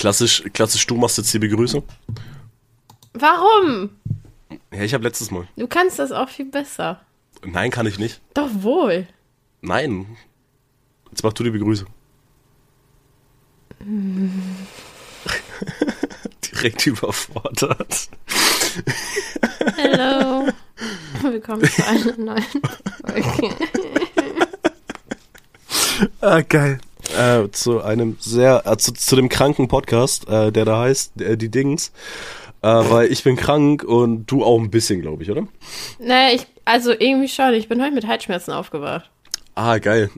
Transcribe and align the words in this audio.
Klassisch, 0.00 0.42
klassisch, 0.54 0.86
du 0.86 0.96
machst 0.96 1.18
jetzt 1.18 1.34
die 1.34 1.38
Begrüßung. 1.38 1.82
Warum? 3.12 3.90
Ja, 4.72 4.80
ich 4.80 4.94
habe 4.94 5.04
letztes 5.04 5.30
Mal. 5.30 5.46
Du 5.58 5.66
kannst 5.66 5.98
das 5.98 6.10
auch 6.10 6.30
viel 6.30 6.46
besser. 6.46 7.02
Nein, 7.44 7.70
kann 7.70 7.84
ich 7.84 7.98
nicht. 7.98 8.22
Doch 8.32 8.48
wohl. 8.50 9.06
Nein. 9.60 10.16
Jetzt 11.10 11.22
mach 11.22 11.34
du 11.34 11.44
die 11.44 11.50
Begrüßung. 11.50 11.86
Direkt 16.50 16.86
überfordert. 16.86 18.08
Hallo. 19.76 20.48
Willkommen 21.22 21.64
zu 21.68 21.86
einer 21.86 22.16
neuen 22.16 22.42
Folge. 23.06 23.54
Ah, 26.22 26.40
geil. 26.40 26.80
Äh, 27.20 27.50
zu 27.50 27.82
einem 27.82 28.16
sehr, 28.18 28.62
äh, 28.66 28.76
zu, 28.78 28.92
zu 28.92 29.16
dem 29.16 29.28
kranken 29.28 29.68
Podcast, 29.68 30.28
äh, 30.28 30.50
der 30.50 30.64
da 30.64 30.80
heißt, 30.80 31.20
äh, 31.20 31.36
die 31.36 31.50
Dings. 31.50 31.92
Äh, 32.62 32.68
weil 32.68 33.10
ich 33.12 33.22
bin 33.24 33.36
krank 33.36 33.84
und 33.84 34.26
du 34.26 34.44
auch 34.44 34.58
ein 34.58 34.70
bisschen, 34.70 35.00
glaube 35.00 35.22
ich, 35.22 35.30
oder? 35.30 35.46
Naja, 35.98 36.34
ich, 36.34 36.46
also 36.64 36.92
irgendwie 36.92 37.28
schon. 37.28 37.54
Ich 37.54 37.68
bin 37.68 37.82
heute 37.82 37.92
mit 37.94 38.06
Halsschmerzen 38.06 38.52
aufgewacht. 38.52 39.10
Ah, 39.54 39.78
geil. 39.78 40.10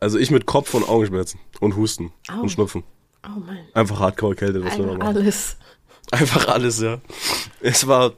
Also 0.00 0.18
ich 0.18 0.30
mit 0.30 0.44
Kopf- 0.46 0.74
und 0.74 0.88
Augenschmerzen 0.88 1.38
und 1.60 1.76
Husten 1.76 2.12
Au. 2.30 2.42
und 2.42 2.50
Schnupfen. 2.50 2.84
Oh 3.26 3.38
Mann. 3.40 3.58
Einfach 3.72 4.00
Hardcore-Kälte, 4.00 4.60
das 4.60 4.76
wir 4.76 4.84
Einfach 4.84 4.98
machen. 4.98 5.16
alles. 5.16 5.56
Einfach 6.10 6.48
alles, 6.48 6.80
ja. 6.80 6.98
Es 7.60 7.86
war, 7.86 8.12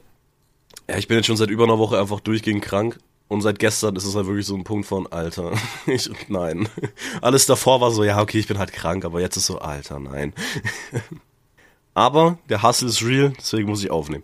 ja, 0.89 0.97
ich 0.97 1.07
bin 1.07 1.17
jetzt 1.17 1.27
schon 1.27 1.37
seit 1.37 1.49
über 1.49 1.63
einer 1.63 1.77
Woche 1.77 1.97
einfach 1.99 2.19
durchgehend 2.19 2.61
krank. 2.61 2.97
Und 3.29 3.41
seit 3.41 3.59
gestern 3.59 3.95
ist 3.95 4.05
es 4.05 4.15
halt 4.15 4.25
wirklich 4.27 4.45
so 4.45 4.55
ein 4.55 4.63
Punkt 4.63 4.87
von, 4.87 5.05
Alter, 5.07 5.51
ich, 5.85 6.09
nein. 6.29 6.69
Alles 7.21 7.45
davor 7.45 7.81
war 7.81 7.91
so, 7.91 8.03
ja, 8.03 8.21
okay, 8.21 8.39
ich 8.39 8.47
bin 8.47 8.57
halt 8.57 8.71
krank, 8.71 9.03
aber 9.05 9.19
jetzt 9.19 9.37
ist 9.37 9.47
so, 9.47 9.59
Alter, 9.59 9.99
nein. 9.99 10.33
Aber 11.93 12.37
der 12.47 12.61
Hustle 12.61 12.89
ist 12.89 13.03
real, 13.03 13.33
deswegen 13.39 13.67
muss 13.67 13.83
ich 13.83 13.89
aufnehmen. 13.89 14.21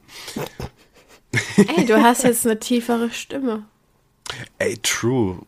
Ey, 1.58 1.88
du 1.88 2.00
hast 2.00 2.24
jetzt 2.24 2.46
eine 2.46 2.60
tiefere 2.60 3.10
Stimme. 3.10 3.64
Ey, 4.60 4.78
true. 4.78 5.40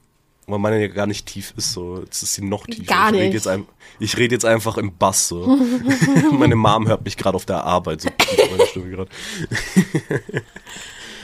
Weil 0.47 0.57
meine 0.59 0.81
ja 0.81 0.87
gar 0.87 1.05
nicht 1.05 1.27
tief 1.27 1.53
ist, 1.55 1.73
so. 1.73 1.99
Jetzt 1.99 2.23
ist 2.23 2.33
sie 2.33 2.43
noch 2.43 2.65
tiefer. 2.65 2.83
Gar 2.85 3.09
ich 3.09 3.15
red 3.15 3.23
nicht. 3.25 3.33
Jetzt 3.33 3.47
ein, 3.47 3.67
ich 3.99 4.17
rede 4.17 4.33
jetzt 4.33 4.45
einfach 4.45 4.77
im 4.77 4.95
Bass, 4.97 5.27
so. 5.27 5.45
meine 6.31 6.55
Mom 6.55 6.87
hört 6.87 7.05
mich 7.05 7.17
gerade 7.17 7.35
auf 7.35 7.45
der 7.45 7.63
Arbeit, 7.63 8.01
so 8.01 8.09
meine 8.51 8.65
Stimme 8.67 8.89
gerade. 8.89 9.11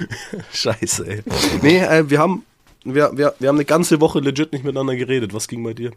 Scheiße, 0.53 1.07
ey. 1.07 1.23
Nee, 1.61 1.79
äh, 1.79 2.09
wir 2.09 2.19
haben, 2.19 2.45
wir, 2.83 3.11
wir, 3.15 3.35
wir 3.39 3.49
haben 3.49 3.57
eine 3.57 3.65
ganze 3.65 3.99
Woche 4.01 4.19
legit 4.19 4.51
nicht 4.53 4.63
miteinander 4.63 4.95
geredet. 4.95 5.33
Was 5.33 5.47
ging 5.47 5.63
bei 5.63 5.73
dir? 5.73 5.91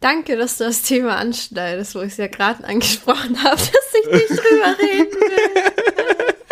Danke, 0.00 0.36
dass 0.36 0.58
du 0.58 0.64
das 0.64 0.82
Thema 0.82 1.16
anschneidest, 1.16 1.94
wo 1.94 2.00
ich 2.00 2.12
es 2.12 2.16
ja 2.18 2.28
gerade 2.28 2.64
angesprochen 2.64 3.42
habe, 3.42 3.56
dass 3.56 3.94
ich 4.00 4.12
nicht 4.12 4.30
drüber 4.30 4.78
reden 4.78 5.12
will. 5.12 6.34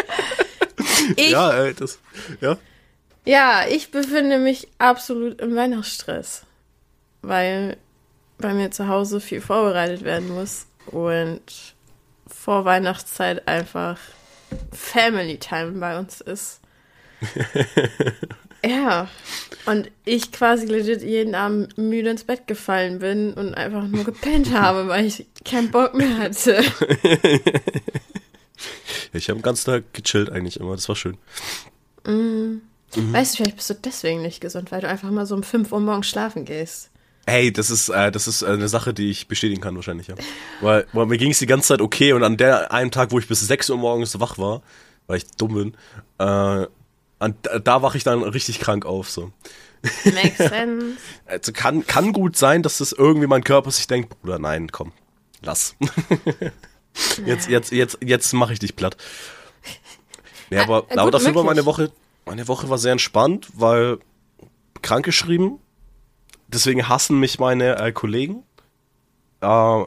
Ich, 1.14 1.30
ja. 1.30 1.56
Ja, 1.56 1.64
ey, 1.64 1.74
das, 1.74 2.00
ja. 2.40 3.66
ich 3.68 3.92
befinde 3.92 4.38
mich 4.38 4.66
absolut 4.78 5.40
im 5.40 5.54
Weihnachtsstress, 5.54 6.42
weil 7.22 7.76
bei 8.38 8.52
mir 8.52 8.72
zu 8.72 8.88
Hause 8.88 9.20
viel 9.20 9.40
vorbereitet 9.40 10.02
werden 10.02 10.28
muss 10.28 10.66
und 10.86 11.42
vor 12.26 12.64
Weihnachtszeit 12.64 13.46
einfach 13.46 13.98
Family 14.72 15.38
Time 15.38 15.72
bei 15.72 15.98
uns 15.98 16.20
ist. 16.20 16.60
ja, 18.64 19.08
und 19.64 19.90
ich 20.04 20.32
quasi 20.32 20.66
legit 20.66 21.02
jeden 21.02 21.34
Abend 21.34 21.76
müde 21.78 22.10
ins 22.10 22.24
Bett 22.24 22.46
gefallen 22.46 22.98
bin 22.98 23.32
und 23.34 23.54
einfach 23.54 23.86
nur 23.86 24.04
gepennt 24.04 24.52
habe, 24.52 24.88
weil 24.88 25.06
ich 25.06 25.26
keinen 25.44 25.70
Bock 25.70 25.94
mehr 25.94 26.18
hatte. 26.18 26.62
Ich 29.12 29.28
habe 29.28 29.38
den 29.38 29.42
ganzen 29.42 29.70
Tag 29.70 29.94
gechillt 29.94 30.30
eigentlich 30.30 30.60
immer, 30.60 30.74
das 30.74 30.88
war 30.88 30.96
schön. 30.96 31.16
Weißt 32.04 33.32
du, 33.32 33.36
vielleicht 33.36 33.56
bist 33.56 33.70
du 33.70 33.74
deswegen 33.74 34.22
nicht 34.22 34.40
gesund, 34.40 34.70
weil 34.72 34.80
du 34.80 34.88
einfach 34.88 35.10
mal 35.10 35.26
so 35.26 35.34
um 35.34 35.42
5 35.42 35.72
Uhr 35.72 35.80
morgens 35.80 36.08
schlafen 36.08 36.44
gehst. 36.44 36.90
Ey, 37.26 37.52
das 37.52 37.70
ist, 37.70 37.88
äh, 37.88 38.12
das 38.12 38.28
ist 38.28 38.42
äh, 38.42 38.46
eine 38.46 38.68
Sache, 38.68 38.94
die 38.94 39.10
ich 39.10 39.26
bestätigen 39.26 39.60
kann 39.60 39.74
wahrscheinlich, 39.74 40.06
ja. 40.06 40.14
Weil, 40.60 40.86
weil 40.92 41.06
mir 41.06 41.18
ging 41.18 41.32
es 41.32 41.40
die 41.40 41.46
ganze 41.46 41.68
Zeit 41.68 41.80
okay 41.80 42.12
und 42.12 42.22
an 42.22 42.36
der 42.36 42.72
einen 42.72 42.92
Tag, 42.92 43.10
wo 43.10 43.18
ich 43.18 43.26
bis 43.26 43.40
6 43.40 43.70
Uhr 43.70 43.76
morgens 43.78 44.18
wach 44.20 44.38
war, 44.38 44.62
weil 45.08 45.18
ich 45.18 45.26
dumm 45.36 45.54
bin, 45.54 45.74
äh, 46.18 46.66
an, 47.18 47.34
da, 47.42 47.58
da 47.58 47.82
wache 47.82 47.96
ich 47.96 48.04
dann 48.04 48.22
richtig 48.22 48.60
krank 48.60 48.86
auf, 48.86 49.10
so. 49.10 49.32
Makes 50.04 50.38
sense. 50.50 50.96
Also 51.26 51.52
kann, 51.52 51.86
kann 51.86 52.12
gut 52.12 52.36
sein, 52.36 52.62
dass 52.62 52.78
das 52.78 52.92
irgendwie 52.92 53.26
mein 53.26 53.42
Körper 53.44 53.70
sich 53.72 53.86
denkt, 53.88 54.20
Bruder, 54.20 54.38
nein, 54.38 54.70
komm, 54.70 54.92
lass. 55.42 55.74
jetzt, 57.26 57.48
jetzt, 57.48 57.72
jetzt, 57.72 57.98
jetzt 58.02 58.32
mache 58.34 58.52
ich 58.52 58.58
dich 58.60 58.76
platt. 58.76 58.96
Ja, 60.50 60.62
aber, 60.62 60.86
Ah, 60.90 61.00
aber 61.02 61.10
dafür 61.10 61.34
war 61.34 61.42
möglich. 61.42 61.56
meine 61.56 61.66
Woche, 61.66 61.90
meine 62.24 62.46
Woche 62.46 62.68
war 62.70 62.78
sehr 62.78 62.92
entspannt, 62.92 63.48
weil 63.54 63.98
krankgeschrieben. 64.82 65.58
Deswegen 66.48 66.88
hassen 66.88 67.18
mich 67.18 67.38
meine 67.38 67.78
äh, 67.78 67.92
Kollegen. 67.92 68.42
Äh, 69.40 69.84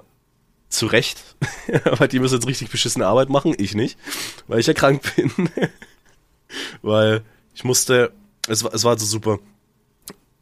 zu 0.70 0.86
Recht. 0.86 1.36
weil 1.98 2.08
die 2.08 2.20
müssen 2.20 2.36
jetzt 2.36 2.48
richtig 2.48 2.70
beschissene 2.70 3.08
Arbeit 3.08 3.30
machen. 3.30 3.56
Ich 3.58 3.76
nicht. 3.76 3.98
Weil 4.48 4.60
ich 4.60 4.68
ja 4.68 4.74
krank 4.74 5.02
bin. 5.16 5.32
weil 6.82 7.24
ich 7.54 7.64
musste, 7.64 8.12
es 8.48 8.64
war, 8.64 8.74
es 8.74 8.84
war 8.84 8.92
also 8.92 9.06
super. 9.06 9.40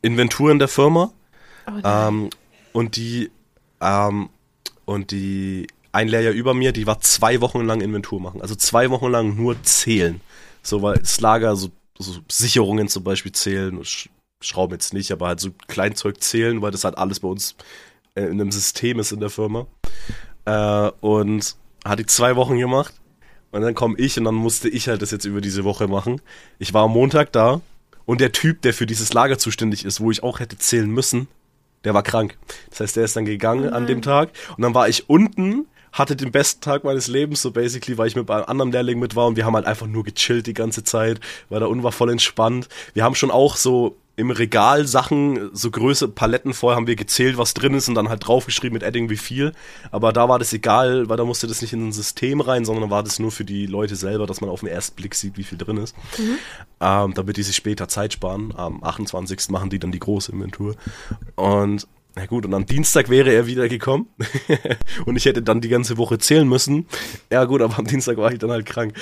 Inventur 0.02 0.52
in 0.52 0.60
der 0.60 0.68
Firma. 0.68 1.12
Oh. 1.68 1.82
Ähm, 1.84 2.30
und 2.74 2.96
die, 2.96 3.32
ähm, 3.82 4.30
und 4.86 5.12
die 5.12 5.68
ein 5.92 6.08
Lehrjahr 6.08 6.34
über 6.34 6.54
mir, 6.54 6.72
die 6.72 6.86
war 6.86 7.00
zwei 7.02 7.42
Wochen 7.42 7.62
lang 7.62 7.82
Inventur 7.82 8.22
machen. 8.22 8.42
Also 8.42 8.56
zwei 8.56 8.90
Wochen 8.90 9.10
lang 9.10 9.36
nur 9.36 9.62
zählen. 9.64 10.22
So, 10.62 10.82
weil 10.82 10.98
das 10.98 11.20
Lager, 11.20 11.56
so, 11.56 11.70
so 11.98 12.20
Sicherungen 12.30 12.88
zum 12.88 13.04
Beispiel 13.04 13.32
zählen, 13.32 13.84
Sch 13.84 14.10
Schrauben 14.42 14.74
jetzt 14.74 14.94
nicht, 14.94 15.12
aber 15.12 15.28
halt 15.28 15.40
so 15.40 15.50
Kleinzeug 15.68 16.22
zählen, 16.22 16.62
weil 16.62 16.72
das 16.72 16.84
halt 16.84 16.98
alles 16.98 17.20
bei 17.20 17.28
uns 17.28 17.56
äh, 18.16 18.24
in 18.24 18.40
einem 18.40 18.52
System 18.52 19.00
ist 19.00 19.12
in 19.12 19.20
der 19.20 19.30
Firma. 19.30 19.68
Äh, 20.46 20.92
und 21.02 21.56
hat 21.84 22.00
die 22.00 22.06
zwei 22.06 22.36
Wochen 22.36 22.58
gemacht. 22.58 22.94
Und 23.52 23.62
dann 23.62 23.76
komme 23.76 23.98
ich 23.98 24.18
und 24.18 24.26
dann 24.26 24.36
musste 24.36 24.70
ich 24.70 24.88
halt 24.88 25.02
das 25.02 25.12
jetzt 25.12 25.26
über 25.26 25.42
diese 25.42 25.64
Woche 25.64 25.88
machen. 25.88 26.22
Ich 26.60 26.74
war 26.74 26.84
am 26.84 26.92
Montag 26.92 27.32
da 27.32 27.62
und 28.06 28.22
der 28.22 28.32
Typ, 28.32 28.62
der 28.62 28.74
für 28.74 28.86
dieses 28.86 29.14
Lager 29.14 29.38
zuständig 29.38 29.86
ist, 29.86 30.02
wo 30.02 30.12
ich 30.12 30.22
auch 30.22 30.40
hätte 30.40 30.58
zählen 30.58 30.90
müssen, 30.90 31.28
der 31.84 31.94
war 31.94 32.04
krank. 32.04 32.38
Das 32.70 32.82
heißt, 32.82 32.96
der 32.98 33.06
ist 33.06 33.16
dann 33.16 33.26
gegangen 33.26 33.70
an 33.72 33.88
dem 33.88 34.02
Tag 34.02 34.30
und 34.58 34.62
dann 34.62 34.74
war 34.74 34.90
ich 34.90 35.10
unten, 35.10 35.66
hatte 35.94 36.16
den 36.16 36.32
besten 36.32 36.62
Tag 36.62 36.84
meines 36.84 37.08
Lebens, 37.08 37.42
so 37.42 37.52
basically, 37.52 37.98
weil 37.98 38.08
ich 38.08 38.16
mit 38.16 38.30
einem 38.30 38.46
anderen 38.46 38.72
Lehrling 38.72 39.00
mit 39.00 39.16
war 39.16 39.28
und 39.28 39.38
wir 39.38 39.46
haben 39.46 39.56
halt 39.56 39.66
einfach 39.66 39.88
nur 39.88 40.04
gechillt 40.04 40.46
die 40.46 40.54
ganze 40.54 40.84
Zeit, 40.84 41.20
weil 41.50 41.62
da 41.62 41.66
unten 41.68 41.84
war 41.84 41.94
voll 41.94 42.12
entspannt. 42.12 42.68
Wir 42.94 43.04
haben 43.04 43.16
schon 43.16 43.32
auch 43.32 43.56
so 43.56 43.96
im 44.18 44.32
Regal 44.32 44.88
Sachen, 44.88 45.52
so 45.54 45.70
Größe, 45.70 46.08
Paletten 46.08 46.56
voll, 46.56 46.76
haben 46.76 46.88
wir 46.88 46.96
gezählt, 46.96 47.38
was 47.38 47.54
drin 47.54 47.76
ist 47.76 47.88
und 47.88 47.94
dann 47.94 48.10
halt 48.10 48.28
draufgeschrieben 48.28 48.74
mit 48.74 48.84
Adding 48.84 49.12
wie 49.12 49.16
viel. 49.18 49.54
Aber 49.92 50.12
da 50.12 50.28
war 50.28 50.40
das 50.40 50.52
egal, 50.54 51.08
weil 51.08 51.18
da 51.18 51.24
musste 51.24 51.46
das 51.46 51.62
nicht 51.62 51.72
in 51.72 51.88
ein 51.88 51.92
System 51.92 52.42
rein, 52.42 52.66
sondern 52.66 52.90
war 52.90 53.04
das 53.04 53.20
nur 53.20 53.32
für 53.32 53.46
die 53.46 53.68
Leute 53.68 53.96
selber, 53.96 54.26
dass 54.26 54.42
man 54.42 54.50
auf 54.50 54.62
den 54.62 54.70
ersten 54.70 54.96
Blick 54.96 55.14
sieht, 55.14 55.38
wie 55.38 55.44
viel 55.44 55.60
drin 55.60 55.78
ist. 55.78 55.96
Ähm, 56.82 57.14
damit 57.14 57.38
die 57.38 57.44
sich 57.44 57.56
später 57.56 57.88
Zeit 57.88 58.12
sparen. 58.12 58.54
Am 58.58 58.84
28. 58.84 59.50
machen 59.50 59.70
die 59.70 59.78
dann 59.78 59.92
die 59.92 60.00
große 60.00 60.32
Inventur. 60.32 60.76
Und 61.36 61.88
na 62.18 62.26
gut, 62.26 62.48
und 62.48 62.54
am 62.56 62.66
Dienstag 62.66 63.10
wäre 63.10 63.32
er 63.32 63.46
wieder 63.46 63.70
gekommen. 63.70 64.08
und 65.06 65.18
ich 65.18 65.26
hätte 65.26 65.44
dann 65.44 65.62
die 65.62 65.70
ganze 65.70 65.98
Woche 65.98 66.18
zählen 66.18 66.50
müssen. 66.50 66.88
Ja 67.32 67.46
gut, 67.46 67.62
aber 67.62 67.78
am 67.78 67.86
Dienstag 67.86 68.18
war 68.18 68.32
ich 68.32 68.40
dann 68.40 68.50
halt 68.50 68.66
krank. 68.66 68.96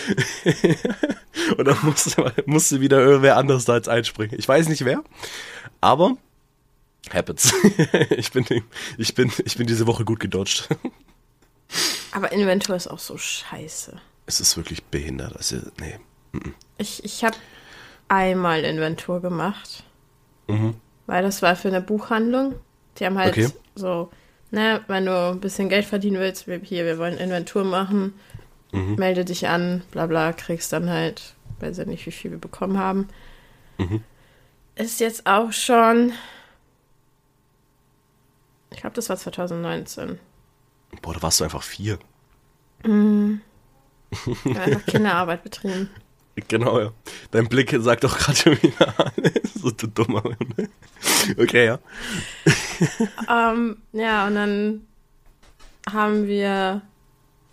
und 1.57 1.65
dann 1.65 1.77
musste, 1.83 2.33
musste 2.45 2.81
wieder 2.81 2.99
irgendwer 2.99 3.37
anderes 3.37 3.63
da 3.63 3.77
jetzt 3.77 3.87
einspringen. 3.87 4.37
Ich 4.37 4.45
weiß 4.45 4.67
nicht 4.67 4.83
wer, 4.83 5.01
aber 5.79 6.17
happens. 7.13 7.53
ich, 8.09 8.33
bin, 8.33 8.45
ich, 8.97 9.15
bin, 9.15 9.31
ich 9.45 9.55
bin 9.55 9.65
diese 9.65 9.87
Woche 9.87 10.03
gut 10.03 10.19
gedodged. 10.19 10.67
Aber 12.11 12.33
Inventur 12.33 12.75
ist 12.75 12.87
auch 12.87 12.99
so 12.99 13.17
scheiße. 13.17 13.97
es 14.25 14.41
ist 14.41 14.57
wirklich 14.57 14.83
behindert. 14.83 15.37
Also, 15.37 15.55
nee. 15.79 15.97
Ich, 16.77 17.01
ich 17.05 17.23
habe 17.23 17.37
einmal 18.09 18.65
Inventur 18.65 19.21
gemacht, 19.21 19.85
weil 21.05 21.23
das 21.23 21.41
war 21.41 21.55
für 21.55 21.69
eine 21.69 21.79
Buchhandlung. 21.79 22.55
Die 22.97 23.05
haben 23.05 23.17
halt 23.17 23.33
Okay. 23.33 23.49
so, 23.75 24.11
ne, 24.51 24.81
wenn 24.87 25.05
du 25.05 25.31
ein 25.31 25.39
bisschen 25.41 25.69
Geld 25.69 25.85
verdienen 25.85 26.19
willst, 26.19 26.47
wir- 26.47 26.59
hier, 26.59 26.85
wir 26.85 26.97
wollen 26.97 27.17
Inventur 27.17 27.63
machen, 27.63 28.13
melde 28.71 29.23
dich 29.23 29.47
an, 29.47 29.83
bla 29.91 30.05
bla, 30.05 30.33
kriegst 30.33 30.73
dann 30.73 30.89
halt, 30.89 31.33
weiß 31.59 31.77
ja 31.77 31.85
nicht, 31.85 32.05
wie 32.05 32.11
viel 32.11 32.31
wir 32.31 32.37
bekommen 32.39 32.77
haben. 32.77 33.07
Ist 34.75 34.99
jetzt 34.99 35.25
auch 35.25 35.51
schon, 35.53 36.11
ich 38.71 38.77
glaube, 38.81 38.95
das 38.95 39.09
war 39.09 39.17
2019. 39.17 40.19
Boah, 41.01 41.13
da 41.13 41.21
warst 41.21 41.39
du 41.39 41.43
einfach 41.45 41.63
vier. 41.63 41.99
Ich 44.11 44.55
habe 44.55 44.61
einfach 44.61 44.85
Kinderarbeit 44.85 45.43
betrieben. 45.43 45.89
Genau, 46.49 46.79
ja. 46.79 46.91
Dein 47.31 47.47
Blick 47.47 47.73
sagt 47.79 48.03
doch 48.03 48.17
gerade 48.17 48.37
schon 48.37 48.61
wieder 48.61 48.93
alles. 48.97 49.53
So 49.55 49.71
du 49.71 49.87
dummer. 49.87 50.21
Ne? 50.57 50.69
Okay, 51.37 51.65
ja. 51.65 51.79
Ähm, 53.29 53.77
ja, 53.93 54.27
und 54.27 54.35
dann 54.35 54.87
haben 55.91 56.27
wir 56.27 56.81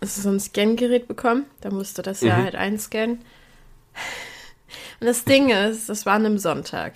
so 0.01 0.29
ein 0.29 0.39
Scan-Gerät 0.39 1.07
bekommen. 1.07 1.45
Da 1.61 1.69
musste 1.71 2.01
das 2.01 2.21
ja 2.21 2.37
Mhm. 2.37 2.43
halt 2.43 2.55
einscannen. 2.55 3.19
Und 4.99 5.07
das 5.07 5.23
Ding 5.23 5.49
ist, 5.49 5.87
das 5.89 6.05
war 6.05 6.15
an 6.15 6.25
einem 6.25 6.37
Sonntag. 6.37 6.95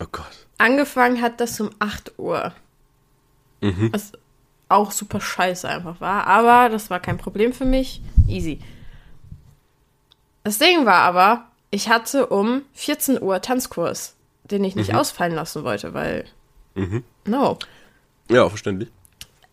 Oh 0.00 0.06
Gott. 0.10 0.46
Angefangen 0.58 1.20
hat 1.20 1.40
das 1.40 1.60
um 1.60 1.70
8 1.78 2.18
Uhr. 2.18 2.52
Mhm. 3.60 3.92
Was 3.92 4.12
auch 4.68 4.90
super 4.90 5.20
scheiße 5.20 5.68
einfach 5.68 6.00
war. 6.00 6.26
Aber 6.26 6.70
das 6.70 6.88
war 6.90 7.00
kein 7.00 7.18
Problem 7.18 7.52
für 7.52 7.64
mich. 7.66 8.00
Easy. 8.28 8.60
Das 10.42 10.58
Ding 10.58 10.86
war 10.86 11.02
aber, 11.02 11.46
ich 11.70 11.88
hatte 11.88 12.26
um 12.26 12.62
14 12.74 13.22
Uhr 13.22 13.40
Tanzkurs, 13.42 14.14
den 14.44 14.64
ich 14.64 14.74
nicht 14.76 14.94
ausfallen 14.94 15.34
lassen 15.34 15.64
wollte, 15.64 15.94
weil. 15.94 16.24
Mhm. 16.74 17.04
No. 17.26 17.58
Ja, 18.28 18.48
verständlich. 18.48 18.90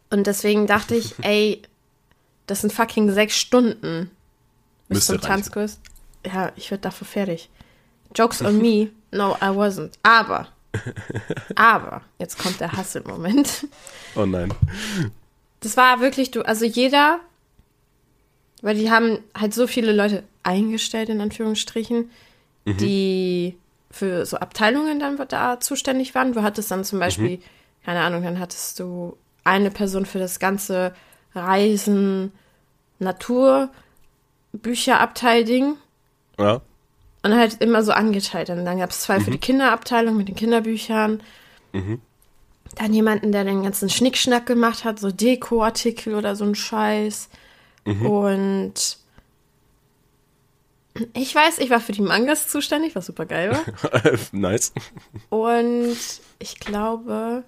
Und 0.10 0.28
deswegen 0.28 0.68
dachte 0.68 0.96
ich, 0.96 1.16
ey, 1.24 1.62
das 2.46 2.62
sind 2.62 2.72
fucking 2.72 3.12
sechs 3.12 3.38
Stunden 3.38 4.10
bis 4.88 4.98
Müsste 4.98 5.14
zum 5.14 5.22
reichen. 5.22 5.28
Tanzkurs. 5.28 5.80
Ja, 6.26 6.52
ich 6.56 6.72
werde 6.72 6.82
dafür 6.82 7.08
fertig. 7.08 7.50
Jokes 8.16 8.42
on 8.42 8.58
me. 8.60 8.90
No, 9.12 9.36
I 9.42 9.50
wasn't. 9.50 9.94
Aber, 10.04 10.48
aber, 11.56 12.02
jetzt 12.20 12.40
kommt 12.40 12.60
der 12.60 12.72
Hass 12.72 12.96
im 12.96 13.04
Moment. 13.04 13.68
Oh 14.16 14.26
nein. 14.26 14.54
Das 15.60 15.78
war 15.78 16.00
wirklich, 16.00 16.32
du, 16.32 16.42
also 16.44 16.66
jeder, 16.66 17.20
weil 18.62 18.76
die 18.76 18.92
haben 18.92 19.20
halt 19.38 19.54
so 19.54 19.68
viele 19.68 19.92
Leute 19.92 20.24
eingestellt, 20.44 21.10
in 21.10 21.22
Anführungsstrichen, 21.22 22.10
die 22.66 23.56
für 23.90 24.26
so 24.26 24.38
Abteilungen 24.38 25.00
dann 25.00 25.18
da 25.30 25.60
zuständig 25.60 26.14
waren. 26.16 26.34
Du 26.34 26.44
hattest 26.44 26.70
dann 26.70 26.84
zum 26.84 27.00
Beispiel, 27.00 27.40
keine 27.86 28.02
Ahnung, 28.02 28.24
dann 28.24 28.40
hattest 28.40 28.80
du 28.80 29.16
eine 29.44 29.72
Person 29.72 30.06
für 30.06 30.20
das 30.20 30.40
ganze 30.40 30.94
Reisen, 31.34 32.34
Natur, 33.00 33.70
Bücherabteil-Ding. 34.52 35.76
Ja. 36.38 36.62
Und 37.24 37.36
halt 37.36 37.62
immer 37.62 37.84
so 37.84 37.92
angeteilt. 37.94 38.50
Und 38.50 38.66
dann 38.66 38.80
gab 38.80 38.90
es 38.90 39.02
zwei 39.02 39.20
für 39.20 39.32
die 39.32 39.38
Kinderabteilung 39.38 40.18
mit 40.18 40.28
den 40.28 40.36
Kinderbüchern. 40.36 41.22
Dann 42.76 42.94
jemanden, 42.94 43.32
der 43.32 43.44
den 43.46 43.64
ganzen 43.64 43.90
Schnickschnack 43.90 44.46
gemacht 44.46 44.84
hat, 44.84 45.00
so 45.00 45.12
Dekoartikel 45.12 46.16
oder 46.16 46.36
so 46.36 46.44
ein 46.44 46.56
Scheiß. 46.56 47.30
Und 48.06 48.98
ich 51.14 51.34
weiß, 51.34 51.60
ich 51.60 51.70
war 51.70 51.80
für 51.80 51.92
die 51.92 52.02
Mangas 52.02 52.48
zuständig, 52.48 52.96
was 52.96 53.06
super 53.06 53.26
geil 53.26 53.52
war. 53.52 54.02
nice. 54.32 54.74
Und 55.30 55.98
ich 56.40 56.60
glaube 56.60 57.44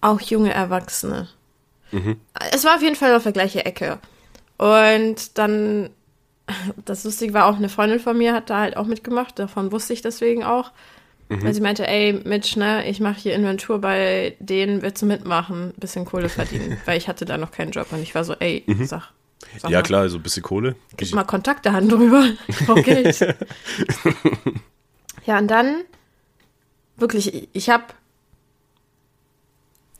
auch 0.00 0.20
junge 0.20 0.52
Erwachsene. 0.52 1.28
Es 2.52 2.64
war 2.64 2.76
auf 2.76 2.82
jeden 2.82 2.96
Fall 2.96 3.14
auf 3.14 3.22
der 3.22 3.32
gleichen 3.32 3.60
Ecke. 3.60 3.98
Und 4.58 5.38
dann, 5.38 5.90
das 6.84 7.04
Lustige 7.04 7.34
war 7.34 7.46
auch, 7.46 7.56
eine 7.56 7.68
Freundin 7.68 8.00
von 8.00 8.16
mir 8.16 8.34
hat 8.34 8.50
da 8.50 8.60
halt 8.60 8.76
auch 8.76 8.86
mitgemacht, 8.86 9.38
davon 9.38 9.72
wusste 9.72 9.92
ich 9.92 10.02
deswegen 10.02 10.42
auch. 10.44 10.72
Weil 11.40 11.54
sie 11.54 11.60
meinte, 11.60 11.86
ey, 11.86 12.12
Mitch, 12.24 12.58
ne, 12.58 12.88
ich 12.88 13.00
mache 13.00 13.18
hier 13.20 13.34
Inventur 13.34 13.80
bei 13.80 14.36
denen, 14.38 14.82
willst 14.82 15.02
du 15.02 15.06
mitmachen, 15.06 15.72
bisschen 15.76 16.04
Kohle 16.04 16.28
verdienen. 16.28 16.78
Weil 16.84 16.98
ich 16.98 17.08
hatte 17.08 17.24
da 17.24 17.38
noch 17.38 17.50
keinen 17.50 17.70
Job 17.70 17.86
und 17.90 18.02
ich 18.02 18.14
war 18.14 18.24
so, 18.24 18.34
ey, 18.34 18.64
sag, 18.84 19.12
sag 19.58 19.70
Ja, 19.70 19.78
mal, 19.78 19.82
klar, 19.82 20.08
so 20.08 20.18
ein 20.18 20.22
bisschen 20.22 20.42
Kohle. 20.42 20.76
Gib 20.96 21.14
mal 21.14 21.24
Kontakte 21.24 21.72
Hand 21.72 21.90
drüber. 21.90 22.26
Ich 22.48 22.58
brauch 22.66 22.82
Geld. 22.82 23.18
ja, 25.26 25.38
und 25.38 25.48
dann 25.48 25.82
wirklich, 26.96 27.48
ich 27.52 27.70
habe 27.70 27.84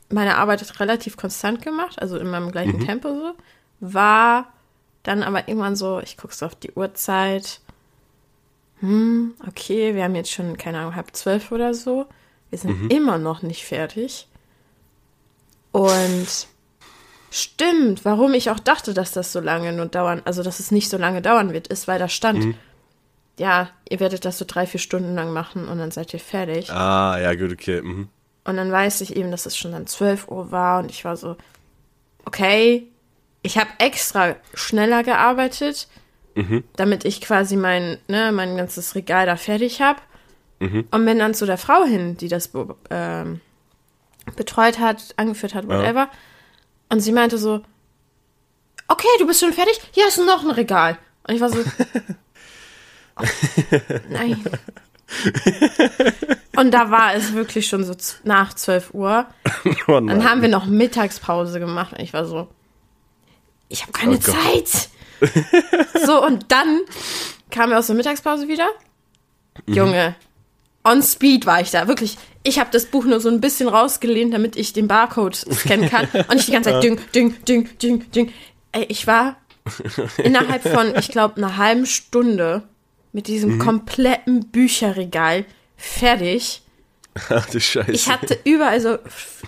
meine 0.09 0.37
Arbeit 0.37 0.79
relativ 0.79 1.17
konstant 1.17 1.61
gemacht, 1.61 2.01
also 2.01 2.17
in 2.17 2.29
meinem 2.29 2.51
gleichen 2.51 2.79
Tempo 2.85 3.09
so. 3.09 3.33
War 3.79 4.53
dann 5.03 5.23
aber 5.23 5.47
irgendwann 5.47 5.75
so, 5.75 5.99
ich 5.99 6.15
gucke 6.17 6.33
so 6.33 6.45
auf 6.45 6.55
die 6.55 6.71
Uhrzeit. 6.71 7.59
Hm, 8.83 9.33
okay, 9.47 9.95
wir 9.95 10.03
haben 10.03 10.15
jetzt 10.15 10.31
schon, 10.31 10.57
keine 10.57 10.79
Ahnung, 10.79 10.95
halb 10.97 11.15
zwölf 11.15 11.53
oder 11.53 11.73
so. 11.73 12.05
Wir 12.49 12.59
sind 12.59 12.91
immer 12.91 13.17
noch 13.17 13.41
nicht 13.41 13.63
fertig. 13.63 14.27
Und 15.71 16.27
stimmt, 17.31 18.03
warum 18.03 18.33
ich 18.33 18.49
auch 18.49 18.59
dachte, 18.59 18.93
dass 18.93 19.13
das 19.13 19.31
so 19.31 19.39
lange 19.39 19.71
nur 19.71 19.85
dauern, 19.85 20.21
also 20.25 20.43
dass 20.43 20.59
es 20.59 20.69
nicht 20.69 20.89
so 20.89 20.97
lange 20.97 21.21
dauern 21.21 21.53
wird, 21.53 21.69
ist, 21.69 21.87
weil 21.87 21.97
da 21.97 22.09
stand, 22.09 22.55
ja, 23.39 23.69
ihr 23.89 24.01
werdet 24.01 24.25
das 24.25 24.37
so 24.37 24.43
drei, 24.45 24.67
vier 24.67 24.81
Stunden 24.81 25.15
lang 25.15 25.31
machen 25.31 25.69
und 25.69 25.79
dann 25.79 25.91
seid 25.91 26.13
ihr 26.13 26.19
fertig. 26.19 26.69
Ah, 26.69 27.17
ja, 27.17 27.33
gut, 27.35 27.53
okay. 27.53 27.81
Mhm. 27.81 28.09
Und 28.43 28.57
dann 28.57 28.69
weiß 28.69 28.99
ich 28.99 29.15
eben, 29.15 29.31
dass 29.31 29.45
es 29.45 29.55
schon 29.57 29.71
dann 29.71 29.87
12 29.87 30.27
Uhr 30.27 30.51
war 30.51 30.79
und 30.79 30.91
ich 30.91 31.05
war 31.05 31.15
so, 31.15 31.37
okay, 32.25 32.89
ich 33.43 33.57
habe 33.57 33.69
extra 33.79 34.35
schneller 34.53 35.03
gearbeitet, 35.03 35.87
damit 36.75 37.05
ich 37.05 37.21
quasi 37.21 37.55
mein, 37.55 37.97
ne, 38.07 38.31
mein 38.31 38.57
ganzes 38.57 38.95
Regal 38.95 39.25
da 39.25 39.35
fertig 39.35 39.81
habe. 39.81 39.99
Und 40.91 41.05
bin 41.05 41.19
dann 41.19 41.33
zu 41.33 41.45
der 41.45 41.57
Frau 41.57 41.83
hin, 41.83 42.15
die 42.15 42.29
das 42.29 42.51
ähm, 42.89 43.41
betreut 44.37 44.79
hat, 44.79 45.13
angeführt 45.17 45.53
hat, 45.55 45.67
whatever. 45.67 46.07
Und 46.89 47.01
sie 47.01 47.11
meinte 47.11 47.37
so, 47.37 47.61
okay, 48.87 49.07
du 49.19 49.27
bist 49.27 49.41
schon 49.41 49.51
fertig? 49.51 49.79
Hier 49.91 50.07
ist 50.07 50.19
noch 50.19 50.43
ein 50.43 50.51
Regal. 50.51 50.97
Und 51.27 51.35
ich 51.35 51.41
war 51.41 51.49
so, 51.49 51.59
oh, 53.19 53.23
nein. 54.09 54.41
Und 56.55 56.71
da 56.73 56.89
war 56.91 57.13
es 57.13 57.33
wirklich 57.33 57.67
schon 57.67 57.83
so 57.83 57.93
nach 58.23 58.53
12 58.53 58.93
Uhr. 58.93 59.25
Oh. 59.87 59.99
Dann 59.99 60.23
haben 60.29 60.41
wir 60.41 60.49
noch 60.49 60.65
Mittagspause 60.65 61.59
gemacht 61.59 61.91
und 61.93 61.99
ich 61.99 62.13
war 62.13 62.25
so, 62.25 62.47
ich 63.67 63.81
habe 63.81 63.91
keine 63.91 64.15
Oh. 64.15 64.17
Zeit. 64.19 64.89
so, 66.05 66.23
und 66.25 66.45
dann 66.51 66.81
kamen 67.51 67.71
wir 67.71 67.79
aus 67.79 67.87
der 67.87 67.95
Mittagspause 67.95 68.47
wieder. 68.47 68.67
Mhm. 69.65 69.73
Junge, 69.73 70.15
on 70.83 71.01
speed 71.01 71.45
war 71.45 71.61
ich 71.61 71.71
da. 71.71 71.87
Wirklich, 71.87 72.17
ich 72.43 72.59
habe 72.59 72.69
das 72.71 72.85
Buch 72.85 73.05
nur 73.05 73.19
so 73.19 73.29
ein 73.29 73.41
bisschen 73.41 73.67
rausgelehnt, 73.67 74.33
damit 74.33 74.55
ich 74.55 74.73
den 74.73 74.87
Barcode 74.87 75.35
scannen 75.35 75.89
kann. 75.89 76.07
Und 76.29 76.35
ich 76.39 76.45
die 76.47 76.51
ganze 76.51 76.71
Zeit 76.71 76.83
ding, 76.83 76.99
ding, 77.15 77.35
ding, 77.45 77.69
ding, 77.79 78.11
ding. 78.11 78.33
Ey, 78.71 78.85
ich 78.89 79.07
war 79.07 79.37
innerhalb 80.17 80.63
von, 80.63 80.95
ich 80.97 81.09
glaube, 81.09 81.37
einer 81.37 81.57
halben 81.57 81.85
Stunde 81.85 82.63
mit 83.13 83.27
Mhm. 83.27 83.31
diesem 83.31 83.59
kompletten 83.59 84.47
Bücherregal 84.49 85.45
fertig. 85.77 86.61
Ach 87.29 87.45
du 87.45 87.59
Scheiße. 87.59 87.91
Ich 87.91 88.09
hatte 88.09 88.39
überall 88.43 88.81
so 88.81 88.97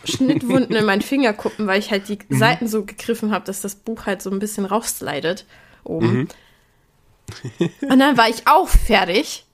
Schnittwunden 0.03 0.75
in 0.75 0.85
meinen 0.85 1.01
Fingerkuppen, 1.01 1.65
weil 1.65 1.79
ich 1.79 1.89
halt 1.89 2.07
die 2.07 2.19
Seiten 2.29 2.67
so 2.67 2.85
gegriffen 2.85 3.31
habe, 3.31 3.45
dass 3.45 3.61
das 3.61 3.73
Buch 3.73 4.05
halt 4.05 4.21
so 4.21 4.29
ein 4.29 4.37
bisschen 4.37 4.65
rausslidet 4.65 5.45
oben. 5.85 6.27
Und 7.81 7.99
dann 7.99 8.17
war 8.17 8.29
ich 8.29 8.47
auch 8.47 8.67
fertig, 8.67 9.45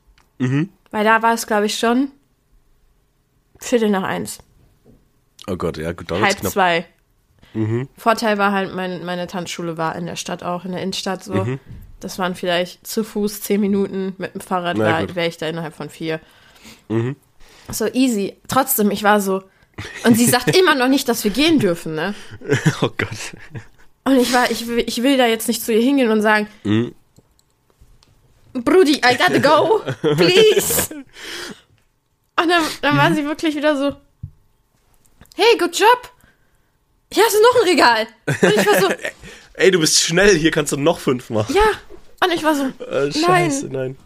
weil 0.92 1.04
da 1.04 1.22
war 1.22 1.34
es, 1.34 1.48
glaube 1.48 1.68
ich, 1.68 1.78
schon 1.78 2.12
Viertel 3.60 3.90
nach 3.90 4.04
eins, 4.04 4.40
oh 5.48 5.56
Gott, 5.56 5.78
ja, 5.78 5.92
gut, 5.92 6.10
da 6.10 6.20
halb 6.20 6.40
knapp. 6.40 6.52
zwei. 6.52 6.86
Vorteil 7.98 8.38
war 8.38 8.52
halt, 8.54 8.74
mein, 8.74 9.06
meine 9.06 9.28
Tanzschule 9.28 9.78
war 9.78 9.96
in 9.96 10.06
der 10.06 10.16
Stadt 10.16 10.42
auch, 10.42 10.66
in 10.66 10.72
der 10.72 10.82
Innenstadt 10.82 11.24
so. 11.24 11.60
Das 12.00 12.18
waren 12.18 12.34
vielleicht 12.34 12.88
zu 12.88 13.04
Fuß 13.04 13.42
zehn 13.42 13.62
Minuten, 13.62 14.16
mit 14.18 14.34
dem 14.34 14.42
Fahrrad 14.42 14.78
gut. 14.78 15.16
wäre 15.16 15.28
ich 15.28 15.38
da 15.38 15.48
innerhalb 15.48 15.76
von 15.76 15.90
vier. 15.90 16.20
So 17.70 17.88
easy. 17.88 18.38
Trotzdem, 18.48 18.92
ich 18.92 19.04
war 19.04 19.22
so. 19.22 19.44
Und 20.04 20.18
sie 20.18 20.26
sagt 20.26 20.56
immer 20.58 20.76
noch 20.76 20.88
nicht, 20.88 21.08
dass 21.08 21.24
wir 21.24 21.32
gehen 21.32 21.60
dürfen, 21.60 21.96
ne? 21.96 22.16
Oh 22.82 22.90
Gott. 22.98 23.36
Und 24.04 24.18
ich 24.20 24.34
war, 24.34 24.50
ich 24.50 24.68
will, 24.68 24.84
ich 24.88 25.04
will 25.04 25.18
da 25.18 25.28
jetzt 25.28 25.48
nicht 25.48 25.64
zu 25.64 25.74
ihr 25.74 25.82
hingehen 25.82 26.10
und 26.12 26.22
sagen, 26.22 26.48
Mhm. 26.64 26.94
Brudi, 28.54 28.98
I 28.98 29.18
gotta 29.18 29.38
go, 29.38 29.80
please. 30.16 30.90
Und 30.94 32.50
dann, 32.50 32.64
dann 32.82 32.98
war 32.98 33.14
sie 33.14 33.24
wirklich 33.26 33.56
wieder 33.56 33.78
so, 33.78 33.96
hey, 35.36 35.58
good 35.58 35.78
job. 35.78 36.12
Hier 37.14 37.24
hast 37.24 37.36
du 37.36 37.42
noch 37.42 37.62
ein 37.62 37.70
Regal. 37.70 38.08
Und 38.26 38.60
ich 38.60 38.66
war 38.68 38.80
so, 38.82 38.88
Ey, 39.54 39.70
du 39.72 39.80
bist 39.80 40.00
schnell, 40.02 40.36
hier 40.38 40.52
kannst 40.52 40.72
du 40.72 40.78
noch 40.78 41.00
fünf 41.00 41.30
machen. 41.30 41.54
ja. 41.56 41.62
Und 42.24 42.32
ich 42.34 42.44
war 42.44 42.56
so, 42.56 42.66
Äh, 42.86 43.12
Scheiße, 43.12 43.68
nein. 43.68 43.98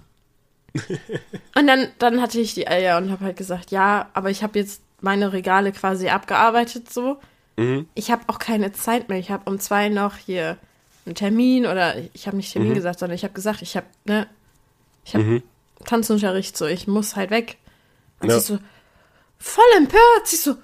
Und 1.55 1.67
dann, 1.67 1.87
dann 1.99 2.21
hatte 2.21 2.39
ich 2.39 2.53
die 2.53 2.67
Eier 2.67 2.97
und 2.97 3.11
habe 3.11 3.25
halt 3.25 3.37
gesagt, 3.37 3.71
ja, 3.71 4.09
aber 4.13 4.29
ich 4.29 4.43
habe 4.43 4.59
jetzt 4.59 4.81
meine 5.01 5.33
Regale 5.33 5.71
quasi 5.71 6.09
abgearbeitet 6.09 6.91
so. 6.91 7.17
Mhm. 7.57 7.87
Ich 7.95 8.11
habe 8.11 8.23
auch 8.27 8.39
keine 8.39 8.71
Zeit 8.73 9.09
mehr. 9.09 9.17
Ich 9.19 9.31
habe 9.31 9.49
um 9.49 9.59
zwei 9.59 9.89
noch 9.89 10.17
hier 10.17 10.57
einen 11.05 11.15
Termin 11.15 11.65
oder 11.65 11.95
ich 12.13 12.27
habe 12.27 12.37
nicht 12.37 12.51
Termin 12.51 12.71
Mhm. 12.71 12.75
gesagt, 12.75 12.99
sondern 12.99 13.15
ich 13.15 13.23
habe 13.23 13.33
gesagt, 13.33 13.61
ich 13.61 13.75
habe 13.77 13.85
ne, 14.05 14.27
ich 15.05 15.13
habe 15.15 15.41
Tanzunterricht 15.85 16.57
so, 16.57 16.65
ich 16.65 16.87
muss 16.87 17.15
halt 17.15 17.29
weg. 17.29 17.57
Und 18.19 18.29
Ja. 18.31 18.39
sie 18.39 18.53
so 18.53 18.59
voll 19.37 19.63
empört. 19.77 20.25
Sie 20.25 20.35
so, 20.37 20.55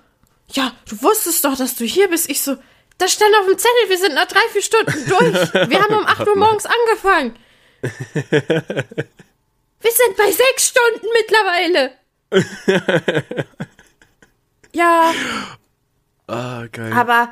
ja, 0.49 0.73
du 0.89 1.01
wusstest 1.01 1.45
doch, 1.45 1.55
dass 1.57 1.75
du 1.75 1.85
hier 1.85 2.09
bist. 2.09 2.29
Ich 2.29 2.41
so, 2.41 2.55
das 2.97 3.11
stand 3.13 3.33
auf 3.39 3.45
dem 3.45 3.57
Zettel. 3.57 3.89
Wir 3.89 3.97
sind 3.97 4.15
nach 4.15 4.25
drei 4.27 4.41
vier 4.51 4.61
Stunden 4.61 5.05
durch. 5.07 5.53
Wir 5.69 5.81
haben 5.81 5.95
um 5.95 6.05
8 6.05 6.27
Uhr 6.27 6.35
morgens 6.37 6.65
angefangen. 6.65 7.35
Wir 9.83 9.91
sind 9.91 10.15
bei 10.15 10.31
sechs 10.31 10.67
Stunden 10.67 11.07
mittlerweile. 11.17 11.91
ja, 14.73 15.11
Ah, 16.31 16.65
geil. 16.71 16.93
aber 16.93 17.29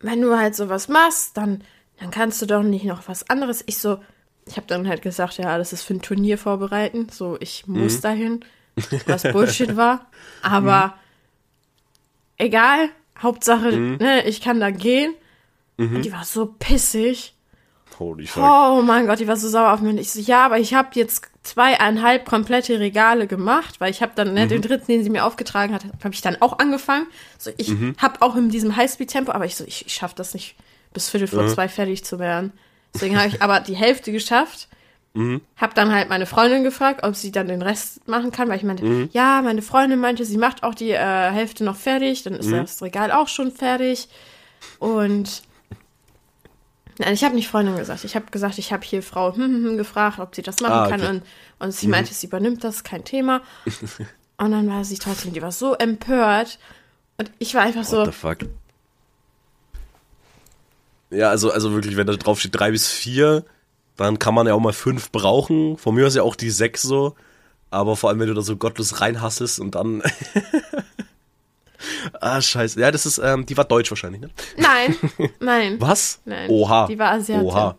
wenn 0.00 0.20
du 0.20 0.36
halt 0.36 0.54
sowas 0.54 0.88
machst, 0.88 1.36
dann, 1.36 1.62
dann 1.98 2.10
kannst 2.10 2.42
du 2.42 2.46
doch 2.46 2.62
nicht 2.62 2.84
noch 2.84 3.08
was 3.08 3.28
anderes. 3.30 3.62
Ich 3.66 3.78
so, 3.78 3.98
ich 4.46 4.56
habe 4.56 4.66
dann 4.66 4.86
halt 4.88 5.02
gesagt, 5.02 5.38
ja, 5.38 5.56
das 5.58 5.72
ist 5.72 5.82
für 5.82 5.94
ein 5.94 6.02
Turnier 6.02 6.38
vorbereiten. 6.38 7.08
So, 7.10 7.36
ich 7.40 7.66
muss 7.66 8.00
dahin, 8.00 8.44
was 9.06 9.22
Bullshit 9.22 9.76
war. 9.76 10.06
Aber 10.42 10.94
egal, 12.36 12.90
Hauptsache, 13.18 13.72
ne, 13.76 14.26
ich 14.26 14.40
kann 14.40 14.60
da 14.60 14.70
gehen. 14.70 15.14
Und 15.78 16.02
die 16.02 16.12
war 16.12 16.24
so 16.24 16.46
pissig. 16.46 17.34
Holy 17.98 18.26
fuck. 18.26 18.42
Oh 18.42 18.82
mein 18.82 19.06
Gott, 19.06 19.20
die 19.20 19.28
war 19.28 19.36
so 19.36 19.48
sauer 19.48 19.72
auf 19.72 19.80
mich. 19.80 19.96
Ich 19.96 20.10
so, 20.12 20.20
ja, 20.20 20.44
aber 20.44 20.58
ich 20.58 20.74
habe 20.74 20.88
jetzt 20.92 21.26
zweieinhalb 21.42 22.26
komplette 22.26 22.78
Regale 22.80 23.26
gemacht, 23.26 23.80
weil 23.80 23.90
ich 23.90 24.02
habe 24.02 24.12
dann, 24.14 24.34
ne, 24.34 24.46
den 24.46 24.62
dritten, 24.62 24.86
den 24.86 25.04
sie 25.04 25.10
mir 25.10 25.24
aufgetragen 25.24 25.72
hat, 25.72 25.84
habe 25.84 26.12
ich 26.14 26.20
dann 26.20 26.40
auch 26.42 26.58
angefangen. 26.58 27.06
So, 27.38 27.50
ich 27.56 27.70
habe 27.98 28.22
auch 28.22 28.36
in 28.36 28.50
diesem 28.50 28.76
Highspeed-Tempo, 28.76 29.32
aber 29.32 29.44
ich 29.46 29.56
so, 29.56 29.64
ich, 29.64 29.86
ich 29.86 29.94
schaffe 29.94 30.14
das 30.16 30.34
nicht, 30.34 30.56
bis 30.92 31.08
Viertel 31.08 31.28
vor 31.28 31.46
zwei 31.48 31.68
fertig 31.68 32.04
zu 32.04 32.18
werden. 32.18 32.52
Deswegen 32.94 33.16
habe 33.16 33.28
ich 33.28 33.42
aber 33.42 33.60
die 33.60 33.76
Hälfte 33.76 34.12
geschafft. 34.12 34.68
Hab 35.56 35.74
dann 35.74 35.94
halt 35.94 36.10
meine 36.10 36.26
Freundin 36.26 36.62
gefragt, 36.62 37.02
ob 37.02 37.16
sie 37.16 37.32
dann 37.32 37.48
den 37.48 37.62
Rest 37.62 38.06
machen 38.06 38.32
kann, 38.32 38.48
weil 38.48 38.58
ich 38.58 38.64
meinte, 38.64 39.08
ja, 39.12 39.40
meine 39.40 39.62
Freundin 39.62 39.98
meinte, 39.98 40.26
sie 40.26 40.36
macht 40.36 40.62
auch 40.62 40.74
die 40.74 40.90
äh, 40.90 41.30
Hälfte 41.30 41.64
noch 41.64 41.76
fertig, 41.76 42.22
dann 42.24 42.34
ist 42.34 42.50
das 42.52 42.82
Regal 42.82 43.10
auch 43.12 43.28
schon 43.28 43.50
fertig. 43.50 44.08
Und 44.78 45.42
Nein, 46.98 47.12
ich 47.14 47.24
habe 47.24 47.34
nicht 47.34 47.48
Freundin 47.48 47.76
gesagt. 47.76 48.04
Ich 48.04 48.16
habe 48.16 48.26
gesagt, 48.30 48.58
ich 48.58 48.72
habe 48.72 48.84
hier 48.84 49.02
Frau 49.02 49.34
hm, 49.34 49.42
hm, 49.42 49.64
hm, 49.64 49.76
gefragt, 49.76 50.18
ob 50.18 50.34
sie 50.34 50.42
das 50.42 50.60
machen 50.60 50.72
Ah, 50.72 50.86
okay. 50.86 50.98
kann. 50.98 51.16
Und, 51.16 51.22
und 51.58 51.72
sie 51.72 51.88
meinte, 51.88 52.14
sie 52.14 52.26
übernimmt 52.26 52.64
das, 52.64 52.84
kein 52.84 53.04
Thema. 53.04 53.42
Und 54.38 54.50
dann 54.50 54.68
war 54.68 54.84
sie 54.84 54.98
trotzdem, 54.98 55.32
die 55.32 55.40
war 55.40 55.50
so 55.50 55.74
empört. 55.74 56.58
Und 57.16 57.30
ich 57.38 57.54
war 57.54 57.62
einfach 57.62 57.84
so, 57.84 57.98
What 57.98 58.06
the 58.06 58.12
fuck? 58.12 58.38
Ja, 61.10 61.30
also, 61.30 61.50
also 61.50 61.72
wirklich, 61.72 61.96
wenn 61.96 62.06
da 62.06 62.14
drauf 62.14 62.40
steht 62.40 62.54
drei 62.54 62.70
bis 62.70 62.86
vier, 62.88 63.44
dann 63.96 64.18
kann 64.18 64.34
man 64.34 64.46
ja 64.46 64.52
auch 64.54 64.60
mal 64.60 64.74
fünf 64.74 65.10
brauchen. 65.10 65.78
Von 65.78 65.94
mir 65.94 66.06
aus 66.06 66.14
ja 66.14 66.22
auch 66.22 66.36
die 66.36 66.50
sechs 66.50 66.82
so. 66.82 67.14
Aber 67.70 67.96
vor 67.96 68.10
allem, 68.10 68.20
wenn 68.20 68.28
du 68.28 68.34
da 68.34 68.42
so 68.42 68.56
gottlos 68.56 69.00
reinhassest 69.00 69.58
und 69.60 69.74
dann. 69.74 70.02
ah, 72.20 72.40
scheiße. 72.40 72.80
Ja, 72.80 72.90
das 72.90 73.06
ist, 73.06 73.18
ähm, 73.18 73.46
die 73.46 73.56
war 73.56 73.64
deutsch 73.64 73.90
wahrscheinlich, 73.90 74.20
ne? 74.20 74.30
nein, 74.56 74.96
nein. 75.40 75.80
Was? 75.80 76.20
Nein, 76.24 76.48
Oha. 76.50 76.86
die 76.86 76.98
war 76.98 77.12
Asiatin. 77.12 77.44
Oha. 77.46 77.76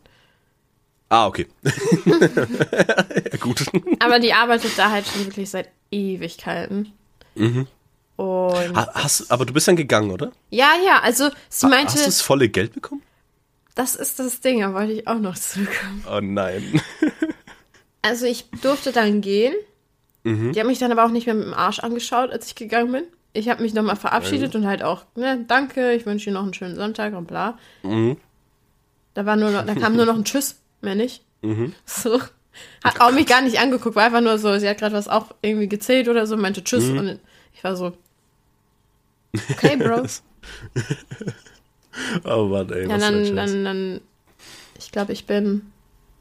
Ah, 1.09 1.27
okay. 1.27 1.47
ja, 2.05 3.37
gut. 3.39 3.65
Aber 3.99 4.19
die 4.19 4.33
arbeitet 4.33 4.77
da 4.77 4.91
halt 4.91 5.07
schon 5.07 5.25
wirklich 5.25 5.49
seit 5.49 5.69
Ewigkeiten. 5.91 6.91
Und 7.35 8.75
Ha- 8.75 8.89
Hast, 8.93 9.31
aber 9.31 9.45
du 9.45 9.53
bist 9.53 9.67
dann 9.67 9.75
gegangen, 9.75 10.11
oder? 10.11 10.31
ja, 10.49 10.71
ja, 10.85 10.99
also 11.01 11.29
sie 11.49 11.67
meinte, 11.67 11.93
Hast 11.93 12.01
du 12.01 12.05
das 12.05 12.21
volle 12.21 12.49
Geld 12.49 12.73
bekommen? 12.73 13.01
das 13.75 13.95
ist 13.95 14.17
das 14.19 14.41
Ding, 14.41 14.61
da 14.61 14.73
wollte 14.73 14.91
ich 14.93 15.07
auch 15.07 15.19
noch 15.19 15.37
zurückkommen. 15.37 16.03
Oh 16.11 16.19
nein. 16.21 16.81
Also 18.03 18.25
ich 18.25 18.49
durfte 18.61 18.93
dann 18.93 19.19
gehen. 19.19 19.53
Mhm. 20.23 20.53
Die 20.53 20.59
haben 20.61 20.67
mich 20.67 20.79
dann 20.79 20.91
aber 20.93 21.03
auch 21.03 21.09
nicht 21.09 21.25
mehr 21.25 21.35
mit 21.35 21.45
dem 21.45 21.53
Arsch 21.53 21.79
angeschaut, 21.79 22.31
als 22.31 22.47
ich 22.47 22.55
gegangen 22.55 22.91
bin. 22.91 23.03
Ich 23.33 23.49
habe 23.49 23.61
mich 23.61 23.73
nochmal 23.73 23.95
verabschiedet 23.95 24.55
und 24.55 24.65
halt 24.65 24.81
auch, 24.83 25.05
ne, 25.15 25.43
danke, 25.47 25.93
ich 25.93 26.05
wünsche 26.05 26.29
Ihnen 26.29 26.35
noch 26.35 26.43
einen 26.43 26.53
schönen 26.53 26.75
Sonntag 26.75 27.13
und 27.13 27.27
bla. 27.27 27.57
Mhm. 27.83 28.17
Da 29.13 29.25
war 29.25 29.35
nur 29.35 29.51
noch, 29.51 29.65
da 29.65 29.75
kam 29.75 29.95
nur 29.95 30.05
noch 30.05 30.15
ein 30.15 30.23
Tschüss, 30.25 30.59
mehr 30.81 30.95
nicht. 30.95 31.23
Mhm. 31.41 31.73
So. 31.85 32.19
Hat 32.83 33.01
auch 33.01 33.11
mich 33.11 33.27
gar 33.27 33.41
nicht 33.41 33.59
angeguckt, 33.59 33.95
war 33.95 34.05
einfach 34.05 34.21
nur 34.21 34.39
so, 34.39 34.57
sie 34.57 34.67
hat 34.67 34.79
gerade 34.79 34.95
was 34.95 35.07
auch 35.07 35.35
irgendwie 35.41 35.67
gezählt 35.67 36.07
oder 36.07 36.25
so, 36.25 36.35
meinte 36.37 36.63
Tschüss 36.63 36.85
Mhm. 36.85 36.97
und 36.97 37.19
ich 37.53 37.63
war 37.63 37.75
so, 37.75 37.95
okay, 39.51 39.75
Bro. 39.77 40.05
Oh 42.25 42.45
Mann, 42.45 42.69
ey. 42.71 42.83
Ja, 42.87 42.95
was 42.95 43.03
ein 43.03 43.23
dann, 43.23 43.35
dann, 43.35 43.63
dann, 43.65 44.01
ich 44.77 44.91
glaube, 44.91 45.13
ich 45.13 45.25
bin 45.25 45.71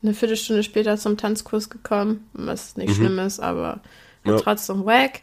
eine 0.03 0.15
Viertelstunde 0.15 0.63
später 0.63 0.97
zum 0.97 1.17
Tanzkurs 1.19 1.69
gekommen, 1.69 2.29
was 2.33 2.77
nicht 2.77 2.95
schlimm 2.97 3.19
ist, 3.19 3.41
aber 3.41 3.81
Mhm. 4.25 4.31
Ja. 4.33 4.37
trotzdem 4.39 4.85
wack. 4.87 5.21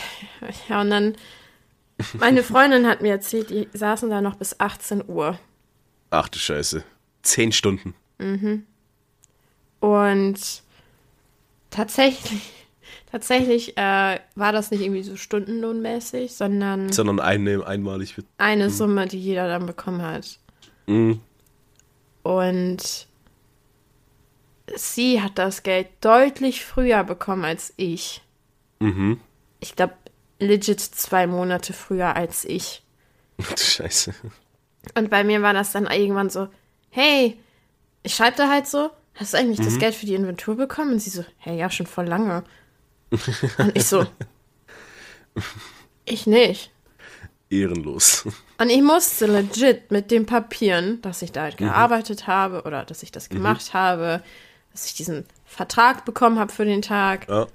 Ja, 0.68 0.80
und 0.80 0.90
dann, 0.90 1.16
meine 2.18 2.42
Freundin 2.42 2.86
hat 2.86 3.00
mir 3.02 3.10
erzählt, 3.12 3.50
die 3.50 3.68
saßen 3.72 4.10
da 4.10 4.20
noch 4.20 4.36
bis 4.36 4.60
18 4.60 5.08
Uhr. 5.08 5.38
Ach 6.10 6.28
du 6.28 6.38
Scheiße. 6.38 6.84
Zehn 7.22 7.52
Stunden. 7.52 7.94
Und 9.80 10.62
tatsächlich, 11.70 12.40
tatsächlich 13.10 13.76
äh, 13.76 14.20
war 14.34 14.52
das 14.52 14.70
nicht 14.70 14.80
irgendwie 14.82 15.02
so 15.02 15.16
stundenlohnmäßig, 15.16 16.32
sondern 16.34 16.92
Sondern 16.92 17.20
eine, 17.20 17.66
einmalig. 17.66 18.16
wird- 18.16 18.26
eine 18.38 18.70
Summe, 18.70 19.06
die 19.06 19.18
jeder 19.20 19.48
dann 19.48 19.66
bekommen 19.66 20.02
hat. 20.02 20.38
Mhm. 20.86 21.20
Und 22.22 23.06
sie 24.74 25.20
hat 25.22 25.38
das 25.38 25.62
Geld 25.62 25.88
deutlich 26.00 26.64
früher 26.64 27.04
bekommen 27.04 27.44
als 27.44 27.72
ich. 27.76 28.22
Mhm. 28.80 29.20
Ich 29.60 29.76
glaube, 29.76 29.94
legit 30.38 30.80
zwei 30.80 31.26
Monate 31.26 31.72
früher 31.72 32.16
als 32.16 32.44
ich. 32.44 32.82
Du 33.38 33.56
Scheiße. 33.56 34.14
Und 34.94 35.10
bei 35.10 35.24
mir 35.24 35.42
war 35.42 35.52
das 35.54 35.72
dann 35.72 35.86
irgendwann 35.86 36.30
so, 36.30 36.48
hey, 36.90 37.38
ich 38.02 38.14
schreibe 38.14 38.36
da 38.36 38.48
halt 38.48 38.66
so, 38.66 38.90
hast 39.14 39.34
du 39.34 39.38
eigentlich 39.38 39.60
das 39.64 39.78
Geld 39.78 39.94
für 39.94 40.06
die 40.06 40.14
Inventur 40.14 40.56
bekommen? 40.56 40.92
Und 40.92 41.00
sie 41.00 41.10
so, 41.10 41.24
hey, 41.38 41.58
ja, 41.58 41.70
schon 41.70 41.86
voll 41.86 42.06
lange. 42.06 42.44
Und 43.10 43.76
ich 43.76 43.86
so, 43.86 44.06
ich 46.04 46.26
nicht. 46.26 46.70
Ehrenlos. 47.50 48.26
Und 48.58 48.70
ich 48.70 48.82
musste 48.82 49.26
legit 49.26 49.90
mit 49.90 50.10
den 50.10 50.26
Papieren, 50.26 51.00
dass 51.02 51.22
ich 51.22 51.30
da 51.32 51.42
halt 51.42 51.56
gearbeitet 51.58 52.26
habe 52.26 52.62
oder 52.62 52.84
dass 52.84 53.02
ich 53.02 53.12
das 53.12 53.28
gemacht 53.28 53.72
habe, 53.74 54.22
dass 54.72 54.86
ich 54.86 54.94
diesen 54.94 55.24
Vertrag 55.44 56.04
bekommen 56.04 56.38
habe 56.38 56.52
für 56.52 56.64
den 56.64 56.82
Tag, 56.82 57.28
Ja. 57.28 57.46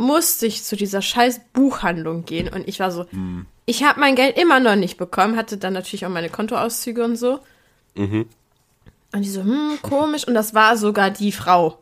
Musste 0.00 0.46
ich 0.46 0.64
zu 0.64 0.76
dieser 0.76 1.02
scheiß 1.02 1.40
Buchhandlung 1.52 2.24
gehen 2.24 2.48
und 2.52 2.66
ich 2.68 2.80
war 2.80 2.90
so, 2.90 3.06
ich 3.66 3.84
habe 3.84 4.00
mein 4.00 4.16
Geld 4.16 4.38
immer 4.38 4.58
noch 4.60 4.76
nicht 4.76 4.96
bekommen, 4.96 5.36
hatte 5.36 5.56
dann 5.58 5.72
natürlich 5.74 6.04
auch 6.06 6.10
meine 6.10 6.30
Kontoauszüge 6.30 7.04
und 7.04 7.16
so. 7.16 7.40
Und 9.12 9.22
die 9.22 9.28
so, 9.28 9.42
hm, 9.42 9.78
komisch. 9.82 10.26
Und 10.26 10.34
das 10.34 10.54
war 10.54 10.76
sogar 10.76 11.10
die 11.10 11.32
Frau. 11.32 11.78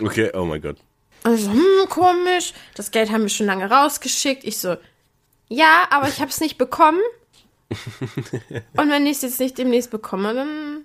Okay, 0.00 0.30
oh 0.34 0.44
mein 0.44 0.60
Gott. 0.62 0.76
Und 1.24 1.34
ich 1.34 1.44
so, 1.44 1.50
hm, 1.50 1.88
komisch. 1.88 2.52
Das 2.74 2.90
Geld 2.90 3.10
haben 3.10 3.22
wir 3.22 3.28
schon 3.28 3.46
lange 3.46 3.68
rausgeschickt. 3.70 4.44
Ich 4.44 4.58
so, 4.58 4.76
ja, 5.48 5.86
aber 5.90 6.08
ich 6.08 6.20
habe 6.20 6.30
es 6.30 6.40
nicht 6.40 6.58
bekommen. 6.58 7.00
Und 8.76 8.90
wenn 8.90 9.06
ich 9.06 9.16
es 9.16 9.22
jetzt 9.22 9.40
nicht 9.40 9.58
demnächst 9.58 9.90
bekomme, 9.90 10.34
dann 10.34 10.84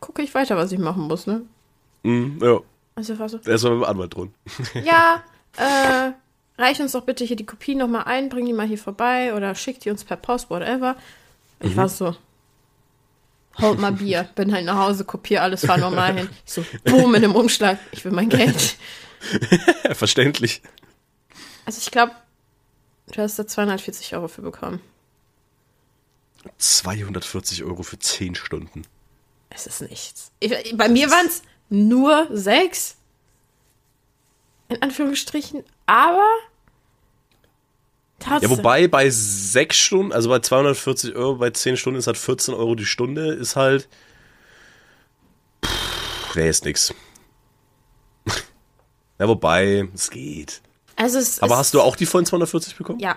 gucke 0.00 0.22
ich 0.22 0.34
weiter, 0.34 0.56
was 0.56 0.72
ich 0.72 0.78
machen 0.78 1.02
muss, 1.02 1.26
ne? 1.26 1.42
Mhm, 2.02 2.38
ja. 2.40 2.60
Also 2.94 3.18
war 3.18 3.28
so, 3.28 3.38
Erstmal 3.38 3.74
mit 3.74 3.82
dem 3.82 3.90
Anwalt 3.90 4.14
drohen. 4.14 4.34
ja, 4.84 5.22
äh, 5.58 6.12
reich 6.60 6.80
uns 6.80 6.92
doch 6.92 7.04
bitte 7.04 7.24
hier 7.24 7.36
die 7.36 7.46
Kopie 7.46 7.74
nochmal 7.74 8.04
ein, 8.04 8.28
bring 8.28 8.46
die 8.46 8.52
mal 8.52 8.66
hier 8.66 8.78
vorbei 8.78 9.34
oder 9.34 9.54
schick 9.54 9.80
die 9.80 9.90
uns 9.90 10.04
per 10.04 10.16
Post, 10.16 10.50
whatever. 10.50 10.96
Ich 11.60 11.76
war 11.76 11.88
so, 11.88 12.16
hold 13.58 13.78
mal 13.78 13.92
Bier, 13.92 14.28
bin 14.34 14.52
halt 14.52 14.64
nach 14.64 14.78
Hause, 14.78 15.04
kopiere 15.04 15.42
alles, 15.42 15.66
fahr 15.66 15.78
normal 15.78 16.16
hin. 16.16 16.28
Ich 16.46 16.52
so, 16.52 16.64
boom, 16.84 17.14
in 17.14 17.22
dem 17.22 17.34
Umschlag, 17.34 17.78
ich 17.92 18.04
will 18.04 18.12
mein 18.12 18.28
Geld. 18.28 18.76
Verständlich. 19.92 20.62
Also 21.64 21.80
ich 21.82 21.90
glaube, 21.90 22.12
du 23.12 23.20
hast 23.22 23.38
da 23.38 23.46
240 23.46 24.14
Euro 24.14 24.28
für 24.28 24.42
bekommen. 24.42 24.80
240 26.58 27.64
Euro 27.64 27.82
für 27.82 27.98
10 27.98 28.34
Stunden. 28.36 28.84
Es 29.50 29.66
ist 29.66 29.80
nichts. 29.82 30.30
Ich, 30.40 30.76
bei 30.76 30.88
mir 30.88 31.10
waren 31.10 31.26
es 31.26 31.42
nur 31.68 32.28
sechs. 32.30 32.96
In 34.68 34.82
Anführungsstrichen, 34.82 35.64
aber 35.86 36.26
trotzdem. 38.18 38.50
Ja, 38.50 38.56
wobei 38.56 38.86
bei 38.88 39.08
6 39.08 39.76
Stunden, 39.76 40.12
also 40.12 40.28
bei 40.28 40.40
240 40.40 41.14
Euro, 41.14 41.36
bei 41.36 41.50
10 41.50 41.76
Stunden 41.76 41.98
ist 41.98 42.06
halt 42.06 42.18
14 42.18 42.52
Euro 42.54 42.74
die 42.74 42.84
Stunde, 42.84 43.32
ist 43.32 43.56
halt. 43.56 43.88
Pff, 45.64 46.34
nee, 46.36 46.48
ist 46.48 46.64
nix. 46.64 46.92
Ja, 49.20 49.26
wobei, 49.26 49.88
es 49.94 50.10
geht. 50.10 50.60
also 50.94 51.18
es 51.18 51.40
Aber 51.42 51.56
hast 51.56 51.74
du 51.74 51.80
auch 51.80 51.96
die 51.96 52.06
vollen 52.06 52.24
240 52.24 52.76
bekommen? 52.76 53.00
Ja. 53.00 53.16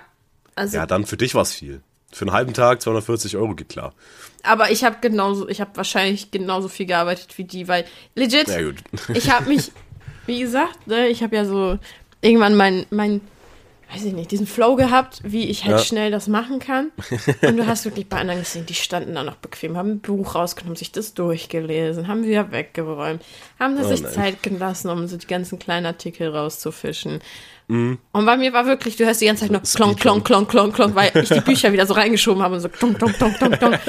Also, 0.55 0.75
Ja, 0.77 0.88
dann 0.88 1.05
für 1.05 1.15
dich 1.15 1.36
war 1.36 1.43
es 1.43 1.53
viel. 1.53 1.84
Für 2.12 2.25
einen 2.25 2.31
halben 2.34 2.53
Tag 2.55 2.81
240 2.81 3.38
Euro 3.38 3.53
geht 3.53 3.70
klar. 3.70 3.93
aber 4.41 4.72
ich 4.72 4.84
habe 4.84 4.98
genauso, 5.00 5.48
ich 5.48 5.62
habe 5.62 5.70
wahrscheinlich 5.75 6.31
genauso 6.31 6.70
viel 6.70 6.88
gearbeitet 6.88 7.38
wie 7.38 7.43
die, 7.43 7.67
weil 7.67 7.86
legit, 8.15 8.48
ich 9.13 9.29
habe 9.29 9.48
mich, 9.48 9.72
wie 10.32 10.40
gesagt, 10.40 10.88
ne, 10.88 11.08
ich 11.10 11.22
habe 11.22 11.36
ja 11.36 11.46
so 11.46 11.78
irgendwann 12.22 12.56
mein, 12.56 12.86
mein, 12.90 13.22
weiß 13.94 14.06
ich 14.06 14.14
nicht, 14.14 14.32
diesen 14.32 14.48
Flow 14.48 14.76
gehabt, 14.78 15.20
wie 15.24 15.50
ich 15.50 15.66
halt 15.66 15.80
Ja. 15.80 15.84
schnell 15.84 16.12
das 16.12 16.28
machen 16.30 16.60
kann. 16.60 16.92
Und 17.42 17.58
du 17.58 17.68
hast 17.68 17.84
wirklich 17.84 18.08
bei 18.08 18.18
anderen 18.18 18.40
gesehen, 18.40 18.66
die 18.66 18.74
standen 18.74 19.16
da 19.16 19.24
noch 19.24 19.36
bequem, 19.36 19.76
haben 19.76 19.90
ein 19.92 20.00
Buch 20.00 20.34
rausgenommen, 20.36 20.78
sich 20.78 20.92
das 20.94 21.14
durchgelesen, 21.14 22.08
haben 22.08 22.24
wieder 22.24 22.52
weggeräumt, 22.52 23.22
haben 23.60 23.78
Oh 23.78 23.84
sich 23.88 24.02
nein. 24.02 24.14
Zeit 24.14 24.44
gelassen, 24.44 24.90
um 24.90 25.06
so 25.08 25.18
die 25.18 25.28
ganzen 25.28 25.60
kleinen 25.60 25.86
Artikel 25.86 26.30
rauszufischen. 26.30 27.20
Mhm. 27.68 27.98
Und 28.14 28.26
bei 28.26 28.38
mir 28.38 28.54
war 28.54 28.66
wirklich, 28.66 28.96
du 28.96 29.06
hörst 29.06 29.20
die 29.22 29.26
ganze 29.26 29.42
Zeit 29.44 29.52
nur 29.52 29.62
klonk, 29.62 30.00
klonk, 30.00 30.24
klonk, 30.26 30.50
klonk, 30.50 30.74
klonk, 30.74 30.96
weil 30.96 31.12
ich 31.22 31.30
die 31.30 31.42
Bücher 31.46 31.74
wieder 31.74 31.86
so 31.86 31.94
reingeschoben 31.94 32.42
habe 32.42 32.56
und 32.56 32.62
so 32.62 32.70
klonk, 32.70 32.98
klonk, 32.98 33.18
klonk, 33.18 33.38
klonk, 33.38 33.60
klonk. 33.60 33.80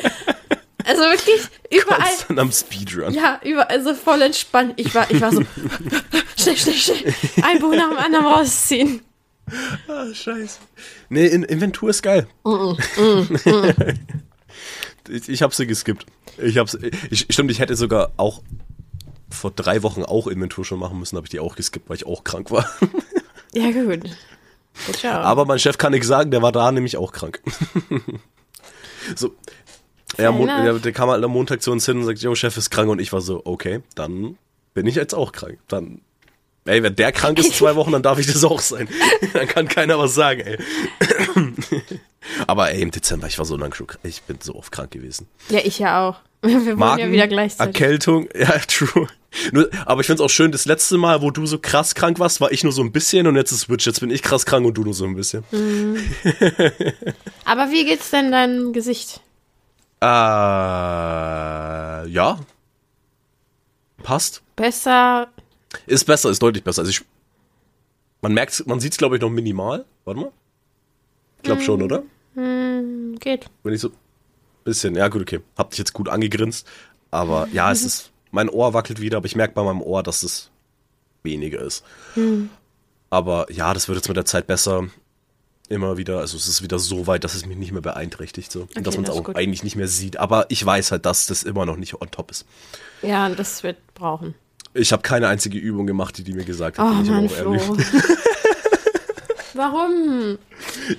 Also 0.84 1.02
wirklich 1.02 1.40
überall. 1.70 2.02
Konstant 2.02 2.38
am 2.38 2.52
Speedrun. 2.52 3.14
Ja, 3.14 3.40
überall 3.44 3.82
so 3.82 3.94
voll 3.94 4.22
entspannt. 4.22 4.74
Ich 4.76 4.94
war, 4.94 5.10
ich 5.10 5.20
war 5.20 5.32
so, 5.32 5.42
schnell, 6.36 6.56
schnell, 6.56 6.74
schnell. 6.74 7.14
Ein 7.42 7.58
Buch 7.58 7.74
nach 7.74 7.88
dem 7.90 7.98
anderen 7.98 8.26
rausziehen. 8.26 9.02
Ah, 9.88 10.12
scheiße. 10.12 10.58
Nee, 11.08 11.26
in 11.26 11.42
Inventur 11.42 11.90
ist 11.90 12.02
geil. 12.02 12.26
ich, 15.08 15.28
ich 15.28 15.42
hab 15.42 15.54
sie 15.54 15.66
geskippt. 15.66 16.06
Ich 16.38 16.58
hab's, 16.58 16.78
ich, 17.10 17.26
stimmt, 17.30 17.50
ich 17.50 17.58
hätte 17.58 17.76
sogar 17.76 18.12
auch 18.16 18.42
vor 19.30 19.50
drei 19.50 19.82
Wochen 19.82 20.04
auch 20.04 20.26
Inventur 20.26 20.64
schon 20.64 20.78
machen 20.78 20.98
müssen, 20.98 21.16
habe 21.16 21.26
ich 21.26 21.30
die 21.30 21.40
auch 21.40 21.56
geskippt, 21.56 21.88
weil 21.88 21.96
ich 21.96 22.06
auch 22.06 22.24
krank 22.24 22.50
war. 22.50 22.68
Ja, 23.54 23.70
gut. 23.70 24.04
Gut, 24.86 24.96
ciao. 24.96 25.20
Aber 25.20 25.44
mein 25.44 25.58
Chef 25.58 25.76
kann 25.76 25.92
nichts 25.92 26.08
sagen, 26.08 26.30
der 26.30 26.40
war 26.40 26.52
da 26.52 26.72
nämlich 26.72 26.96
auch 26.96 27.12
krank. 27.12 27.42
so. 29.14 29.34
Ja, 30.18 30.30
ja, 30.30 30.72
der 30.78 30.92
kam 30.92 31.08
halt 31.10 31.24
am 31.24 31.30
Montag 31.30 31.62
zu 31.62 31.72
uns 31.72 31.86
hin 31.86 31.98
und 31.98 32.04
sagt, 32.04 32.20
jo, 32.20 32.34
Chef 32.34 32.56
ist 32.56 32.70
krank 32.70 32.90
und 32.90 33.00
ich 33.00 33.12
war 33.12 33.20
so, 33.20 33.42
okay, 33.44 33.80
dann 33.94 34.36
bin 34.74 34.86
ich 34.86 34.94
jetzt 34.94 35.14
auch 35.14 35.32
krank. 35.32 35.58
Dann, 35.68 36.00
ey, 36.64 36.82
wenn 36.82 36.94
der 36.96 37.12
krank 37.12 37.38
ist 37.38 37.54
zwei 37.54 37.76
Wochen, 37.76 37.92
dann 37.92 38.02
darf 38.02 38.18
ich 38.18 38.26
das 38.26 38.44
auch 38.44 38.60
sein. 38.60 38.88
dann 39.32 39.46
kann 39.46 39.68
keiner 39.68 39.98
was 39.98 40.14
sagen, 40.14 40.40
ey. 40.40 40.58
Aber 42.46 42.70
ey, 42.70 42.82
im 42.82 42.90
Dezember, 42.90 43.26
ich 43.26 43.38
war 43.38 43.44
so 43.44 43.56
lang 43.56 43.74
schon, 43.74 43.86
krank. 43.86 44.00
ich 44.04 44.22
bin 44.22 44.38
so 44.40 44.54
oft 44.54 44.72
krank 44.72 44.90
gewesen. 44.90 45.28
ja, 45.48 45.60
ich 45.62 45.78
ja 45.78 46.08
auch. 46.08 46.16
Wir 46.42 46.74
Magen, 46.74 47.00
ja 47.00 47.12
wieder 47.12 47.28
gleichzeitig. 47.28 47.80
Erkältung, 47.80 48.28
ja, 48.38 48.58
true. 48.66 49.06
Nur, 49.52 49.70
aber 49.86 50.00
ich 50.00 50.06
find's 50.06 50.20
auch 50.20 50.28
schön, 50.28 50.52
das 50.52 50.66
letzte 50.66 50.98
Mal, 50.98 51.22
wo 51.22 51.30
du 51.30 51.46
so 51.46 51.58
krass 51.58 51.94
krank 51.94 52.18
warst, 52.18 52.40
war 52.40 52.52
ich 52.52 52.64
nur 52.64 52.72
so 52.72 52.82
ein 52.82 52.92
bisschen 52.92 53.26
und 53.26 53.36
jetzt 53.36 53.52
ist 53.52 53.60
Switch. 53.60 53.86
Jetzt 53.86 54.00
bin 54.00 54.10
ich 54.10 54.22
krass 54.22 54.44
krank 54.44 54.66
und 54.66 54.74
du 54.74 54.82
nur 54.82 54.92
so 54.92 55.04
ein 55.04 55.14
bisschen. 55.14 55.44
Aber 57.44 57.70
wie 57.70 57.84
geht's 57.84 58.10
denn 58.10 58.30
deinem 58.30 58.72
Gesicht? 58.72 59.20
Äh, 60.02 60.08
ja. 62.08 62.40
Passt. 64.02 64.42
Besser. 64.56 65.28
Ist 65.86 66.04
besser, 66.04 66.30
ist 66.30 66.42
deutlich 66.42 66.64
besser. 66.64 66.80
Also 66.80 66.90
ich, 66.90 67.02
man 68.20 68.34
merkt, 68.34 68.66
man 68.66 68.80
sieht's 68.80 68.96
glaube 68.96 69.14
ich 69.16 69.22
noch 69.22 69.30
minimal. 69.30 69.84
Warte 70.04 70.20
mal. 70.20 70.32
Ich 71.36 71.44
glaube 71.44 71.62
schon, 71.62 71.82
oder? 71.82 72.02
Hm, 72.34 73.16
geht. 73.20 73.48
Wenn 73.62 73.74
ich 73.74 73.80
so 73.80 73.92
bisschen, 74.64 74.96
ja 74.96 75.06
gut, 75.08 75.22
okay. 75.22 75.40
Hab 75.56 75.70
dich 75.70 75.78
jetzt 75.78 75.92
gut 75.92 76.08
angegrinst, 76.08 76.66
aber 77.10 77.48
ja, 77.52 77.70
es 77.70 77.82
ist 77.84 78.10
mein 78.32 78.48
Ohr 78.48 78.74
wackelt 78.74 79.00
wieder, 79.00 79.18
aber 79.18 79.26
ich 79.26 79.36
merke 79.36 79.54
bei 79.54 79.62
meinem 79.62 79.82
Ohr, 79.82 80.02
dass 80.02 80.24
es 80.24 80.50
weniger 81.22 81.60
ist. 81.60 81.84
Aber 83.10 83.46
ja, 83.52 83.72
das 83.72 83.86
wird 83.88 83.96
jetzt 83.96 84.08
mit 84.08 84.16
der 84.16 84.24
Zeit 84.24 84.46
besser. 84.48 84.88
Immer 85.68 85.96
wieder, 85.96 86.18
also 86.18 86.36
es 86.36 86.48
ist 86.48 86.62
wieder 86.62 86.78
so 86.78 87.06
weit, 87.06 87.24
dass 87.24 87.34
es 87.34 87.46
mich 87.46 87.56
nicht 87.56 87.72
mehr 87.72 87.80
beeinträchtigt, 87.80 88.52
so. 88.52 88.68
und 88.76 88.86
dass 88.86 88.96
man 88.96 89.04
es 89.04 89.10
auch 89.10 89.24
gut. 89.24 89.36
eigentlich 89.36 89.62
nicht 89.62 89.76
mehr 89.76 89.88
sieht. 89.88 90.18
Aber 90.18 90.46
ich 90.48 90.64
weiß 90.64 90.92
halt, 90.92 91.06
dass 91.06 91.26
das 91.26 91.44
immer 91.44 91.64
noch 91.64 91.76
nicht 91.76 91.94
on 92.00 92.10
top 92.10 92.30
ist. 92.30 92.44
Ja, 93.00 93.28
das 93.28 93.62
wird 93.62 93.78
brauchen. 93.94 94.34
Ich 94.74 94.92
habe 94.92 95.02
keine 95.02 95.28
einzige 95.28 95.58
Übung 95.58 95.86
gemacht, 95.86 96.18
die 96.18 96.24
die 96.24 96.32
mir 96.34 96.44
gesagt 96.44 96.78
hat. 96.78 96.86
Oh 96.86 97.10
Mann. 97.10 97.28
Flo. 97.28 97.56
Warum? 99.54 100.38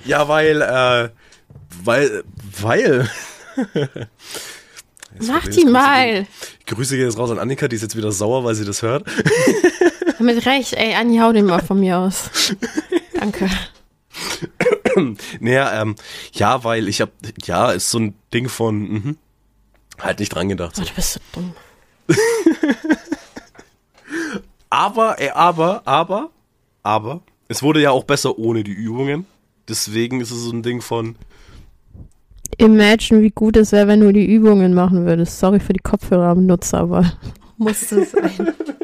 Ja, 0.04 0.28
weil, 0.28 0.62
äh, 0.62 1.08
weil, 1.82 2.24
weil. 2.60 3.10
Mach 5.20 5.46
die 5.48 5.64
mal. 5.64 6.26
Grüße 6.66 6.96
gehen 6.96 7.06
jetzt 7.06 7.18
raus 7.18 7.30
an 7.30 7.38
Annika, 7.38 7.68
die 7.68 7.76
ist 7.76 7.82
jetzt 7.82 7.96
wieder 7.96 8.10
sauer, 8.10 8.44
weil 8.44 8.54
sie 8.54 8.64
das 8.64 8.82
hört. 8.82 9.04
Mit 10.18 10.44
Recht, 10.46 10.72
ey, 10.74 10.94
Anni, 10.94 11.18
hau 11.18 11.32
den 11.32 11.46
mal 11.46 11.62
von 11.62 11.78
mir 11.78 11.98
aus. 11.98 12.30
Danke. 13.14 13.48
Naja, 15.40 15.82
ähm, 15.82 15.96
ja, 16.32 16.62
weil 16.62 16.88
ich 16.88 17.00
hab, 17.00 17.10
ja, 17.44 17.72
ist 17.72 17.90
so 17.90 17.98
ein 17.98 18.14
Ding 18.32 18.48
von, 18.48 18.78
mhm, 18.78 19.16
halt 19.98 20.20
nicht 20.20 20.34
dran 20.34 20.48
gedacht. 20.48 20.74
Oh, 20.78 20.82
So. 20.82 20.88
du 20.88 20.94
bist 20.94 21.12
so 21.14 21.20
dumm. 21.32 21.52
Aber, 24.70 25.20
ey, 25.20 25.30
aber, 25.30 25.82
aber, 25.84 26.30
aber, 26.82 27.20
es 27.46 27.62
wurde 27.62 27.80
ja 27.80 27.92
auch 27.92 28.02
besser 28.02 28.38
ohne 28.40 28.64
die 28.64 28.72
Übungen. 28.72 29.24
Deswegen 29.68 30.20
ist 30.20 30.32
es 30.32 30.42
so 30.42 30.50
ein 30.50 30.64
Ding 30.64 30.80
von, 30.80 31.14
Imagine, 32.58 33.22
wie 33.22 33.30
gut 33.30 33.56
es 33.56 33.70
wäre, 33.72 33.86
wenn 33.88 34.00
du 34.00 34.12
die 34.12 34.24
Übungen 34.26 34.74
machen 34.74 35.06
würdest. 35.06 35.38
Sorry 35.38 35.60
für 35.60 35.72
die 35.72 35.80
Kopfhörerbenutzer, 35.80 36.78
aber 36.78 37.12
musste 37.56 38.04
sein. 38.04 38.52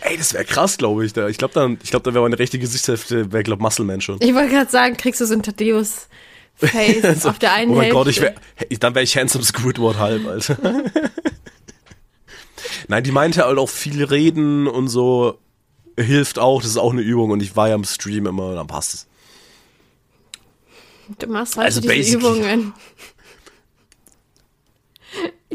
ey, 0.00 0.16
das 0.16 0.34
wäre 0.34 0.44
krass, 0.44 0.78
glaube 0.78 1.04
ich. 1.04 1.12
Da. 1.12 1.28
Ich 1.28 1.38
glaube, 1.38 1.54
dann, 1.54 1.78
ich 1.82 1.90
glaube, 1.90 2.08
da 2.08 2.14
wäre 2.14 2.22
meine 2.22 2.38
rechte 2.38 2.58
Gesichtshälfte, 2.58 3.32
wäre, 3.32 3.42
glaube 3.42 3.62
Muscle 3.62 3.84
Man 3.84 4.00
schon. 4.00 4.18
Ich 4.20 4.34
wollte 4.34 4.50
gerade 4.50 4.70
sagen, 4.70 4.96
kriegst 4.96 5.20
du 5.20 5.26
so 5.26 5.34
ein 5.34 5.42
Thaddeus-Face 5.42 7.26
auf 7.26 7.38
der 7.38 7.52
einen 7.52 7.72
oh 7.72 7.74
mein 7.74 7.84
Hälfte. 7.84 7.98
Gott, 7.98 8.08
ich 8.08 8.20
wär, 8.20 8.34
dann 8.80 8.94
wäre 8.94 9.04
ich 9.04 9.16
handsome 9.16 9.44
Squidward 9.44 9.98
halb, 9.98 10.26
Alter. 10.26 10.58
Nein, 12.88 13.04
die 13.04 13.12
meinte 13.12 13.44
halt 13.44 13.58
auch 13.58 13.68
viel 13.68 14.04
reden 14.04 14.66
und 14.66 14.88
so 14.88 15.38
hilft 15.98 16.38
auch. 16.38 16.60
Das 16.60 16.70
ist 16.70 16.76
auch 16.76 16.92
eine 16.92 17.02
Übung 17.02 17.30
und 17.30 17.42
ich 17.42 17.56
war 17.56 17.68
ja 17.68 17.74
im 17.74 17.84
Stream 17.84 18.26
immer, 18.26 18.54
dann 18.54 18.66
passt 18.66 18.94
es. 18.94 19.06
Du 21.18 21.26
machst 21.26 21.56
halt 21.56 21.66
Also 21.66 21.80
diese 21.80 22.16
Übungen. 22.16 22.72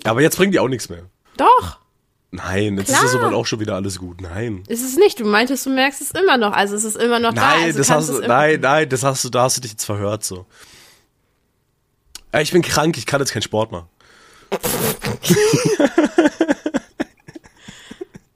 Aber 0.04 0.22
jetzt 0.22 0.38
bringt 0.38 0.54
die 0.54 0.60
auch 0.60 0.68
nichts 0.68 0.90
mehr. 0.90 1.04
Doch, 1.38 1.80
Nein, 2.32 2.78
jetzt 2.78 2.88
Klar. 2.90 3.06
ist 3.06 3.14
ja 3.14 3.20
soweit 3.20 3.34
auch 3.34 3.46
schon 3.46 3.60
wieder 3.62 3.76
alles 3.76 4.00
gut. 4.00 4.20
Nein. 4.22 4.64
ist 4.68 4.84
es 4.84 4.98
nicht. 4.98 5.20
Du 5.20 5.26
meintest, 5.26 5.66
du 5.66 5.70
merkst 5.70 6.02
es 6.02 6.12
immer 6.12 6.38
noch. 6.38 6.52
Also 6.52 6.76
es 6.76 6.84
ist 6.84 6.98
immer 6.98 7.20
noch 7.20 7.34
da. 7.34 7.42
Nein, 7.56 7.64
Also 7.66 7.78
das 7.80 7.90
hast 7.90 8.10
du, 8.10 8.20
nein, 8.20 8.60
nein, 8.60 8.90
das 8.90 9.04
hast 9.04 9.24
du, 9.24 9.30
da 9.30 9.44
hast 9.44 9.58
du 9.58 9.62
dich 9.62 9.72
jetzt 9.72 9.86
verhört 9.86 10.24
so. 10.26 10.46
Äh, 12.32 12.44
Ich 12.44 12.52
bin 12.52 12.62
krank, 12.62 12.98
ich 12.98 13.06
kann 13.06 13.22
jetzt 13.22 13.32
keinen 13.32 13.44
Sport 13.44 13.72
machen. 13.72 13.88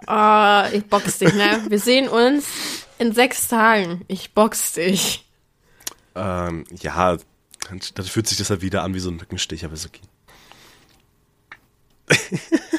Oh, 0.08 0.63
ich 0.73 0.86
box 0.88 1.19
dich, 1.19 1.34
ne? 1.34 1.62
Wir 1.69 1.80
sehen 1.80 2.10
uns 2.10 2.45
in 2.97 3.13
sechs 3.13 3.47
Tagen. 3.47 4.04
Ich 4.10 4.34
box 4.34 4.73
dich. 4.73 5.25
Ähm, 6.15 6.65
ja, 6.82 7.15
dann, 7.69 7.80
dann 7.95 8.06
fühlt 8.06 8.27
sich 8.27 8.38
das 8.38 8.49
halt 8.49 8.62
wieder 8.62 8.84
an 8.84 8.93
wie 8.93 8.99
so 8.99 9.10
ein 9.10 9.15
Mückenstich, 9.15 9.63
aber 9.63 9.75
ist 9.75 9.86
okay. 9.86 10.01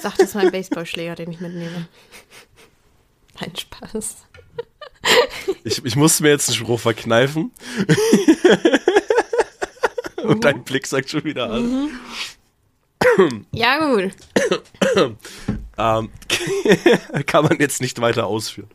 Sag, 0.01 0.17
das 0.17 0.29
ist 0.29 0.35
mein 0.35 0.51
Baseballschläger, 0.51 1.15
den 1.15 1.31
ich 1.31 1.41
mitnehme. 1.41 1.89
Nein, 3.41 3.53
Spaß. 3.57 4.17
Ich, 5.65 5.85
ich 5.85 5.97
musste 5.97 6.23
mir 6.23 6.31
jetzt 6.31 6.49
einen 6.49 6.59
Spruch 6.59 6.81
verkneifen. 6.81 7.51
Und 10.23 10.45
dein 10.45 10.63
Blick 10.65 10.87
sagt 10.87 11.11
schon 11.11 11.25
wieder 11.25 11.51
an. 11.51 11.91
Ja, 13.53 13.95
gut. 13.95 14.13
Ähm, 15.79 16.11
kann 17.27 17.45
man 17.45 17.59
jetzt 17.59 17.81
nicht 17.81 18.01
weiter 18.01 18.27
ausführen. 18.27 18.69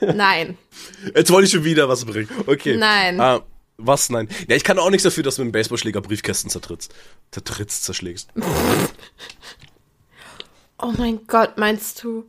Nein. 0.00 0.56
Jetzt 1.14 1.30
wollte 1.30 1.46
ich 1.46 1.52
schon 1.52 1.64
wieder 1.64 1.88
was 1.88 2.04
bringen. 2.04 2.28
Okay. 2.46 2.76
Nein. 2.76 3.20
Ah, 3.20 3.42
was? 3.76 4.10
Nein. 4.10 4.28
Ja, 4.48 4.56
ich 4.56 4.64
kann 4.64 4.78
auch 4.78 4.90
nichts 4.90 5.02
dafür, 5.02 5.22
dass 5.22 5.36
du 5.36 5.44
mit 5.44 5.50
dem 5.50 5.52
Baseballschläger 5.52 6.00
Briefkästen 6.00 6.50
zertrittst. 6.50 6.94
Zertrittst, 7.32 7.84
zerschlägst. 7.84 8.30
Oh 10.78 10.92
mein 10.98 11.26
Gott, 11.26 11.56
meinst 11.56 12.02
du, 12.02 12.24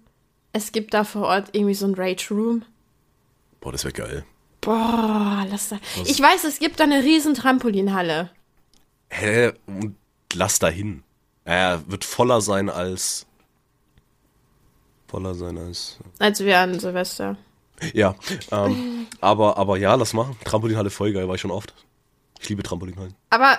es 0.54 0.72
gibt 0.72 0.94
da 0.94 1.04
vor 1.04 1.24
Ort 1.24 1.50
irgendwie 1.54 1.74
so 1.74 1.86
ein 1.86 1.96
Rage 1.96 2.28
Room? 2.32 2.64
Boah, 3.60 3.72
das 3.72 3.84
wäre 3.84 3.94
geil. 3.94 4.26
Boah, 4.62 5.46
lass 5.50 5.70
da. 5.70 5.80
Ich 6.06 6.20
weiß, 6.20 6.44
es 6.44 6.60
gibt 6.60 6.80
da 6.80 6.86
eine 6.86 7.04
riesen 7.04 7.34
Trampolinhalle. 7.34 8.32
Hä? 9.10 9.54
Und 9.68 9.96
lass 10.34 10.60
da 10.60 10.70
hin. 10.70 11.04
Er 11.44 11.84
wird 11.88 12.04
voller 12.04 12.42
sein 12.42 12.70
als. 12.70 13.26
Voller 15.08 15.36
sein 15.36 15.58
als. 15.58 16.00
Als 16.20 16.40
wir 16.40 16.60
an 16.60 16.80
Silvester. 16.80 17.38
Ja. 17.94 18.16
Ähm, 18.52 19.08
aber, 19.22 19.58
aber 19.58 19.78
ja, 19.78 19.96
lass 19.96 20.14
machen. 20.14 20.38
Trampolinhalle 20.44 20.90
voll 20.90 21.14
geil, 21.14 21.28
war 21.28 21.36
ich 21.36 21.42
schon 21.42 21.52
oft. 21.52 21.74
Ich 22.40 22.50
liebe 22.50 22.64
Trampolinhallen. 22.64 23.14
Aber, 23.30 23.58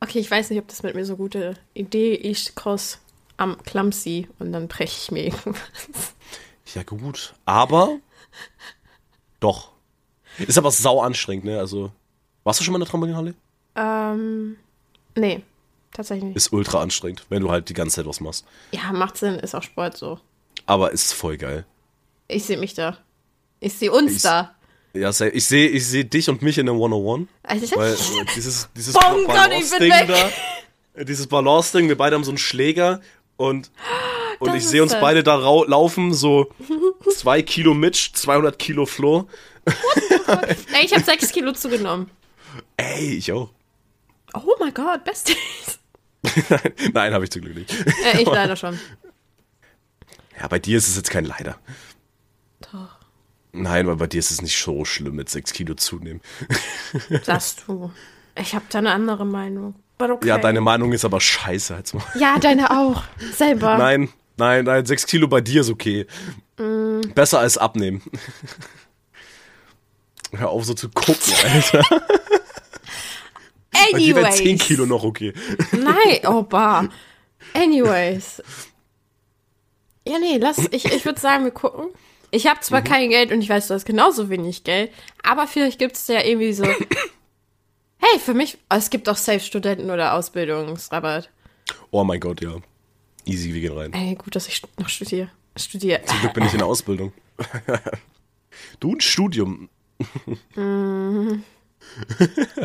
okay, 0.00 0.18
ich 0.18 0.30
weiß 0.30 0.50
nicht, 0.50 0.58
ob 0.58 0.68
das 0.68 0.82
mit 0.82 0.94
mir 0.94 1.04
so 1.04 1.16
gute 1.16 1.54
Idee 1.72 2.14
ist. 2.14 2.56
Cross 2.56 2.98
am 3.36 3.62
Clumsy 3.64 4.28
und 4.38 4.52
dann 4.52 4.68
breche 4.68 4.96
ich 5.04 5.10
mir 5.10 5.24
irgendwas. 5.24 6.14
Ja, 6.74 6.82
gut. 6.82 7.34
Aber. 7.44 7.98
Doch. 9.40 9.70
Ist 10.38 10.58
aber 10.58 10.70
sau 10.70 11.00
anstrengend, 11.00 11.44
ne? 11.44 11.58
Also. 11.58 11.92
Warst 12.42 12.60
du 12.60 12.64
schon 12.64 12.72
mal 12.72 12.78
in 12.78 12.82
der 12.84 12.90
Trampolinhalle? 12.90 13.34
Ähm, 13.76 14.56
nee, 15.16 15.42
tatsächlich 15.92 16.24
nicht. 16.24 16.36
Ist 16.36 16.52
ultra 16.52 16.82
anstrengend, 16.82 17.24
wenn 17.30 17.40
du 17.42 17.50
halt 17.50 17.68
die 17.68 17.74
ganze 17.74 17.96
Zeit 17.96 18.06
was 18.06 18.20
machst. 18.20 18.44
Ja, 18.72 18.92
macht 18.92 19.16
Sinn, 19.16 19.34
ist 19.36 19.54
auch 19.54 19.62
Sport 19.62 19.96
so. 19.96 20.20
Aber 20.66 20.92
ist 20.92 21.12
voll 21.14 21.36
geil. 21.38 21.64
Ich 22.28 22.44
sehe 22.44 22.58
mich 22.58 22.74
da. 22.74 22.98
Ich 23.60 23.74
sehe 23.74 23.90
uns 23.92 24.12
Ich- 24.16 24.22
da. 24.22 24.54
Ja, 24.96 25.10
ich 25.10 25.16
sehe 25.46 25.68
ich 25.68 25.86
seh 25.88 26.04
dich 26.04 26.28
und 26.28 26.40
mich 26.42 26.56
in 26.56 26.68
einem 26.68 26.78
101. 26.78 27.26
Also, 27.42 27.76
Weil 27.76 27.94
äh, 27.94 27.96
dieses, 28.36 28.68
dieses 28.76 28.94
Bon 28.94 29.02
Gott, 29.02 29.50
ich 29.50 29.68
bin 29.70 29.88
Balance-Ding 29.88 29.90
weg. 29.90 30.06
da, 30.94 31.00
äh, 31.00 31.04
dieses 31.04 31.26
Balance-Ding, 31.26 31.88
wir 31.88 31.96
beide 31.98 32.14
haben 32.14 32.22
so 32.22 32.30
einen 32.30 32.38
Schläger 32.38 33.00
und, 33.36 33.70
und 34.38 34.48
Das 34.48 34.56
ich 34.56 34.66
sehe 34.68 34.82
uns 34.82 34.92
das. 34.92 35.00
beide 35.00 35.22
da 35.22 35.36
laufen, 35.36 36.12
so 36.12 36.52
zwei 37.16 37.42
Kilo 37.42 37.74
Mitch, 37.74 38.10
200 38.14 38.58
Kilo 38.58 38.86
Flo. 38.86 39.28
ey, 40.72 40.84
ich 40.84 40.92
habe 40.92 41.04
sechs 41.04 41.32
Kilo 41.32 41.52
zugenommen. 41.52 42.10
Ey, 42.76 43.16
ich 43.16 43.32
auch. 43.32 43.50
Oh 44.34 44.54
mein 44.58 44.74
Gott, 44.74 45.04
Besties. 45.04 45.78
nein, 46.48 46.90
nein 46.92 47.14
habe 47.14 47.24
ich 47.24 47.30
zum 47.30 47.42
Glück 47.42 47.54
nicht. 47.56 47.72
Äh, 47.72 48.20
ich 48.22 48.26
leider 48.26 48.56
schon. 48.56 48.78
Ja, 50.40 50.48
bei 50.48 50.58
dir 50.58 50.78
ist 50.78 50.88
es 50.88 50.96
jetzt 50.96 51.10
kein 51.10 51.24
Leider. 51.24 51.58
Doch. 52.72 52.96
Nein, 53.52 53.86
weil 53.86 53.96
bei 53.96 54.06
dir 54.08 54.18
ist 54.18 54.32
es 54.32 54.42
nicht 54.42 54.58
so 54.60 54.84
schlimm 54.84 55.14
mit 55.14 55.28
6 55.28 55.52
Kilo 55.52 55.74
zunehmen. 55.74 56.20
Sagst 57.22 57.64
du. 57.66 57.92
Ich 58.36 58.54
habe 58.54 58.64
da 58.68 58.78
eine 58.78 58.90
andere 58.90 59.24
Meinung. 59.24 59.76
Okay. 59.98 60.28
Ja, 60.28 60.38
deine 60.38 60.60
Meinung 60.60 60.92
ist 60.92 61.04
aber 61.04 61.20
scheiße 61.20 61.74
als 61.74 61.94
mal. 61.94 62.02
Ja, 62.18 62.38
deine 62.38 62.70
auch. 62.70 63.02
Selber. 63.36 63.78
Nein, 63.78 64.08
nein, 64.36 64.64
nein, 64.64 64.84
6 64.84 65.06
Kilo 65.06 65.28
bei 65.28 65.40
dir 65.40 65.60
ist 65.60 65.70
okay. 65.70 66.06
Mm. 66.58 67.00
Besser 67.14 67.38
als 67.40 67.56
abnehmen. 67.58 68.02
Hör 70.32 70.50
auf 70.50 70.64
so 70.64 70.74
zu 70.74 70.88
gucken, 70.88 71.32
Alter. 71.44 71.82
Bei 73.92 73.98
dir 73.98 74.16
wäre 74.16 74.30
10 74.30 74.46
Anyways. 74.46 74.66
Kilo 74.66 74.86
noch 74.86 75.04
okay. 75.04 75.32
Nein, 75.72 76.26
Opa. 76.26 76.88
Anyways. 77.52 78.42
Ja, 80.06 80.18
nee, 80.18 80.38
lass, 80.38 80.58
ich, 80.70 80.84
ich 80.86 81.04
würde 81.04 81.20
sagen, 81.20 81.44
wir 81.44 81.50
gucken. 81.52 81.86
Ich 82.30 82.48
habe 82.48 82.60
zwar 82.60 82.82
kein 82.82 83.10
Geld 83.10 83.30
und 83.30 83.40
ich 83.42 83.48
weiß, 83.48 83.68
du 83.68 83.74
hast 83.74 83.84
genauso 83.84 84.28
wenig 84.28 84.64
Geld, 84.64 84.90
aber 85.22 85.46
vielleicht 85.46 85.78
gibt 85.78 85.94
es 85.94 86.08
ja 86.08 86.20
irgendwie 86.20 86.52
so. 86.52 86.64
hey, 88.10 88.18
für 88.20 88.34
mich, 88.34 88.58
es 88.68 88.90
gibt 88.90 89.08
auch 89.08 89.16
Safe-Studenten 89.16 89.90
oder 89.90 90.14
Ausbildungsrabatt. 90.14 91.30
Oh 91.90 92.04
mein 92.04 92.20
Gott, 92.20 92.42
ja. 92.42 92.56
Easy, 93.24 93.54
wir 93.54 93.60
gehen 93.60 93.76
rein. 93.76 93.92
Ey, 93.92 94.14
gut, 94.16 94.36
dass 94.36 94.46
ich 94.48 94.62
noch 94.78 94.88
studiere. 94.88 95.28
Studiere. 95.56 96.02
Zum 96.04 96.18
Glück 96.20 96.34
bin 96.34 96.44
ich 96.44 96.52
in 96.52 96.58
der 96.58 96.66
Ausbildung. 96.66 97.12
du 98.80 98.94
ein 98.94 99.00
Studium. 99.00 99.68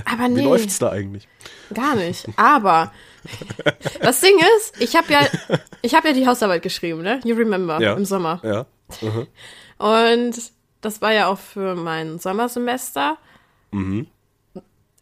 Aber 0.06 0.25
Wie 0.25 0.30
nee, 0.30 0.43
läuft's 0.43 0.80
da 0.80 0.89
eigentlich? 0.89 1.28
gar 1.73 1.95
nicht. 1.95 2.28
Aber 2.36 2.91
das 4.02 4.21
Ding 4.21 4.36
ist, 4.58 4.82
ich 4.82 4.95
habe 4.95 5.12
ja, 5.13 5.28
ich 5.82 5.93
habe 5.93 6.10
ja 6.10 6.13
die 6.13 6.28
Hausarbeit 6.28 6.62
geschrieben, 6.63 7.02
ne? 7.02 7.19
You 7.23 7.36
remember 7.36 7.80
Ja. 7.82 7.93
im 7.93 8.06
Sommer. 8.06 8.41
Ja. 8.43 8.65
Und 9.78 10.34
das 10.82 11.02
war 11.02 11.13
ja 11.13 11.28
auch 11.28 11.38
für 11.39 11.75
mein 11.75 12.19
Sommersemester. 12.19 13.17
Mhm. 13.71 14.08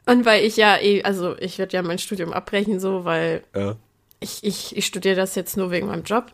Und 0.07 0.25
weil 0.25 0.43
ich 0.45 0.57
ja 0.57 0.77
eh, 0.77 1.03
also 1.03 1.37
ich 1.37 1.57
werde 1.59 1.73
ja 1.75 1.81
mein 1.83 1.99
Studium 1.99 2.33
abbrechen, 2.33 2.79
so, 2.79 3.05
weil 3.05 3.43
Ja. 3.55 3.75
ich, 4.19 4.43
ich, 4.43 4.75
ich 4.75 4.85
studiere 4.85 5.15
das 5.15 5.35
jetzt 5.35 5.57
nur 5.57 5.69
wegen 5.71 5.87
meinem 5.87 6.03
Job, 6.03 6.31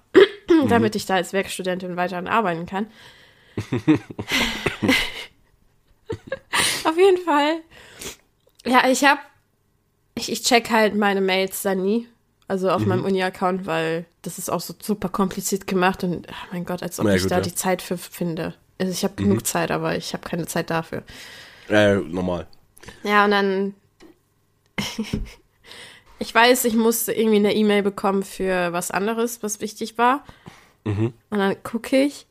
Mhm. 0.50 0.68
damit 0.70 0.96
ich 0.96 1.06
da 1.06 1.16
als 1.16 1.34
Werkstudentin 1.34 1.96
weiterhin 1.98 2.28
arbeiten 2.28 2.66
kann. 2.66 2.88
Auf 6.86 6.98
jeden 6.98 7.24
Fall. 7.24 7.56
Ja, 8.66 8.88
ich 8.90 9.04
habe, 9.06 9.20
ich, 10.16 10.32
ich 10.32 10.44
check 10.44 10.70
halt 10.70 10.96
meine 10.96 11.22
Mails 11.22 11.62
dann 11.62 11.82
nie. 11.82 12.08
Also 12.48 12.70
auf 12.70 12.82
Mhm. 12.82 12.88
meinem 12.90 13.06
Uni-Account, 13.06 13.66
weil 13.66 14.06
das 14.22 14.38
ist 14.38 14.50
auch 14.52 14.60
so 14.62 14.74
super 14.82 15.10
kompliziert 15.10 15.66
gemacht 15.66 16.04
und, 16.04 16.28
ach 16.30 16.52
mein 16.52 16.66
Gott, 16.66 16.84
als 16.84 17.00
ob 17.00 17.06
Na 17.06 17.16
ich 17.16 17.22
gut, 17.22 17.32
da 17.32 17.36
ja. 17.36 17.40
Mhm. 17.40 17.44
die 17.46 17.56
Zeit 17.56 17.82
für 17.82 17.98
finde. 17.98 18.54
Also 18.78 18.92
ich 18.92 19.04
habe 19.04 19.16
genug 19.16 19.48
Zeit, 19.48 19.72
aber 19.72 19.96
ich 19.96 20.14
habe 20.14 20.28
keine 20.28 20.46
Zeit 20.46 20.70
dafür. 20.70 21.04
Äh, 21.70 21.96
normal. 21.96 22.48
Ja, 23.04 23.26
und 23.26 23.32
dann. 23.32 23.74
ich 26.20 26.34
weiß, 26.34 26.66
ich 26.66 26.76
musste 26.76 27.14
irgendwie 27.14 27.38
eine 27.38 27.56
E-Mail 27.56 27.84
bekommen 27.84 28.24
für 28.24 28.74
was 28.74 28.92
anderes, 28.92 29.44
was 29.44 29.62
wichtig 29.62 29.98
war. 29.98 30.24
Und 31.30 31.40
dann 31.40 31.62
gucke 31.64 32.04
ich 32.04 32.26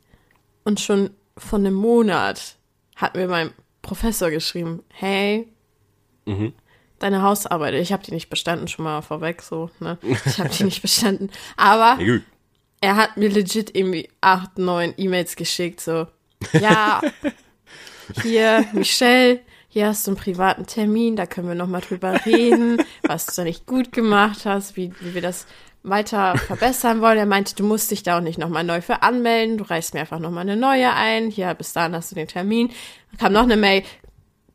und 0.63 0.79
schon 0.79 1.11
von 1.37 1.65
einem 1.65 1.73
Monat 1.73 2.57
hat 2.95 3.15
mir 3.15 3.27
mein 3.27 3.51
Professor 3.81 4.29
geschrieben: 4.29 4.83
Hey, 4.89 5.47
deine 6.99 7.21
Hausarbeit, 7.21 7.73
ich 7.75 7.91
habe 7.91 8.03
die 8.03 8.13
nicht 8.13 8.29
bestanden, 8.29 8.67
schon 8.67 8.85
mal 8.85 9.01
vorweg 9.01 9.41
so, 9.41 9.69
ne? 9.79 9.97
Ich 10.25 10.39
habe 10.39 10.49
die 10.49 10.63
nicht 10.63 10.81
bestanden. 10.81 11.31
Aber 11.57 11.97
er 12.81 12.95
hat 12.95 13.17
mir 13.17 13.29
legit 13.29 13.75
irgendwie 13.75 14.09
acht, 14.21 14.57
neun 14.57 14.93
E-Mails 14.97 15.35
geschickt, 15.35 15.81
so, 15.81 16.07
ja, 16.53 17.01
hier, 18.21 18.65
Michelle, 18.73 19.39
hier 19.73 19.87
hast 19.87 20.05
du 20.05 20.11
einen 20.11 20.19
privaten 20.19 20.67
Termin, 20.67 21.15
da 21.15 21.25
können 21.25 21.47
wir 21.47 21.55
nochmal 21.55 21.81
drüber 21.81 22.27
reden, 22.27 22.77
was 23.07 23.25
du 23.25 23.31
da 23.37 23.43
nicht 23.43 23.65
gut 23.65 23.91
gemacht 23.91 24.45
hast, 24.45 24.77
wie, 24.77 24.93
wie 24.99 25.15
wir 25.15 25.21
das 25.23 25.47
weiter 25.81 26.37
verbessern 26.37 27.01
wollen. 27.01 27.17
Er 27.17 27.25
meinte, 27.25 27.55
du 27.55 27.63
musst 27.63 27.89
dich 27.89 28.03
da 28.03 28.19
auch 28.19 28.21
nicht 28.21 28.37
nochmal 28.37 28.63
neu 28.63 28.81
für 28.81 29.01
anmelden, 29.01 29.57
du 29.57 29.63
reichst 29.63 29.95
mir 29.95 30.01
einfach 30.01 30.19
nochmal 30.19 30.43
eine 30.43 30.57
neue 30.57 30.93
ein, 30.93 31.31
hier, 31.31 31.51
bis 31.55 31.73
dahin 31.73 31.95
hast 31.95 32.11
du 32.11 32.15
den 32.15 32.27
Termin. 32.27 32.69
Dann 33.09 33.17
kam 33.17 33.33
noch 33.33 33.43
eine 33.43 33.57
Mail, 33.57 33.81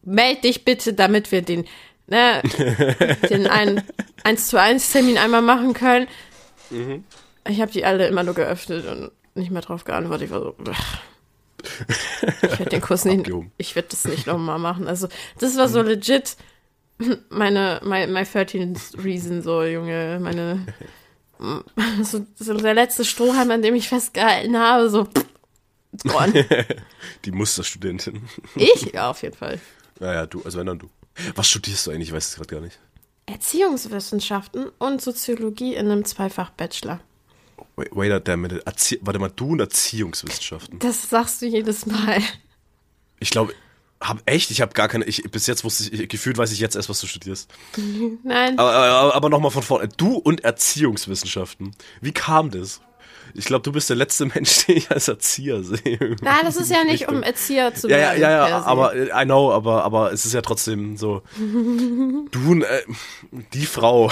meld 0.04 0.44
dich 0.44 0.64
bitte, 0.64 0.94
damit 0.94 1.32
wir 1.32 1.42
den, 1.42 1.64
ne, 2.06 2.40
den 3.28 3.48
einen 3.48 3.82
1 4.22 4.46
zu 4.46 4.60
1 4.60 4.92
Termin 4.92 5.18
einmal 5.18 5.42
machen 5.42 5.72
können. 5.72 6.06
Ich 7.44 7.60
habe 7.60 7.72
die 7.72 7.84
alle 7.84 8.06
immer 8.06 8.22
nur 8.22 8.34
geöffnet 8.34 8.86
und 8.86 9.10
nicht 9.34 9.50
mehr 9.50 9.62
drauf 9.62 9.82
geantwortet. 9.82 10.26
Ich 10.26 10.30
war 10.30 10.42
so, 10.42 10.54
ugh. 10.60 10.76
Ich 12.42 12.58
werde 12.58 12.70
den 12.70 12.80
Kurs 12.80 13.04
nicht, 13.04 13.20
Abgehoben. 13.20 13.52
ich 13.58 13.74
werde 13.74 13.88
das 13.90 14.04
nicht 14.04 14.26
nochmal 14.26 14.58
machen. 14.58 14.86
Also 14.86 15.08
das 15.38 15.56
war 15.56 15.68
so 15.68 15.82
legit 15.82 16.36
meine, 17.28 17.80
my, 17.84 18.06
my 18.06 18.22
13th 18.22 19.02
reason, 19.04 19.42
so 19.42 19.62
Junge, 19.62 20.18
meine, 20.20 20.66
so, 22.02 22.26
so 22.36 22.54
der 22.54 22.74
letzte 22.74 23.04
Strohhalm, 23.04 23.50
an 23.50 23.62
dem 23.62 23.74
ich 23.74 23.88
festgehalten 23.88 24.58
habe, 24.58 24.90
so, 24.90 25.08
gone. 26.06 26.46
Die 27.24 27.30
Musterstudentin. 27.30 28.28
Ich? 28.56 28.92
Ja, 28.92 29.10
auf 29.10 29.22
jeden 29.22 29.36
Fall. 29.36 29.60
Naja, 30.00 30.26
du, 30.26 30.42
also 30.42 30.58
wenn 30.58 30.66
dann 30.66 30.78
du. 30.78 30.90
Was 31.34 31.48
studierst 31.48 31.86
du 31.86 31.90
eigentlich? 31.90 32.08
Ich 32.08 32.14
weiß 32.14 32.28
es 32.28 32.36
gerade 32.36 32.54
gar 32.54 32.60
nicht. 32.60 32.78
Erziehungswissenschaften 33.26 34.70
und 34.78 35.02
Soziologie 35.02 35.74
in 35.74 35.90
einem 35.90 36.04
Zweifach-Bachelor. 36.04 37.00
Wait, 37.78 37.90
wait 37.92 38.10
a 38.10 38.18
damn 38.18 38.40
minute. 38.40 38.66
Erzie 38.66 38.98
warte 39.02 39.20
mal, 39.20 39.30
du 39.34 39.52
und 39.52 39.60
Erziehungswissenschaften. 39.60 40.80
Das 40.80 41.08
sagst 41.08 41.40
du 41.42 41.46
jedes 41.46 41.86
Mal. 41.86 42.20
Ich 43.20 43.30
glaube, 43.30 43.52
hab 44.00 44.18
echt, 44.26 44.50
ich 44.50 44.60
habe 44.60 44.72
gar 44.74 44.88
keine, 44.88 45.04
ich, 45.04 45.22
bis 45.30 45.46
jetzt 45.46 45.62
wusste 45.62 45.88
ich, 45.94 46.08
gefühlt 46.08 46.38
weiß 46.38 46.50
ich 46.50 46.58
jetzt 46.58 46.74
erst, 46.74 46.88
was 46.88 47.00
du 47.00 47.06
studierst. 47.06 47.48
Nein. 48.24 48.58
Aber, 48.58 48.72
aber, 48.72 49.14
aber 49.14 49.28
nochmal 49.28 49.52
von 49.52 49.62
vorne. 49.62 49.88
Du 49.96 50.16
und 50.16 50.42
Erziehungswissenschaften. 50.42 51.70
Wie 52.00 52.10
kam 52.10 52.50
das? 52.50 52.80
Ich 53.34 53.44
glaube, 53.44 53.62
du 53.62 53.70
bist 53.70 53.88
der 53.90 53.96
letzte 53.96 54.26
Mensch, 54.34 54.66
den 54.66 54.78
ich 54.78 54.90
als 54.90 55.06
Erzieher 55.06 55.62
sehe. 55.62 56.16
Nein, 56.20 56.40
das 56.44 56.56
ist 56.56 56.72
ja 56.72 56.82
nicht, 56.82 57.06
um 57.08 57.22
Erzieher 57.22 57.74
zu 57.74 57.88
Ja, 57.88 57.96
ja, 57.96 58.08
werden. 58.10 58.20
ja, 58.22 58.28
per 58.28 58.48
ja, 58.48 58.60
se. 58.60 58.66
aber 58.66 58.94
äh, 58.96 59.22
I 59.22 59.24
know, 59.24 59.52
aber, 59.52 59.84
aber 59.84 60.12
es 60.12 60.24
ist 60.26 60.32
ja 60.34 60.42
trotzdem 60.42 60.96
so. 60.96 61.22
Du, 62.32 62.60
äh, 62.60 62.82
die 63.52 63.66
Frau, 63.66 64.10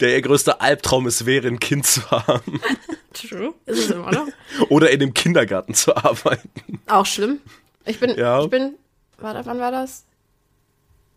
der 0.00 0.14
ihr 0.14 0.22
größter 0.22 0.60
Albtraum 0.62 1.06
es 1.06 1.26
wäre, 1.26 1.48
ein 1.48 1.58
Kind 1.60 1.86
zu 1.86 2.08
haben 2.10 2.60
True. 3.12 3.52
Ist 3.66 3.78
es 3.78 3.90
immer 3.90 4.10
noch? 4.10 4.26
oder 4.70 4.90
in 4.90 5.00
dem 5.00 5.12
Kindergarten 5.14 5.74
zu 5.74 5.94
arbeiten. 5.96 6.80
Auch 6.86 7.06
schlimm. 7.06 7.40
Ich 7.84 7.98
bin, 8.00 8.16
Ja. 8.16 8.42
ich 8.44 8.50
bin, 8.50 8.74
warte, 9.18 9.44
wann 9.44 9.58
war 9.58 9.70
das? 9.72 10.04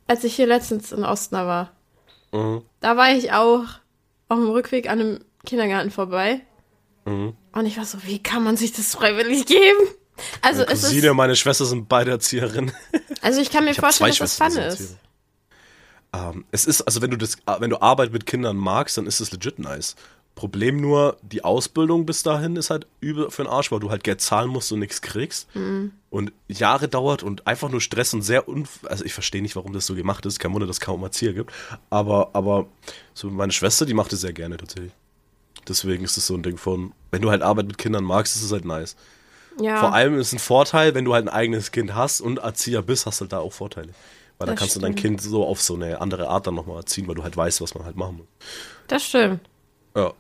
Als 0.08 0.24
ich 0.24 0.36
hier 0.36 0.48
letztens 0.48 0.92
in 0.92 1.04
Ostner 1.04 1.48
war. 1.48 1.72
Mhm. 2.32 2.64
Da 2.82 2.98
war 2.98 3.12
ich 3.14 3.32
auch 3.32 3.64
auf 4.28 4.38
dem 4.40 4.50
Rückweg 4.50 4.90
an 4.90 5.00
einem 5.00 5.20
Kindergarten 5.46 5.92
vorbei. 5.92 6.42
Mhm. 7.06 7.34
Und 7.54 7.66
ich 7.66 7.78
war 7.78 7.86
so, 7.86 8.00
wie 8.04 8.22
kann 8.22 8.44
man 8.44 8.58
sich 8.58 8.74
das 8.74 8.94
freiwillig 8.96 9.46
geben? 9.46 9.80
Also 10.42 10.62
Meine 10.62 10.72
es 10.74 10.84
ist, 10.84 11.06
und 11.06 11.16
meine 11.18 11.36
Schwester 11.36 11.66
sind 11.66 11.88
beide 11.90 12.12
Erzieherinnen. 12.12 12.72
also 13.22 13.42
ich 13.42 13.50
kann 13.52 13.64
mir 13.66 13.72
Ich 13.72 13.80
vorstellen, 13.80 14.10
dass 14.12 14.38
das 14.38 14.38
Fun 14.38 14.52
sind 14.52 14.64
ist. 14.66 14.98
Ähm, 16.16 16.46
es 16.52 16.66
ist, 16.66 16.82
also 16.82 17.02
wenn 17.02 17.12
du 17.12 17.18
das, 17.18 17.38
wenn 17.60 17.70
du 17.70 17.82
Arbeit 17.82 18.14
mit 18.14 18.26
Kindern 18.26 18.58
magst, 18.58 18.98
dann 18.98 19.08
ist 19.08 19.20
es 19.20 19.32
legit 19.32 19.60
nice. 19.60 19.96
Problem 20.36 20.82
nur, 20.82 21.18
die 21.22 21.46
Ausbildung 21.46 22.06
bis 22.06 22.22
dahin 22.22 22.58
ist 22.58 22.70
halt 22.70 22.88
übel 23.00 23.32
für 23.32 23.44
den 23.44 23.50
Arsch, 23.50 23.72
weil 23.72 23.80
du 23.80 23.90
halt 23.90 24.04
Geld 24.04 24.20
zahlen 24.20 24.50
musst 24.50 24.70
und 24.74 24.80
nichts 24.80 25.02
kriegst. 25.02 25.48
Und 26.10 26.34
Jahre 26.50 26.90
dauert 26.90 27.24
und 27.24 27.48
einfach 27.48 27.70
nur 27.70 27.80
Stress 27.80 28.14
und 28.14 28.22
sehr 28.22 28.50
unf 28.50 28.80
also 28.84 29.06
ich 29.06 29.14
verstehe 29.14 29.42
nicht, 29.42 29.56
warum 29.56 29.72
das 29.72 29.86
so 29.86 29.96
gemacht 29.96 30.26
ist. 30.26 30.40
Kein 30.40 30.54
Wunder, 30.54 30.68
dass 30.68 30.78
es 30.78 30.82
kaum 30.82 31.04
Erzieher 31.04 31.32
gibt. 31.34 31.54
Aber, 31.90 32.32
aber 32.34 32.68
so 33.14 33.30
meine 33.30 33.54
Schwester, 33.54 33.86
die 33.86 33.94
macht 33.94 34.12
es 34.12 34.22
sehr 34.22 34.34
gerne 34.34 34.58
tatsächlich. 34.58 34.92
Deswegen 35.70 36.04
ist 36.04 36.18
es 36.18 36.28
so 36.28 36.36
ein 36.36 36.44
Ding 36.44 36.58
von, 36.58 36.92
wenn 37.12 37.22
du 37.22 37.32
halt 37.32 37.42
Arbeit 37.42 37.68
mit 37.68 37.78
Kindern 37.78 38.04
magst, 38.04 38.36
ist 38.36 38.44
es 38.44 38.52
halt 38.52 38.66
nice. 38.66 38.98
Ja, 39.62 39.80
Vor 39.80 39.94
allem 39.94 40.20
ist 40.20 40.28
es 40.28 40.34
ein 40.34 40.40
Vorteil, 40.40 40.96
wenn 40.96 41.06
du 41.06 41.14
halt 41.14 41.26
ein 41.26 41.34
eigenes 41.34 41.72
Kind 41.72 41.96
hast 41.96 42.20
und 42.20 42.40
Erzieher 42.40 42.82
bist, 42.82 43.06
hast 43.06 43.22
du 43.22 43.24
halt 43.24 43.32
da 43.32 43.40
auch 43.40 43.54
Vorteile. 43.54 43.94
Weil 44.38 44.48
dann 44.48 44.56
Das 44.56 44.60
kannst 44.60 44.76
du 44.76 44.80
dein 44.82 44.98
stimmt. 44.98 45.20
Kind 45.20 45.22
so 45.22 45.46
auf 45.46 45.62
so 45.62 45.76
eine 45.76 46.02
andere 46.02 46.28
Art 46.28 46.48
dann 46.48 46.56
nochmal 46.56 46.78
erziehen, 46.78 47.08
weil 47.08 47.16
du 47.16 47.24
halt 47.24 47.38
weißt, 47.38 47.62
was 47.62 47.74
man 47.74 47.86
halt 47.86 47.96
machen 47.96 48.18
muss. 48.18 48.28
das 48.88 49.04
stimmt. 49.06 49.40
Ja. 49.96 50.14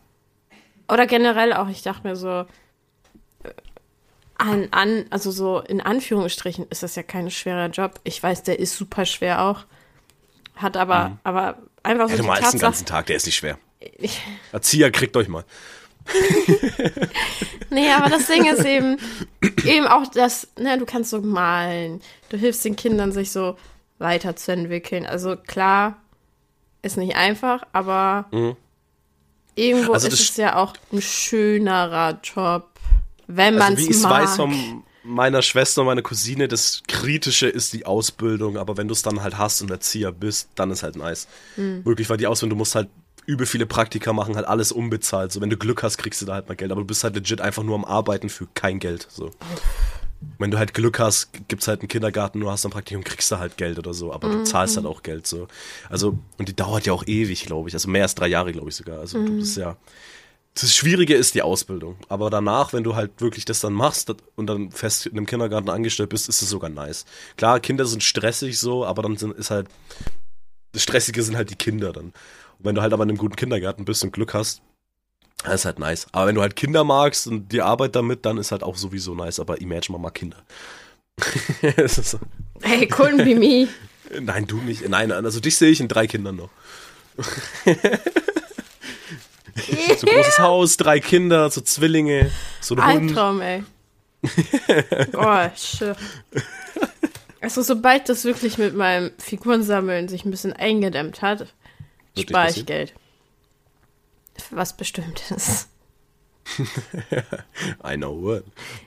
Oder 0.88 1.06
generell 1.08 1.54
auch, 1.54 1.68
ich 1.68 1.82
dachte 1.82 2.08
mir 2.08 2.16
so, 2.16 2.46
äh, 3.44 3.52
an, 4.38 4.68
an, 4.72 5.06
also 5.10 5.32
so 5.32 5.60
in 5.60 5.82
Anführungsstrichen 5.82 6.68
ist 6.70 6.84
das 6.84 6.96
ja 6.96 7.04
kein 7.04 7.30
schwerer 7.30 7.68
Job. 7.70 8.00
Ich 8.04 8.22
weiß, 8.22 8.44
der 8.44 8.60
ist 8.60 8.78
super 8.78 9.06
schwer 9.06 9.42
auch. 9.42 9.66
Hat 10.56 10.78
aber, 10.78 11.18
aber 11.24 11.58
einfach 11.84 12.06
so 12.06 12.14
Hätte 12.14 12.22
die 12.22 12.28
mal 12.28 12.40
den 12.40 12.60
ganzen 12.60 12.86
Tag, 12.86 13.08
der 13.08 13.18
ist 13.18 13.26
nicht 13.26 13.36
schwer. 13.36 13.58
Ich, 13.98 14.22
Erzieher, 14.54 14.92
kriegt 14.92 15.18
euch 15.18 15.28
mal. 15.28 15.44
nee, 17.70 17.92
aber 17.92 18.10
das 18.10 18.28
Ding 18.28 18.46
ist 18.46 18.64
eben, 18.64 18.98
eben 19.66 19.88
auch 19.88 20.08
das, 20.08 20.48
ne, 20.58 20.78
du 20.78 20.86
kannst 20.86 21.10
so 21.10 21.22
malen, 21.22 22.02
du 22.30 22.38
hilfst 22.38 22.64
den 22.64 22.76
Kindern, 22.76 23.12
sich 23.12 23.32
so 23.32 23.58
weiterzuentwickeln. 24.00 25.06
Also 25.06 25.36
klar, 25.36 25.98
ist 26.82 26.98
nicht 26.98 27.16
einfach, 27.16 27.64
aber 27.74 28.26
Mhm. 28.32 28.56
irgendwo 29.56 29.94
Also 29.94 30.08
ist 30.08 30.20
es 30.20 30.38
ja 30.38 30.56
auch 30.58 30.74
ein 30.92 31.02
schönerer 31.02 32.20
Job, 32.24 32.70
wenn 33.28 33.56
man 33.56 33.74
Also 33.74 33.74
es 33.76 33.80
wie 33.88 33.92
ich 33.92 33.98
es 33.98 34.04
mag. 34.04 34.12
weiß 34.24 34.36
von 34.36 34.84
meiner 35.04 35.42
Schwester 35.42 35.82
und 35.82 35.88
meiner 35.88 36.02
Cousine, 36.02 36.48
das 36.48 36.82
Kritische 36.88 37.48
ist 37.48 37.74
die 37.74 37.86
Ausbildung, 37.86 38.58
aber 38.58 38.76
wenn 38.78 38.88
du 38.88 38.94
es 38.94 39.02
dann 39.04 39.22
halt 39.22 39.38
hast 39.38 39.62
und 39.62 39.70
Erzieher 39.72 40.12
bist, 40.12 40.50
dann 40.56 40.72
ist 40.72 40.84
halt 40.84 40.96
nice. 40.96 41.28
Hm. 41.56 41.86
Wirklich, 41.86 42.10
weil 42.10 42.18
die 42.18 42.28
Ausbildung, 42.28 42.58
du 42.58 42.62
musst 42.62 42.76
halt 42.76 42.90
übel 43.28 43.46
viele 43.48 43.66
Praktika 43.66 44.14
machen, 44.14 44.36
halt 44.36 44.48
alles 44.48 44.72
unbezahlt. 44.72 45.32
So, 45.32 45.42
wenn 45.42 45.50
du 45.50 45.58
Glück 45.58 45.82
hast, 45.84 45.98
kriegst 45.98 46.22
du 46.22 46.26
da 46.28 46.34
halt 46.34 46.48
mal 46.48 46.56
Geld, 46.56 46.72
aber 46.72 46.82
du 46.82 46.88
bist 46.88 47.04
halt 47.04 47.16
legit 47.16 47.42
einfach 47.42 47.64
nur 47.64 47.76
am 47.76 47.86
Arbeiten 47.86 48.30
für 48.30 48.48
kein 48.54 48.80
Geld. 48.80 49.08
So. 49.10 49.32
Wenn 50.40 50.52
du 50.52 50.58
halt 50.58 50.74
Glück 50.74 51.00
hast, 51.00 51.30
gibt's 51.48 51.68
halt 51.68 51.82
einen 51.82 51.88
Kindergarten, 51.88 52.40
du 52.40 52.50
hast 52.50 52.66
ein 52.66 52.72
Praktikum, 52.72 53.04
kriegst 53.04 53.32
du 53.32 53.38
halt 53.38 53.58
Geld 53.58 53.78
oder 53.78 53.94
so, 53.94 54.12
aber 54.12 54.30
du 54.30 54.44
zahlst 54.44 54.76
halt 54.76 54.86
auch 54.86 55.04
Geld 55.04 55.28
so. 55.28 55.48
Also, 55.90 56.18
und 56.38 56.50
die 56.50 56.56
dauert 56.56 56.86
ja 56.86 56.94
auch 56.94 57.06
ewig, 57.06 57.46
glaube 57.46 57.70
ich. 57.70 57.76
Also 57.76 57.90
mehr 57.90 58.04
als 58.04 58.16
drei 58.16 58.28
Jahre, 58.28 58.52
glaube 58.52 58.70
ich 58.70 58.76
sogar. 58.76 59.00
Also 59.00 59.24
du 59.24 59.38
bist 59.38 59.58
ja. 59.58 59.78
Das 60.56 60.74
Schwierige 60.74 61.16
ist 61.16 61.36
die 61.36 61.42
Ausbildung. 61.42 61.98
Aber 62.08 62.30
danach, 62.30 62.72
wenn 62.72 62.84
du 62.84 62.96
halt 62.96 63.20
wirklich 63.20 63.44
das 63.44 63.60
dann 63.60 63.74
machst 63.74 64.14
und 64.36 64.48
dann 64.48 64.72
fest 64.72 65.06
in 65.06 65.18
einem 65.18 65.26
Kindergarten 65.26 65.70
angestellt 65.70 66.10
bist, 66.10 66.30
ist 66.30 66.42
es 66.42 66.50
sogar 66.50 66.70
nice. 66.70 67.06
Klar, 67.36 67.60
Kinder 67.60 67.86
sind 67.86 68.04
stressig 68.04 68.58
so, 68.58 68.86
aber 68.86 69.02
dann 69.02 69.18
sind, 69.18 69.36
ist 69.36 69.52
halt. 69.52 69.68
Das 70.72 70.82
Stressige 70.82 71.24
sind 71.24 71.36
halt 71.36 71.50
die 71.50 71.56
Kinder 71.56 71.92
dann. 71.92 72.06
Und 72.06 72.66
wenn 72.66 72.76
du 72.76 72.82
halt 72.82 72.94
aber 72.94 73.04
in 73.04 73.10
einem 73.10 73.18
guten 73.18 73.36
Kindergarten 73.36 73.86
bist 73.86 74.04
und 74.04 74.14
Glück 74.14 74.34
hast, 74.34 74.62
dann 75.46 75.56
ist 75.56 75.66
halt 75.66 75.80
nice. 75.80 76.08
Aber 76.12 76.28
wenn 76.28 76.36
du 76.36 76.42
halt 76.42 76.56
Kinder 76.56 76.84
magst 76.84 77.28
und 77.28 77.52
die 77.52 77.62
Arbeit 77.62 77.96
damit, 77.96 78.26
dann 78.26 78.38
ist 78.38 78.52
halt 78.52 78.64
auch 78.64 78.76
sowieso 78.76 79.16
nice. 79.16 79.40
Aber 79.40 79.62
imagine 79.62 79.98
mal 79.98 80.02
mal 80.02 80.10
Kinder. 80.12 80.38
So- 81.88 82.20
Hey, 82.62 82.86
couldn't 82.88 83.24
be 83.24 83.36
me. 83.36 83.68
Nein, 84.22 84.46
du 84.48 84.58
nicht. 84.58 84.88
Nein, 84.88 85.12
also 85.12 85.40
dich 85.40 85.58
sehe 85.58 85.70
ich 85.72 85.80
in 85.82 85.88
drei 85.88 86.08
Kindern 86.08 86.36
noch. 86.38 86.50
So 90.00 90.06
großes 90.08 90.40
Haus, 90.40 90.76
drei 90.78 91.00
Kinder, 91.00 91.50
so 91.50 91.62
Zwillinge, 91.62 92.30
so 92.60 92.76
ein 92.76 92.86
Hund. 92.86 93.10
Albtraum, 93.10 93.42
ey. 93.42 93.64
Oh, 95.16 95.50
shit. 95.56 95.96
Also, 97.40 97.62
sobald 97.62 98.10
das 98.10 98.26
wirklich 98.26 98.58
mit 98.58 98.76
meinem 98.76 99.12
Figurensammeln 99.18 100.10
sich 100.10 100.26
ein 100.26 100.32
bisschen 100.32 100.52
eingedämmt 100.52 101.22
hat, 101.22 101.48
spare 102.20 102.50
ich? 102.50 102.66
Geld. 102.66 102.94
Für 104.38 104.56
was 104.56 104.76
Bestimmtes. 104.76 105.68
I 107.84 107.96
know 107.96 108.22
what. 108.22 108.44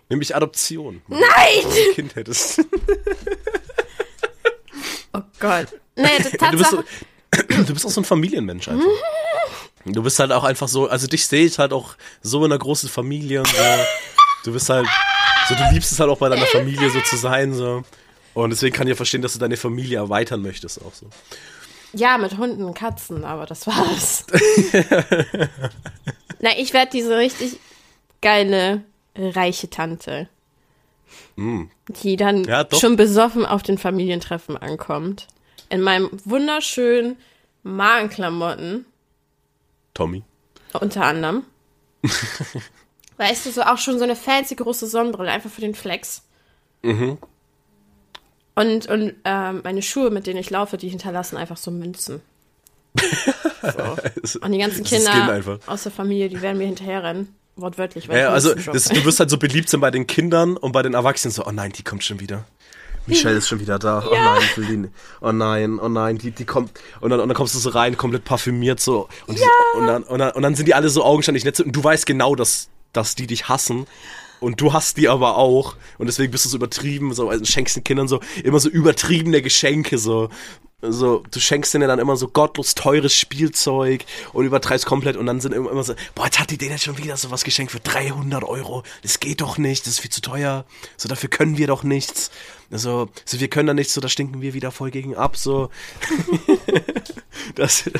Nämlich 0.08 0.34
Adoption. 0.34 1.02
Nein! 1.08 1.20
Ein 1.64 1.94
Kind 1.94 2.16
hättest. 2.16 2.60
Oh 5.12 5.22
Gott. 5.40 5.68
Nee, 5.96 6.08
das 6.18 6.30
Du 6.32 6.56
bist, 6.58 6.70
so, 6.70 6.84
Tatsache. 7.30 7.64
du 7.66 7.72
bist 7.72 7.86
auch 7.86 7.90
so 7.90 8.00
ein 8.00 8.04
Familienmensch 8.04 8.68
einfach. 8.68 8.86
Du 9.84 10.02
bist 10.02 10.18
halt 10.18 10.32
auch 10.32 10.44
einfach 10.44 10.68
so, 10.68 10.88
also 10.88 11.06
dich 11.06 11.26
sehe 11.26 11.46
ich 11.46 11.58
halt 11.58 11.72
auch 11.72 11.96
so 12.22 12.44
in 12.44 12.52
einer 12.52 12.58
großen 12.58 12.88
Familie 12.88 13.40
und 13.40 13.48
so. 13.48 13.62
Du 14.44 14.52
bist 14.52 14.68
halt, 14.68 14.86
so 15.48 15.54
du 15.54 15.62
liebst 15.72 15.92
es 15.92 16.00
halt 16.00 16.10
auch 16.10 16.18
bei 16.18 16.28
deiner 16.28 16.46
Familie 16.46 16.90
so 16.90 17.00
zu 17.00 17.16
sein, 17.16 17.54
so. 17.54 17.84
Und 18.34 18.50
deswegen 18.50 18.76
kann 18.76 18.86
ich 18.86 18.90
ja 18.90 18.96
verstehen, 18.96 19.22
dass 19.22 19.32
du 19.32 19.38
deine 19.38 19.56
Familie 19.56 19.98
erweitern 19.98 20.42
möchtest 20.42 20.80
auch 20.84 20.94
so. 20.94 21.06
Ja, 21.92 22.18
mit 22.18 22.36
Hunden 22.36 22.64
und 22.64 22.74
Katzen, 22.74 23.24
aber 23.24 23.46
das 23.46 23.66
war's. 23.66 24.26
Na, 26.40 26.50
ich 26.58 26.72
werde 26.72 26.90
diese 26.92 27.16
richtig 27.16 27.58
geile, 28.20 28.82
reiche 29.16 29.70
Tante. 29.70 30.28
Die 31.36 32.16
dann 32.16 32.44
Ja, 32.44 32.66
schon 32.74 32.96
besoffen 32.96 33.46
auf 33.46 33.62
den 33.62 33.78
Familientreffen 33.78 34.56
ankommt. 34.56 35.28
In 35.70 35.80
meinem 35.80 36.10
wunderschönen 36.24 37.16
Magenklamotten, 37.62 38.84
Tommy. 39.94 40.22
unter 40.80 41.04
anderem. 41.04 41.44
weißt 43.16 43.46
du, 43.46 43.50
so 43.50 43.62
auch 43.62 43.78
schon 43.78 43.98
so 43.98 44.04
eine 44.04 44.16
fancy 44.16 44.54
große 44.54 44.86
Sonnenbrille, 44.86 45.30
einfach 45.30 45.50
für 45.50 45.60
den 45.60 45.74
Flex. 45.74 46.22
Mhm. 46.82 47.18
Und, 48.58 48.86
und 48.88 49.14
ähm, 49.24 49.60
meine 49.64 49.82
Schuhe, 49.82 50.10
mit 50.10 50.26
denen 50.26 50.38
ich 50.38 50.50
laufe, 50.50 50.76
die 50.76 50.88
hinterlassen 50.88 51.36
einfach 51.36 51.56
so 51.56 51.70
Münzen. 51.70 52.20
So. 54.22 54.40
Und 54.40 54.52
die 54.52 54.58
ganzen 54.58 54.84
Kinder 54.84 55.58
aus 55.66 55.82
der 55.82 55.92
Familie, 55.92 56.28
die 56.28 56.40
werden 56.40 56.58
mir 56.58 56.66
hinterherrennen. 56.66 57.34
Wortwörtlich. 57.56 58.08
weil 58.08 58.18
Ja, 58.18 58.28
ich 58.28 58.34
also 58.34 58.54
das, 58.54 58.84
du 58.84 59.04
wirst 59.04 59.18
halt 59.18 59.30
so 59.30 59.36
beliebt 59.36 59.68
sein 59.68 59.80
bei 59.80 59.90
den 59.90 60.06
Kindern 60.06 60.56
und 60.56 60.70
bei 60.72 60.82
den 60.82 60.94
Erwachsenen 60.94 61.32
so, 61.32 61.44
oh 61.44 61.50
nein, 61.50 61.72
die 61.72 61.82
kommt 61.82 62.04
schon 62.04 62.20
wieder. 62.20 62.44
Michelle 63.06 63.36
ist 63.38 63.48
schon 63.48 63.58
wieder 63.58 63.78
da. 63.78 64.04
Oh 64.08 64.14
nein, 64.14 64.38
ich 64.42 64.56
will 64.58 64.66
die 64.66 64.76
nicht. 64.76 64.92
Oh 65.20 65.32
nein, 65.32 65.78
oh 65.80 65.88
nein, 65.88 66.18
die, 66.18 66.30
die 66.30 66.44
kommt. 66.44 66.70
Und 67.00 67.10
dann, 67.10 67.18
und 67.20 67.28
dann 67.28 67.36
kommst 67.36 67.54
du 67.54 67.58
so 67.58 67.70
rein, 67.70 67.96
komplett 67.96 68.24
parfümiert 68.24 68.78
so. 68.80 69.08
Und, 69.26 69.38
die, 69.38 69.44
und, 69.78 69.86
dann, 69.88 70.02
und, 70.04 70.18
dann, 70.20 70.30
und 70.32 70.42
dann 70.42 70.54
sind 70.54 70.66
die 70.68 70.74
alle 70.74 70.88
so 70.88 71.04
augenscheinlich 71.04 71.44
nett. 71.44 71.56
so- 71.56 71.64
Und 71.64 71.72
du 71.72 71.82
weißt 71.82 72.06
genau, 72.06 72.34
dass, 72.36 72.68
dass 72.92 73.14
die 73.16 73.26
dich 73.26 73.48
hassen. 73.48 73.86
Und 74.40 74.60
du 74.60 74.72
hast 74.72 74.96
die 74.96 75.08
aber 75.08 75.36
auch. 75.36 75.76
Und 75.98 76.06
deswegen 76.06 76.30
bist 76.30 76.44
du 76.44 76.48
so 76.48 76.56
übertrieben, 76.56 77.12
so, 77.14 77.28
also 77.28 77.44
schenkst 77.44 77.76
den 77.76 77.84
Kindern 77.84 78.08
so 78.08 78.20
immer 78.44 78.60
so 78.60 78.68
übertriebene 78.68 79.42
Geschenke, 79.42 79.98
so. 79.98 80.28
So, 80.80 81.24
du 81.32 81.40
schenkst 81.40 81.74
denen 81.74 81.88
dann 81.88 81.98
immer 81.98 82.16
so 82.16 82.28
gottlos 82.28 82.76
teures 82.76 83.12
Spielzeug 83.12 84.04
und 84.32 84.46
übertreibst 84.46 84.86
komplett 84.86 85.16
und 85.16 85.26
dann 85.26 85.40
sind 85.40 85.52
immer, 85.52 85.72
immer 85.72 85.82
so, 85.82 85.94
boah, 86.14 86.26
jetzt 86.26 86.38
hat 86.38 86.52
die 86.52 86.56
denen 86.56 86.78
schon 86.78 86.98
wieder 86.98 87.16
sowas 87.16 87.42
geschenkt 87.42 87.72
für 87.72 87.80
300 87.80 88.44
Euro. 88.44 88.84
Das 89.02 89.18
geht 89.18 89.40
doch 89.40 89.58
nicht, 89.58 89.86
das 89.86 89.94
ist 89.94 89.98
viel 89.98 90.12
zu 90.12 90.20
teuer. 90.20 90.66
So, 90.96 91.08
dafür 91.08 91.30
können 91.30 91.58
wir 91.58 91.66
doch 91.66 91.82
nichts. 91.82 92.30
Also, 92.70 93.08
so, 93.24 93.40
wir 93.40 93.48
können 93.48 93.66
da 93.66 93.74
nichts, 93.74 93.92
so, 93.92 94.00
da 94.00 94.08
stinken 94.08 94.40
wir 94.40 94.54
wieder 94.54 94.70
voll 94.70 94.92
gegen 94.92 95.16
ab, 95.16 95.36
so. 95.36 95.68
das, 97.56 97.90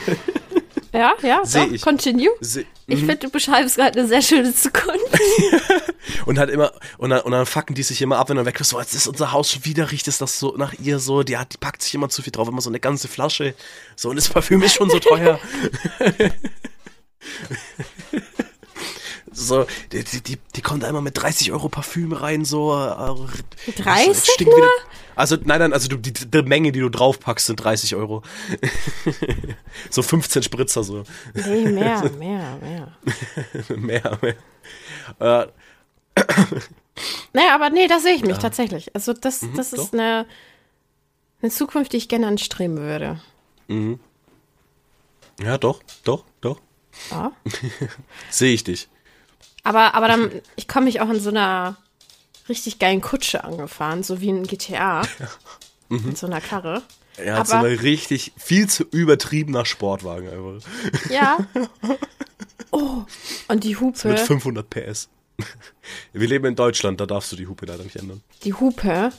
Ja, 0.92 1.12
ja, 1.22 1.40
Seh 1.44 1.66
doch, 1.66 1.72
ich. 1.72 1.82
continue. 1.82 2.30
se- 2.40 2.64
Ich 2.86 3.00
finde, 3.00 3.18
du 3.18 3.30
beschreibst 3.30 3.76
gerade 3.76 3.98
eine 3.98 4.08
sehr 4.08 4.22
schöne 4.22 4.54
Zukunft. 4.54 4.98
Und 6.26 6.38
halt 6.38 6.48
immer, 6.50 6.72
und 6.96 7.10
dann, 7.10 7.20
und 7.20 7.32
dann 7.32 7.44
fucken 7.44 7.74
die 7.74 7.82
sich 7.82 8.00
immer 8.00 8.16
ab, 8.18 8.30
wenn 8.30 8.36
du 8.38 8.44
weg 8.46 8.56
bist, 8.56 8.70
so, 8.70 8.80
jetzt 8.80 8.94
ist 8.94 9.06
unser 9.06 9.32
Haus 9.32 9.52
schon 9.52 9.64
wieder, 9.66 9.90
riecht 9.90 10.08
es 10.08 10.16
das 10.18 10.38
so 10.38 10.54
nach 10.56 10.72
ihr 10.82 10.98
so, 10.98 11.22
die 11.22 11.36
hat, 11.36 11.52
die 11.52 11.58
packt 11.58 11.82
sich 11.82 11.94
immer 11.94 12.08
zu 12.08 12.22
viel 12.22 12.30
drauf, 12.32 12.48
immer 12.48 12.62
so 12.62 12.70
eine 12.70 12.80
ganze 12.80 13.08
Flasche, 13.08 13.54
so, 13.96 14.08
und 14.08 14.16
das 14.16 14.28
Parfüm 14.30 14.62
ist 14.62 14.74
schon 14.74 14.88
so 14.88 14.98
teuer. 14.98 15.38
so, 19.38 19.66
die, 19.92 20.04
die, 20.04 20.38
die, 20.56 20.62
kommt 20.62 20.82
da 20.82 20.88
immer 20.88 21.00
mit 21.00 21.20
30 21.20 21.52
Euro 21.52 21.68
Parfüm 21.68 22.12
rein, 22.12 22.44
so, 22.44 22.74
äh, 22.74 23.72
30 23.82 24.08
es 24.08 24.26
stinkt 24.26 24.54
wieder- 24.56 24.68
Also, 25.14 25.36
nein, 25.42 25.58
nein, 25.60 25.72
also 25.72 25.88
du, 25.88 25.96
die, 25.96 26.12
die 26.12 26.42
Menge, 26.42 26.72
die 26.72 26.80
du 26.80 26.88
draufpackst, 26.88 27.46
sind 27.46 27.56
30 27.56 27.94
Euro. 27.96 28.22
so 29.90 30.02
15 30.02 30.42
Spritzer, 30.42 30.82
so. 30.84 31.04
Nee, 31.34 31.66
mehr, 31.68 32.10
mehr, 32.18 32.58
mehr. 32.60 32.96
mehr, 33.76 34.18
mehr. 34.22 35.44
Äh, 35.44 35.46
Naja, 37.32 37.54
aber 37.54 37.70
nee, 37.70 37.86
da 37.86 38.00
sehe 38.00 38.14
ich 38.14 38.24
mich 38.24 38.38
tatsächlich. 38.38 38.92
Also 38.94 39.12
das, 39.12 39.44
das 39.54 39.70
doch. 39.70 39.78
ist 39.84 39.94
eine, 39.94 40.26
eine 41.40 41.50
Zukunft, 41.52 41.92
die 41.92 41.96
ich 41.96 42.08
gerne 42.08 42.26
anstreben 42.26 42.76
würde. 42.76 43.20
ja, 45.40 45.58
doch, 45.58 45.80
doch, 46.02 46.24
doch. 46.40 46.60
Ja. 47.12 47.30
Sehe 48.30 48.52
ich 48.52 48.64
dich. 48.64 48.88
Aber, 49.68 49.94
aber 49.94 50.08
dann, 50.08 50.30
ich 50.56 50.66
komme 50.68 50.84
mich 50.86 51.00
auch 51.00 51.10
in 51.10 51.20
so 51.20 51.28
einer 51.30 51.76
richtig 52.48 52.78
geilen 52.78 53.00
Kutsche 53.00 53.44
angefahren, 53.44 54.02
so 54.02 54.20
wie 54.20 54.30
ein 54.30 54.44
GTA. 54.44 55.02
Mit 55.90 56.16
so 56.16 56.26
einer 56.26 56.40
Karre. 56.40 56.82
Er 57.16 57.36
hat 57.38 57.48
so 57.48 57.54
Aber- 57.54 57.68
ein 57.68 57.78
richtig 57.78 58.32
viel 58.36 58.68
zu 58.68 58.84
übertriebener 58.84 59.64
Sportwagen 59.66 60.28
einfach. 60.30 60.68
Ja. 61.10 61.38
Oh, 62.70 63.04
und 63.48 63.64
die 63.64 63.70
Mit 63.70 63.80
Hupe, 63.80 64.16
500 64.18 64.68
PS. 64.68 65.08
Wir 66.12 66.28
leben 66.28 66.44
in 66.44 66.54
Deutschland, 66.54 67.00
da 67.00 67.06
darfst 67.06 67.32
du 67.32 67.36
die 67.36 67.46
Hupe 67.46 67.64
leider 67.64 67.82
nicht 67.82 67.96
ändern. 67.96 68.20
die 68.44 68.52
Hupe 68.52 69.10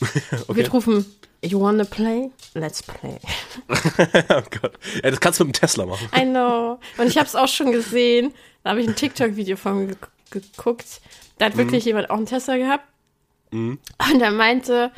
Okay. 0.00 0.56
wird 0.56 0.72
rufen, 0.72 1.04
you 1.42 1.60
wanna 1.60 1.84
play? 1.84 2.30
Let's 2.54 2.82
play. 2.82 3.18
oh 3.68 4.42
Gott. 4.60 4.78
Ja, 5.02 5.10
das 5.10 5.20
kannst 5.20 5.40
du 5.40 5.44
mit 5.44 5.56
dem 5.56 5.60
Tesla 5.60 5.86
machen. 5.86 6.08
I 6.16 6.24
know. 6.24 6.78
Und 6.98 7.06
ich 7.06 7.16
habe 7.16 7.26
es 7.26 7.34
auch 7.34 7.48
schon 7.48 7.72
gesehen. 7.72 8.32
Da 8.62 8.70
habe 8.70 8.82
ich 8.82 8.88
ein 8.88 8.96
TikTok-Video 8.96 9.56
von 9.56 9.88
ge 9.88 9.96
geguckt. 10.30 11.00
Da 11.38 11.46
hat 11.46 11.56
wirklich 11.56 11.84
jemand 11.84 12.10
auch 12.10 12.16
einen 12.16 12.26
Tesla 12.26 12.56
gehabt. 12.56 12.84
Und 13.50 13.80
er 13.98 14.30
meinte, 14.30 14.92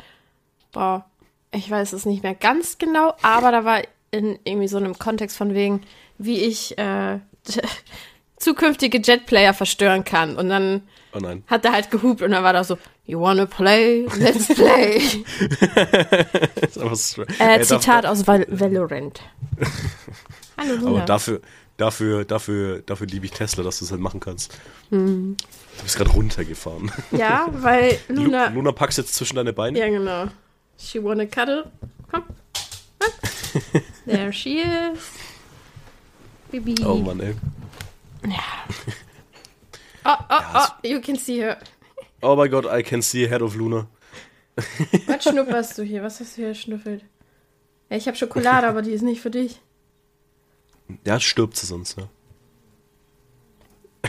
boah, 0.71 1.05
ich 1.51 1.69
weiß 1.69 1.93
es 1.93 2.05
nicht 2.05 2.23
mehr 2.23 2.35
ganz 2.35 2.77
genau, 2.77 3.13
aber 3.21 3.51
da 3.51 3.65
war 3.65 3.81
in 4.11 4.37
irgendwie 4.43 4.67
so 4.67 4.77
einem 4.77 4.97
Kontext 4.97 5.37
von 5.37 5.53
wegen, 5.53 5.81
wie 6.17 6.39
ich 6.39 6.77
äh, 6.77 7.19
zukünftige 8.43 8.99
Jetplayer 9.03 9.53
verstören 9.53 10.03
kann. 10.03 10.35
Und 10.35 10.49
dann 10.49 10.81
Oh 11.13 11.19
nein. 11.19 11.43
hat 11.47 11.63
er 11.65 11.71
halt 11.73 11.91
gehupt 11.91 12.21
und 12.21 12.31
dann 12.31 12.43
war 12.43 12.53
da 12.53 12.63
so, 12.63 12.77
you 13.05 13.19
wanna 13.19 13.45
play? 13.45 14.05
Let's 14.17 14.47
play. 14.47 15.01
Äh, 17.39 17.57
Ey, 17.59 17.61
Zitat 17.63 18.05
aus 18.05 18.25
Val 18.27 18.45
Valorant. 18.49 19.21
Hallo 20.57 20.73
Aber 20.75 20.81
Luna. 20.89 21.05
dafür, 21.05 21.41
dafür, 21.77 22.25
dafür, 22.25 22.81
dafür 22.85 23.07
liebe 23.07 23.25
ich 23.25 23.31
Tesla, 23.31 23.63
dass 23.63 23.79
du 23.79 23.85
es 23.85 23.91
halt 23.91 24.01
machen 24.01 24.19
kannst. 24.19 24.53
Mhm. 24.89 25.37
Du 25.77 25.83
bist 25.83 25.95
gerade 25.97 26.11
runtergefahren. 26.11 26.91
ja, 27.11 27.47
weil 27.51 27.99
Lu- 28.07 28.23
Luna... 28.23 28.47
Luna 28.49 28.71
packst 28.71 28.97
jetzt 28.97 29.15
zwischen 29.15 29.35
deine 29.37 29.53
Beine. 29.53 29.79
Ja, 29.79 29.87
genau. 29.87 30.25
She 30.77 31.01
wanna 31.03 31.25
cuddle? 31.25 31.71
Komm. 32.11 32.23
There 34.05 34.31
she 34.33 34.59
is. 34.61 34.99
Baby. 36.51 36.75
Oh 36.85 36.95
Mann, 36.97 37.19
ey. 37.19 37.33
Oh, 40.05 40.15
oh, 40.29 40.39
oh, 40.55 40.67
you 40.87 40.99
can 41.01 41.15
see 41.17 41.39
her. 41.41 41.57
Oh 42.21 42.35
mein 42.35 42.49
Gott, 42.51 42.65
I 42.65 42.83
can 42.83 43.01
see 43.01 43.27
head 43.27 43.41
of 43.41 43.55
Luna. 43.55 43.87
Was 45.07 45.23
schnupperst 45.23 45.77
du 45.77 45.83
hier? 45.83 46.03
Was 46.03 46.19
hast 46.19 46.37
du 46.37 46.41
hier 46.41 46.49
geschnuffelt? 46.49 47.03
Ja, 47.89 47.97
ich 47.97 48.07
habe 48.07 48.17
Schokolade, 48.17 48.67
aber 48.67 48.81
die 48.81 48.91
ist 48.91 49.01
nicht 49.01 49.21
für 49.21 49.31
dich. 49.31 49.61
Ja, 51.05 51.19
stirbt 51.19 51.55
sie 51.57 51.65
sonst, 51.65 51.97
ja. 51.97 52.07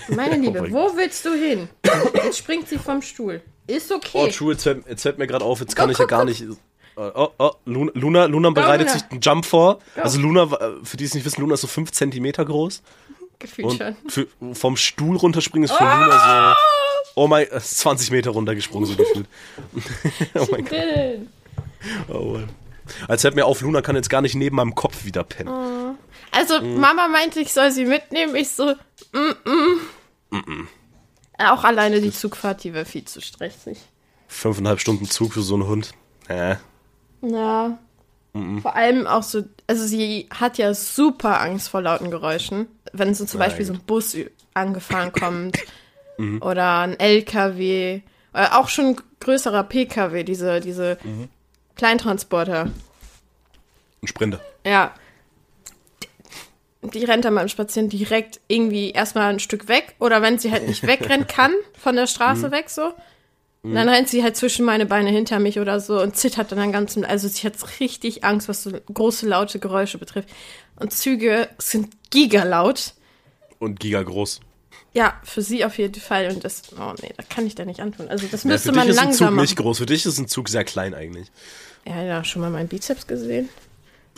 Meine 0.09 0.37
Liebe, 0.45 0.59
Oh 0.59 0.63
mein 0.63 0.73
wo 0.73 0.97
willst 0.97 1.25
du 1.25 1.33
hin? 1.35 1.69
Jetzt 2.15 2.39
springt 2.39 2.69
sie 2.69 2.79
vom 2.79 3.01
Stuhl. 3.03 3.41
Ist 3.67 3.91
Oh, 3.93 3.97
okay. 3.97 4.31
true, 4.31 4.53
jetzt 4.53 4.65
fällt, 4.65 4.87
jetzt 4.89 5.03
fällt 5.03 5.19
mir 5.19 5.27
gerade 5.27 5.45
auf, 5.45 5.61
jetzt 5.61 5.75
kann 5.77 5.87
Go, 5.87 5.93
ich 5.93 5.99
ja 5.99 6.05
go, 6.05 6.09
gar 6.11 6.25
nicht. 6.25 6.45
Oh, 6.97 7.11
oh, 7.15 7.29
oh, 7.39 7.51
Luna, 7.65 7.91
Luna, 7.95 8.25
Luna 8.27 8.51
bereitet 8.51 8.89
Luna. 8.89 8.99
sich 8.99 9.11
einen 9.11 9.21
Jump 9.21 9.47
vor. 9.47 9.79
Also 9.97 10.21
Luna, 10.21 10.43
äh, 10.45 10.85
für 10.85 10.97
die 10.97 11.05
es 11.05 11.15
nicht 11.15 11.25
wissen, 11.25 11.41
Luna 11.41 11.55
ist 11.55 11.63
so 11.63 11.67
5 11.67 11.91
Zentimeter 11.91 12.45
groß. 12.45 12.83
Gefühlt 13.39 13.69
Und 13.69 13.79
schon. 13.79 13.97
für, 14.09 14.27
vom 14.55 14.77
Stuhl 14.77 15.17
runterspringen 15.17 15.69
ist 15.69 15.77
für 15.77 15.85
Luna 15.85 16.55
so. 16.55 16.61
Oh 17.17 17.27
mein, 17.29 17.47
äh, 17.49 17.57
ist 17.57 17.79
20 17.79 18.11
Meter 18.11 18.31
runtergesprungen, 18.31 18.89
so 18.89 18.97
gefühlt. 18.97 19.27
oh 20.35 20.47
mein 20.51 20.65
Gott. 20.65 20.79
Oh. 22.09 22.39
Als 23.09 23.25
hätte 23.25 23.37
mir 23.37 23.47
auf, 23.47 23.61
Luna 23.61 23.83
kann 23.83 23.97
jetzt 23.97 24.11
gar 24.11 24.21
nicht 24.21 24.35
neben 24.35 24.57
meinem 24.57 24.75
Kopf 24.75 25.05
wieder 25.05 25.25
pennen. 25.25 25.97
Also, 26.33 26.61
Mhm. 26.61 26.81
Mama 26.81 27.07
meinte, 27.09 27.41
ich 27.41 27.53
soll 27.53 27.71
sie 27.71 27.85
mitnehmen. 27.85 28.35
Ich 28.35 28.51
so, 28.51 28.75
mm, 29.13 29.49
mm. 30.39 30.69
Auch 31.39 31.65
alleine 31.65 32.01
die 32.01 32.13
Zugfahrt, 32.13 32.65
die 32.65 32.75
wäre 32.75 32.85
viel 32.85 33.05
zu 33.05 33.21
stressig. 33.21 33.79
Fünfeinhalb 34.29 34.81
Stunden 34.81 35.07
Zug 35.07 35.33
für 35.35 35.43
so 35.43 35.55
einen 35.55 35.67
Hund. 35.67 35.93
Äh. 36.29 36.57
Ja. 37.23 37.79
Vor 38.63 38.75
allem 38.75 39.07
auch 39.07 39.23
so, 39.23 39.45
also 39.67 39.87
sie 39.87 40.29
hat 40.33 40.59
ja 40.59 40.75
super 40.75 41.41
Angst 41.41 41.69
vor 41.69 41.83
lauten 41.83 42.11
Geräuschen. 42.11 42.67
Wenn 42.93 43.15
so 43.15 43.25
zum 43.25 43.41
Ja, 43.41 43.47
Beispiel 43.47 43.65
so 43.65 43.73
ein 43.73 43.81
Bus 43.81 44.17
angefahren 44.55 45.13
kommt 45.19 45.59
oder 46.41 46.79
ein 46.81 46.99
LKW 46.99 48.01
oder 48.33 48.59
auch 48.59 48.69
schon 48.69 48.97
größerer 49.21 49.65
PKW, 49.65 50.23
diese, 50.23 50.61
diese 50.61 50.99
Kleintransporter. 51.77 52.71
Ein 54.03 54.07
Sprinter. 54.07 54.41
Ja. 54.67 54.95
Die 56.83 57.05
rennt 57.05 57.25
dann 57.25 57.35
beim 57.35 57.49
Spazieren 57.49 57.89
direkt 57.89 58.41
irgendwie 58.47 58.91
erstmal 58.91 59.31
ein 59.33 59.41
Stück 59.41 59.69
weg. 59.69 59.95
Oder 59.99 60.21
wenn 60.21 60.39
sie 60.39 60.53
halt 60.53 60.69
nicht 60.69 60.83
wegrennen 60.87 61.27
kann, 61.27 61.53
von 61.79 61.97
der 61.97 62.07
Straße 62.07 62.51
weg 62.51 62.69
so. 62.69 62.93
Und 63.65 63.75
dann 63.75 63.89
rennt 63.89 64.09
sie 64.09 64.23
halt 64.23 64.37
zwischen 64.37 64.65
meine 64.67 64.85
Beine 64.87 65.11
hinter 65.11 65.39
mich 65.39 65.59
oder 65.59 65.81
so 65.81 66.01
und 66.01 66.17
zittert 66.17 66.53
dann 66.53 66.59
den 66.59 66.71
ganzen. 66.73 67.05
Also 67.05 67.29
sie 67.29 67.47
hat 67.47 67.55
richtig 67.81 68.23
Angst, 68.23 68.49
was 68.49 68.63
so 68.63 68.71
große, 68.93 69.27
laute 69.27 69.59
Geräusche 69.59 69.97
betrifft. 69.99 70.29
Und 70.77 70.93
Züge 70.93 71.49
sind 71.59 71.89
gigalaut. 72.11 72.93
Und 73.59 73.81
giga 73.81 74.03
groß. 74.03 74.41
Ja, 74.93 75.15
für 75.25 75.41
sie 75.43 75.65
auf 75.65 75.79
jeden 75.79 76.01
Fall. 76.01 76.29
Und 76.31 76.45
das, 76.45 76.63
oh 76.79 76.93
nee, 77.03 77.13
das 77.17 77.29
kann 77.29 77.47
ich 77.47 77.55
da 77.55 77.65
nicht 77.65 77.81
antun. 77.81 78.09
Also 78.09 78.27
das 78.31 78.45
Ja, 78.45 78.51
müsste 78.51 78.69
für 78.69 78.77
man 78.77 78.87
dich 78.87 78.97
ist 78.97 79.03
ein 79.03 79.13
Zug 79.13 79.21
langsam 79.21 79.37
nicht 79.37 79.57
machen. 79.57 79.65
groß. 79.65 79.79
Für 79.79 79.87
dich 79.87 80.05
ist 80.05 80.19
ein 80.19 80.29
Zug 80.29 80.49
sehr 80.51 80.65
klein 80.65 80.93
eigentlich. 80.95 81.33
Ja, 81.87 82.03
ja, 82.03 82.23
schon 82.23 82.43
mal 82.43 82.51
meinen 82.51 82.69
Bizeps 82.69 83.07
gesehen. 83.07 83.49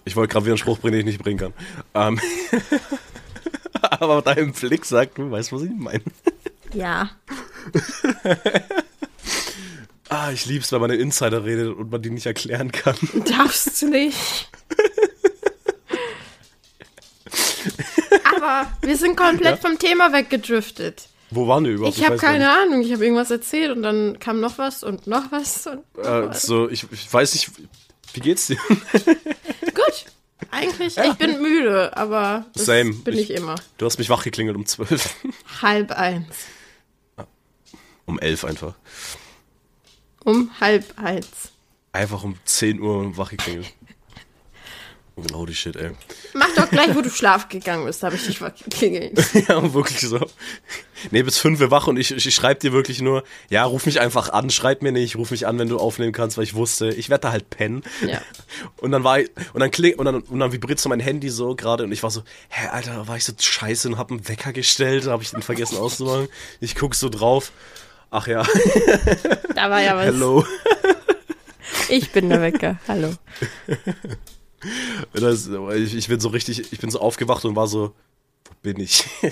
Ich 0.04 0.16
wollte 0.16 0.32
gerade 0.32 0.44
wieder 0.46 0.52
einen 0.54 0.58
Spruch 0.58 0.78
bringen, 0.78 0.92
den 0.98 1.00
ich 1.00 1.14
nicht 1.14 1.22
bringen 1.22 1.38
kann. 1.38 1.52
Ähm, 1.94 2.20
aber 3.80 4.22
dein 4.22 4.52
Blick 4.52 4.84
sagt, 4.84 5.18
du 5.18 5.30
weißt, 5.30 5.52
was 5.52 5.62
ich 5.62 5.70
meine. 5.76 6.02
Ja. 6.74 7.10
Ah, 10.08 10.30
ich 10.32 10.46
lieb's, 10.46 10.70
wenn 10.72 10.80
man 10.80 10.90
einen 10.90 11.00
Insider 11.00 11.44
redet 11.44 11.76
und 11.76 11.90
man 11.90 12.00
die 12.00 12.10
nicht 12.10 12.26
erklären 12.26 12.70
kann. 12.72 12.96
Darfst 13.26 13.82
du 13.82 13.88
nicht. 13.88 14.48
Aber 18.36 18.70
wir 18.82 18.96
sind 18.96 19.16
komplett 19.16 19.60
vom 19.60 19.78
Thema 19.78 20.12
weggedriftet. 20.12 21.08
Wo 21.30 21.48
waren 21.48 21.64
wir 21.64 21.72
überhaupt? 21.72 21.96
Ich 21.98 22.04
habe 22.04 22.14
weiß 22.14 22.20
gar 22.20 22.32
keine 22.32 22.50
Ahnung. 22.50 22.82
Ich 22.82 22.92
habe 22.92 23.02
irgendwas 23.04 23.30
erzählt 23.30 23.72
und 23.76 23.82
dann 23.82 24.18
kam 24.20 24.40
noch 24.40 24.58
was 24.58 24.84
und 24.84 25.06
noch 25.08 25.32
was. 25.32 25.66
Und 25.66 25.82
noch 25.96 26.02
nicht. 26.04 26.06
Äh, 26.06 26.28
was. 26.28 26.42
so, 26.42 26.68
ich, 26.70 26.86
ich 26.92 27.12
weiß 27.12 27.34
nicht, 27.34 27.50
wie 28.12 28.20
geht's 28.20 28.46
dir? 28.46 28.56
Gut. 29.74 30.04
Eigentlich, 30.52 30.96
ich 30.96 31.14
bin 31.14 31.42
müde, 31.42 31.96
aber 31.96 32.46
das 32.54 32.66
Same. 32.66 32.92
bin 32.94 33.14
ich, 33.14 33.30
Ich- 33.30 33.36
immer. 33.36 33.56
Du 33.78 33.86
hast 33.86 33.98
mich 33.98 34.08
wachgeklingelt 34.08 34.56
um 34.56 34.66
zwölf. 34.66 35.16
Halb 35.62 35.90
eins. 35.90 36.26
Um 38.04 38.20
elf 38.20 38.44
einfach. 38.44 38.74
Um 40.26 40.50
halb 40.60 40.84
eins. 40.98 41.52
Einfach 41.92 42.24
um 42.24 42.36
10 42.44 42.80
Uhr 42.80 43.16
wachgeklingelt. 43.16 43.72
Holy 45.32 45.54
shit, 45.54 45.76
ey. 45.76 45.92
Mach 46.34 46.52
doch 46.56 46.68
gleich, 46.68 46.94
wo 46.96 47.00
du 47.00 47.08
schlafen 47.08 47.48
gegangen 47.48 47.86
bist, 47.86 48.02
habe 48.02 48.16
ich 48.16 48.26
dich 48.26 48.40
geklingelt. 48.40 49.16
ja, 49.48 49.72
wirklich 49.72 50.00
so. 50.00 50.18
Nee, 51.12 51.22
bis 51.22 51.38
fünf 51.38 51.60
Uhr 51.60 51.70
wach 51.70 51.86
und 51.86 51.96
ich, 51.96 52.10
ich 52.10 52.34
schreib 52.34 52.58
dir 52.58 52.72
wirklich 52.72 53.00
nur, 53.00 53.22
ja, 53.50 53.64
ruf 53.64 53.86
mich 53.86 54.00
einfach 54.00 54.30
an, 54.30 54.50
schreib 54.50 54.82
mir 54.82 54.90
nicht, 54.90 55.14
ruf 55.14 55.30
mich 55.30 55.46
an, 55.46 55.60
wenn 55.60 55.68
du 55.68 55.78
aufnehmen 55.78 56.12
kannst, 56.12 56.36
weil 56.36 56.44
ich 56.44 56.54
wusste, 56.54 56.88
ich 56.88 57.08
werde 57.08 57.22
da 57.22 57.30
halt 57.30 57.48
pennen. 57.48 57.84
Ja. 58.04 58.20
Und 58.78 58.90
dann 58.90 59.04
war 59.04 59.20
ich, 59.20 59.30
und 59.52 59.60
dann 59.60 59.70
kling, 59.70 59.94
und 59.94 60.06
dann, 60.06 60.22
und 60.22 60.40
dann 60.40 60.52
vibriert 60.52 60.80
so 60.80 60.88
mein 60.88 61.00
Handy 61.00 61.28
so 61.28 61.54
gerade 61.54 61.84
und 61.84 61.92
ich 61.92 62.02
war 62.02 62.10
so, 62.10 62.22
hä, 62.48 62.68
Alter, 62.68 63.06
war 63.06 63.16
ich 63.16 63.24
so 63.24 63.32
scheiße 63.38 63.88
und 63.88 63.98
hab 63.98 64.10
einen 64.10 64.26
Wecker 64.28 64.52
gestellt, 64.52 65.06
habe 65.06 65.22
ich 65.22 65.30
den 65.30 65.42
vergessen 65.42 65.78
auszumachen. 65.78 66.28
Ich 66.60 66.74
guck 66.74 66.94
so 66.94 67.08
drauf. 67.08 67.52
Ach 68.10 68.26
ja, 68.26 68.44
Da 69.54 69.70
war 69.70 69.82
ja 69.82 69.96
was. 69.96 70.06
hello. 70.06 70.44
Ich 71.88 72.10
bin 72.10 72.28
der 72.30 72.40
Wecker. 72.40 72.78
Hallo. 72.88 73.12
Das, 75.12 75.48
ich, 75.76 75.94
ich 75.94 76.08
bin 76.08 76.18
so 76.18 76.28
richtig, 76.30 76.72
ich 76.72 76.80
bin 76.80 76.90
so 76.90 76.98
aufgewacht 76.98 77.44
und 77.44 77.54
war 77.54 77.68
so, 77.68 77.92
wo 78.44 78.52
bin 78.62 78.80
ich? 78.80 79.04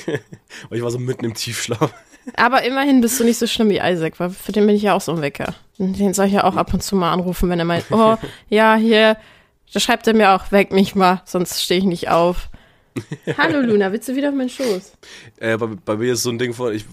Weil 0.69 0.79
ich 0.79 0.83
war 0.83 0.91
so 0.93 0.99
mitten 0.99 1.25
im 1.25 1.35
Tiefschlaf. 1.35 1.93
Aber 2.37 2.63
immerhin 2.63 3.01
bist 3.01 3.19
du 3.19 3.25
nicht 3.25 3.39
so 3.39 3.47
schlimm 3.49 3.69
wie 3.71 3.81
Isaac, 3.83 4.21
weil 4.21 4.31
für 4.31 4.53
den 4.53 4.67
bin 4.67 4.77
ich 4.77 4.83
ja 4.83 4.95
auch 4.95 5.01
so 5.01 5.13
ein 5.13 5.23
Wecker. 5.23 5.55
Und 5.79 5.99
Den 5.99 6.15
soll 6.15 6.27
ich 6.27 6.33
ja 6.35 6.45
auch 6.45 6.57
ab 6.57 6.73
und 6.73 6.83
zu 6.83 6.95
mal 6.95 7.13
anrufen, 7.13 7.51
wenn 7.51 7.59
er 7.59 7.65
meint, 7.65 7.87
oh, 7.91 8.17
ja, 8.49 8.77
hier, 8.77 9.17
da 9.73 9.81
schreibt 9.81 10.07
er 10.07 10.15
mir 10.15 10.31
auch, 10.33 10.53
weck 10.53 10.71
mich 10.73 10.95
mal, 10.95 11.23
sonst 11.25 11.63
stehe 11.63 11.81
ich 11.81 11.85
nicht 11.87 12.09
auf. 12.11 12.49
Hallo 13.37 13.61
Luna, 13.61 13.91
willst 13.93 14.09
du 14.09 14.15
wieder 14.15 14.29
auf 14.29 14.35
meinen 14.37 14.51
Schoß? 14.51 14.93
Äh, 15.39 15.57
bei, 15.57 15.67
bei 15.67 15.97
mir 15.97 16.13
ist 16.13 16.23
so 16.23 16.31
ein 16.31 16.39
Ding 16.39 16.55
von, 16.55 16.73
ich, 16.73 16.85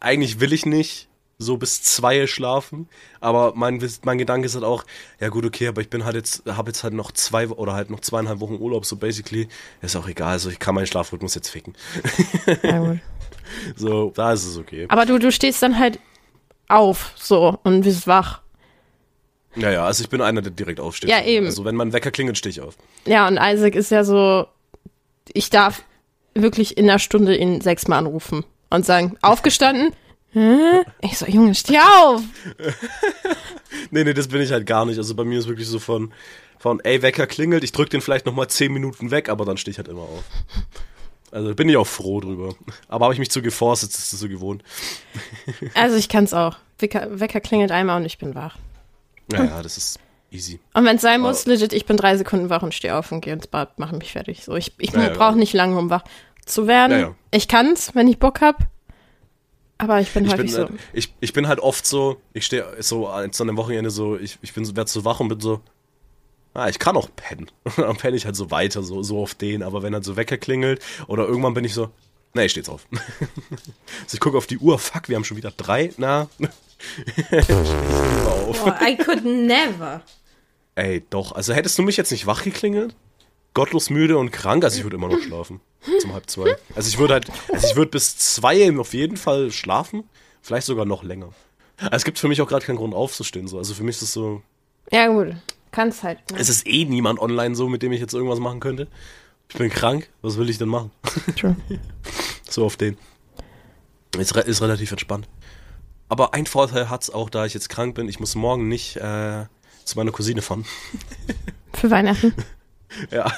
eigentlich 0.00 0.38
will 0.38 0.52
ich 0.52 0.66
nicht 0.66 1.05
so 1.38 1.56
bis 1.58 1.82
zwei 1.82 2.26
schlafen, 2.26 2.88
aber 3.20 3.52
mein, 3.54 3.82
mein 4.04 4.18
Gedanke 4.18 4.46
ist 4.46 4.54
halt 4.54 4.64
auch, 4.64 4.84
ja 5.20 5.28
gut, 5.28 5.44
okay, 5.44 5.68
aber 5.68 5.82
ich 5.82 5.90
bin 5.90 6.04
halt 6.04 6.16
jetzt, 6.16 6.44
habe 6.46 6.70
jetzt 6.70 6.82
halt 6.82 6.94
noch 6.94 7.12
zwei 7.12 7.48
oder 7.48 7.74
halt 7.74 7.90
noch 7.90 8.00
zweieinhalb 8.00 8.40
Wochen 8.40 8.54
Urlaub, 8.54 8.86
so 8.86 8.96
basically, 8.96 9.48
ist 9.82 9.96
auch 9.96 10.08
egal, 10.08 10.32
also 10.32 10.48
ich 10.48 10.58
kann 10.58 10.74
meinen 10.74 10.86
Schlafrhythmus 10.86 11.34
jetzt 11.34 11.50
ficken. 11.50 11.74
Ja, 12.62 12.78
gut. 12.78 12.98
So, 13.76 14.12
da 14.14 14.32
ist 14.32 14.44
es 14.44 14.58
okay. 14.58 14.86
Aber 14.88 15.06
du, 15.06 15.18
du 15.18 15.30
stehst 15.30 15.62
dann 15.62 15.78
halt 15.78 16.00
auf, 16.68 17.12
so, 17.16 17.58
und 17.62 17.82
bist 17.82 18.08
wach. 18.08 18.40
Ja, 19.54 19.70
ja, 19.70 19.86
also 19.86 20.02
ich 20.02 20.10
bin 20.10 20.20
einer, 20.20 20.42
der 20.42 20.50
direkt 20.50 20.80
aufsteht. 20.80 21.08
Ja, 21.08 21.22
eben. 21.24 21.46
Also 21.46 21.64
wenn 21.64 21.76
mein 21.76 21.92
Wecker 21.92 22.10
klingelt, 22.10 22.36
stehe 22.36 22.50
ich 22.50 22.60
auf. 22.60 22.76
Ja, 23.06 23.28
und 23.28 23.38
Isaac 23.40 23.76
ist 23.76 23.90
ja 23.90 24.02
so, 24.02 24.46
ich 25.32 25.48
darf 25.48 25.84
wirklich 26.34 26.76
in 26.76 26.90
einer 26.90 26.98
Stunde 26.98 27.36
ihn 27.36 27.60
sechsmal 27.60 28.00
anrufen 28.00 28.44
und 28.68 28.84
sagen, 28.84 29.16
aufgestanden? 29.22 29.92
Hä? 30.36 30.82
Ich 31.00 31.16
so, 31.16 31.26
Junge, 31.26 31.54
steh 31.54 31.78
auf! 31.78 32.22
Nee, 33.90 34.04
nee, 34.04 34.14
das 34.14 34.28
bin 34.28 34.40
ich 34.40 34.52
halt 34.52 34.66
gar 34.66 34.84
nicht. 34.86 34.98
Also 34.98 35.14
bei 35.14 35.24
mir 35.24 35.38
ist 35.38 35.48
wirklich 35.48 35.68
so 35.68 35.78
von, 35.78 36.12
von 36.58 36.80
ey, 36.80 37.02
Wecker 37.02 37.26
klingelt, 37.26 37.62
ich 37.62 37.72
drück 37.72 37.90
den 37.90 38.00
vielleicht 38.00 38.26
nochmal 38.26 38.48
zehn 38.48 38.72
Minuten 38.72 39.10
weg, 39.10 39.28
aber 39.28 39.44
dann 39.44 39.56
stehe 39.58 39.72
ich 39.72 39.78
halt 39.78 39.88
immer 39.88 40.02
auf. 40.02 40.24
Also 41.30 41.54
bin 41.54 41.68
ich 41.68 41.76
auch 41.76 41.86
froh 41.86 42.20
drüber. 42.20 42.54
Aber 42.88 43.04
habe 43.04 43.14
ich 43.14 43.20
mich 43.20 43.30
zu 43.30 43.42
geforst, 43.42 43.82
jetzt 43.82 43.98
ist 43.98 44.12
es 44.12 44.20
so 44.20 44.28
gewohnt. 44.28 44.62
Also 45.74 45.96
ich 45.96 46.08
kann's 46.08 46.32
auch. 46.32 46.56
Wecker, 46.78 47.20
Wecker 47.20 47.40
klingelt 47.40 47.70
einmal 47.70 47.98
und 48.00 48.06
ich 48.06 48.18
bin 48.18 48.34
wach. 48.34 48.56
Naja, 49.28 49.62
das 49.62 49.76
ist 49.76 49.98
easy. 50.30 50.58
Und 50.72 50.84
wenn 50.84 50.96
es 50.96 51.02
sein 51.02 51.20
muss, 51.20 51.46
legit, 51.46 51.72
ich 51.72 51.84
bin 51.86 51.96
drei 51.96 52.16
Sekunden 52.16 52.48
wach 52.50 52.62
und 52.62 52.74
stehe 52.74 52.96
auf 52.96 53.12
und 53.12 53.20
gehe 53.20 53.32
ins 53.34 53.46
Bad, 53.46 53.78
mache 53.78 53.96
mich 53.96 54.12
fertig. 54.12 54.44
So, 54.44 54.54
ich 54.56 54.72
ich 54.78 54.92
Ja, 54.92 55.02
ja. 55.02 55.08
brauche 55.10 55.36
nicht 55.36 55.52
lange, 55.52 55.78
um 55.78 55.90
wach 55.90 56.04
zu 56.44 56.66
werden. 56.66 56.92
Ja, 56.92 56.98
ja. 56.98 57.14
Ich 57.30 57.46
kann's, 57.48 57.94
wenn 57.94 58.08
ich 58.08 58.18
Bock 58.18 58.40
hab. 58.40 58.58
Aber 59.78 60.00
ich 60.00 60.10
bin 60.10 60.24
Ich 60.24 60.30
bin, 60.30 60.40
häufig 60.40 60.52
so. 60.52 60.58
halt, 60.60 60.72
ich, 60.92 61.14
ich 61.20 61.32
bin 61.32 61.48
halt 61.48 61.60
oft 61.60 61.86
so, 61.86 62.20
ich 62.32 62.46
stehe 62.46 62.64
so 62.80 63.08
an 63.08 63.32
so 63.32 63.44
einem 63.44 63.56
Wochenende 63.56 63.90
so, 63.90 64.16
ich, 64.16 64.38
ich 64.40 64.54
bin 64.54 64.64
so, 64.64 64.74
werd 64.74 64.88
so 64.88 65.04
wach 65.04 65.20
und 65.20 65.28
bin 65.28 65.40
so, 65.40 65.60
ah, 66.54 66.68
ich 66.68 66.78
kann 66.78 66.96
auch 66.96 67.08
pennen. 67.14 67.50
Und 67.64 67.78
dann 67.78 67.96
penne 67.96 68.16
ich 68.16 68.24
halt 68.24 68.36
so 68.36 68.50
weiter, 68.50 68.82
so, 68.82 69.02
so 69.02 69.20
auf 69.20 69.34
den. 69.34 69.62
Aber 69.62 69.82
wenn 69.82 69.94
halt 69.94 70.04
so 70.04 70.16
Wecker 70.16 70.38
klingelt 70.38 70.82
oder 71.06 71.26
irgendwann 71.26 71.54
bin 71.54 71.64
ich 71.64 71.74
so, 71.74 71.90
nee, 72.34 72.46
ich 72.46 72.52
steh 72.52 72.60
jetzt 72.60 72.70
auf. 72.70 72.86
also 72.90 74.14
ich 74.14 74.20
gucke 74.20 74.38
auf 74.38 74.46
die 74.46 74.58
Uhr, 74.58 74.78
fuck, 74.78 75.08
wir 75.08 75.16
haben 75.16 75.24
schon 75.24 75.36
wieder 75.36 75.52
drei, 75.54 75.92
na. 75.98 76.28
ich 77.30 77.50
auf. 78.26 78.64
Boah, 78.64 78.78
I 78.80 78.96
could 78.96 79.24
never. 79.24 80.02
Ey, 80.74 81.04
doch. 81.08 81.32
Also 81.32 81.54
hättest 81.54 81.78
du 81.78 81.82
mich 81.82 81.96
jetzt 81.96 82.10
nicht 82.10 82.26
wach 82.26 82.42
geklingelt? 82.42 82.94
Gottlos 83.56 83.88
müde 83.88 84.18
und 84.18 84.32
krank, 84.32 84.64
also 84.64 84.76
ich 84.76 84.84
würde 84.84 84.96
immer 84.96 85.08
noch 85.08 85.18
schlafen. 85.18 85.60
Zum 86.00 86.12
halb 86.12 86.28
zwei. 86.28 86.56
Also 86.74 86.90
ich 86.90 86.98
würde 86.98 87.14
halt, 87.14 87.26
also 87.50 87.66
ich 87.66 87.74
würde 87.74 87.90
bis 87.90 88.18
zwei 88.18 88.70
auf 88.78 88.92
jeden 88.92 89.16
Fall 89.16 89.50
schlafen. 89.50 90.04
Vielleicht 90.42 90.66
sogar 90.66 90.84
noch 90.84 91.02
länger. 91.02 91.30
Also 91.78 91.96
es 91.96 92.04
gibt 92.04 92.18
für 92.18 92.28
mich 92.28 92.42
auch 92.42 92.48
gerade 92.48 92.66
keinen 92.66 92.76
Grund 92.76 92.92
aufzustehen. 92.92 93.48
So. 93.48 93.56
Also 93.56 93.72
für 93.72 93.82
mich 93.82 93.96
ist 93.96 94.02
es 94.02 94.12
so, 94.12 94.42
Ja, 94.92 95.06
gut. 95.08 95.36
kannst 95.72 96.02
halt. 96.02 96.18
Ne? 96.30 96.38
Es 96.38 96.50
ist 96.50 96.66
eh 96.66 96.84
niemand 96.84 97.18
online 97.18 97.54
so, 97.54 97.66
mit 97.66 97.80
dem 97.80 97.92
ich 97.92 98.00
jetzt 98.00 98.12
irgendwas 98.12 98.40
machen 98.40 98.60
könnte. 98.60 98.88
Ich 99.48 99.56
bin 99.56 99.70
krank, 99.70 100.10
was 100.20 100.36
will 100.36 100.50
ich 100.50 100.58
denn 100.58 100.68
machen? 100.68 100.90
True. 101.34 101.56
so 102.50 102.66
auf 102.66 102.76
den. 102.76 102.98
Ist, 104.18 104.36
ist 104.36 104.60
relativ 104.60 104.90
entspannt. 104.90 105.28
Aber 106.10 106.34
ein 106.34 106.44
Vorteil 106.44 106.90
hat's 106.90 107.08
auch, 107.08 107.30
da 107.30 107.46
ich 107.46 107.54
jetzt 107.54 107.70
krank 107.70 107.94
bin, 107.94 108.06
ich 108.06 108.20
muss 108.20 108.34
morgen 108.34 108.68
nicht 108.68 108.96
äh, 108.96 109.46
zu 109.84 109.96
meiner 109.96 110.12
Cousine 110.12 110.42
fahren. 110.42 110.66
Für 111.72 111.90
Weihnachten. 111.90 112.34
Ja. 113.10 113.32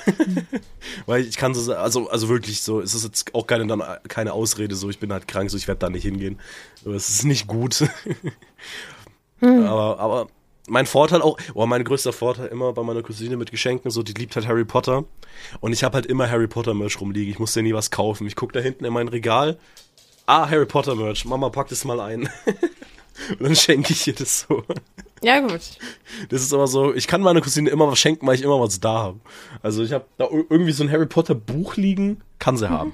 Weil 1.06 1.22
ich 1.22 1.36
kann 1.36 1.54
so, 1.54 1.72
also, 1.74 2.08
also 2.08 2.28
wirklich 2.28 2.62
so, 2.62 2.80
es 2.80 2.94
ist 2.94 3.04
jetzt 3.04 3.34
auch 3.34 3.46
keine, 3.46 3.66
dann, 3.66 3.82
keine 4.08 4.32
Ausrede, 4.32 4.74
so, 4.74 4.90
ich 4.90 4.98
bin 4.98 5.12
halt 5.12 5.28
krank, 5.28 5.50
so, 5.50 5.56
ich 5.56 5.68
werde 5.68 5.80
da 5.80 5.90
nicht 5.90 6.04
hingehen. 6.04 6.38
Aber 6.84 6.94
es 6.94 7.08
ist 7.08 7.24
nicht 7.24 7.46
gut. 7.46 7.84
Hm. 9.40 9.66
Aber, 9.66 10.00
aber 10.00 10.26
mein 10.68 10.86
Vorteil 10.86 11.22
auch, 11.22 11.38
oh, 11.54 11.66
mein 11.66 11.84
größter 11.84 12.12
Vorteil 12.12 12.48
immer 12.48 12.72
bei 12.72 12.82
meiner 12.82 13.02
Cousine 13.02 13.36
mit 13.36 13.50
Geschenken, 13.50 13.90
so, 13.90 14.02
die 14.02 14.12
liebt 14.12 14.36
halt 14.36 14.46
Harry 14.46 14.64
Potter. 14.64 15.04
Und 15.60 15.72
ich 15.72 15.84
habe 15.84 15.94
halt 15.94 16.06
immer 16.06 16.30
Harry 16.30 16.48
Potter 16.48 16.74
Merch 16.74 17.00
rumliegen. 17.00 17.32
Ich 17.32 17.38
muss 17.38 17.52
dir 17.52 17.62
nie 17.62 17.74
was 17.74 17.90
kaufen. 17.90 18.26
Ich 18.26 18.36
gucke 18.36 18.52
da 18.52 18.60
hinten 18.60 18.84
in 18.84 18.92
mein 18.92 19.08
Regal. 19.08 19.58
Ah, 20.26 20.48
Harry 20.50 20.66
Potter 20.66 20.94
Merch. 20.94 21.24
Mama, 21.24 21.48
pack 21.48 21.68
das 21.68 21.84
mal 21.84 22.00
ein. 22.00 22.28
Und 23.30 23.42
dann 23.42 23.56
schenke 23.56 23.92
ich 23.92 24.06
ihr 24.06 24.14
das 24.14 24.40
so. 24.40 24.64
Ja, 25.22 25.40
gut. 25.40 25.60
Das 26.28 26.42
ist 26.42 26.52
aber 26.54 26.66
so, 26.66 26.94
ich 26.94 27.06
kann 27.06 27.20
meiner 27.20 27.40
Cousine 27.40 27.68
immer 27.70 27.88
was 27.88 27.98
schenken, 27.98 28.26
weil 28.26 28.34
ich 28.36 28.42
immer 28.42 28.60
was 28.60 28.78
da 28.80 28.94
habe. 28.98 29.20
Also 29.62 29.82
ich 29.82 29.92
habe 29.92 30.04
da 30.16 30.24
ir- 30.26 30.46
irgendwie 30.48 30.72
so 30.72 30.84
ein 30.84 30.90
Harry 30.90 31.06
Potter 31.06 31.34
Buch 31.34 31.76
liegen, 31.76 32.20
kann 32.38 32.56
sie 32.56 32.70
haben. 32.70 32.92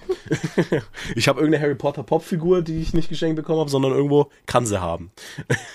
ich 1.16 1.28
habe 1.28 1.40
irgendeine 1.40 1.62
Harry 1.62 1.74
Potter 1.74 2.02
Popfigur, 2.02 2.62
die 2.62 2.80
ich 2.80 2.94
nicht 2.94 3.08
geschenkt 3.08 3.36
bekommen 3.36 3.60
habe, 3.60 3.70
sondern 3.70 3.92
irgendwo 3.92 4.30
kann 4.46 4.66
sie 4.66 4.80
haben. 4.80 5.10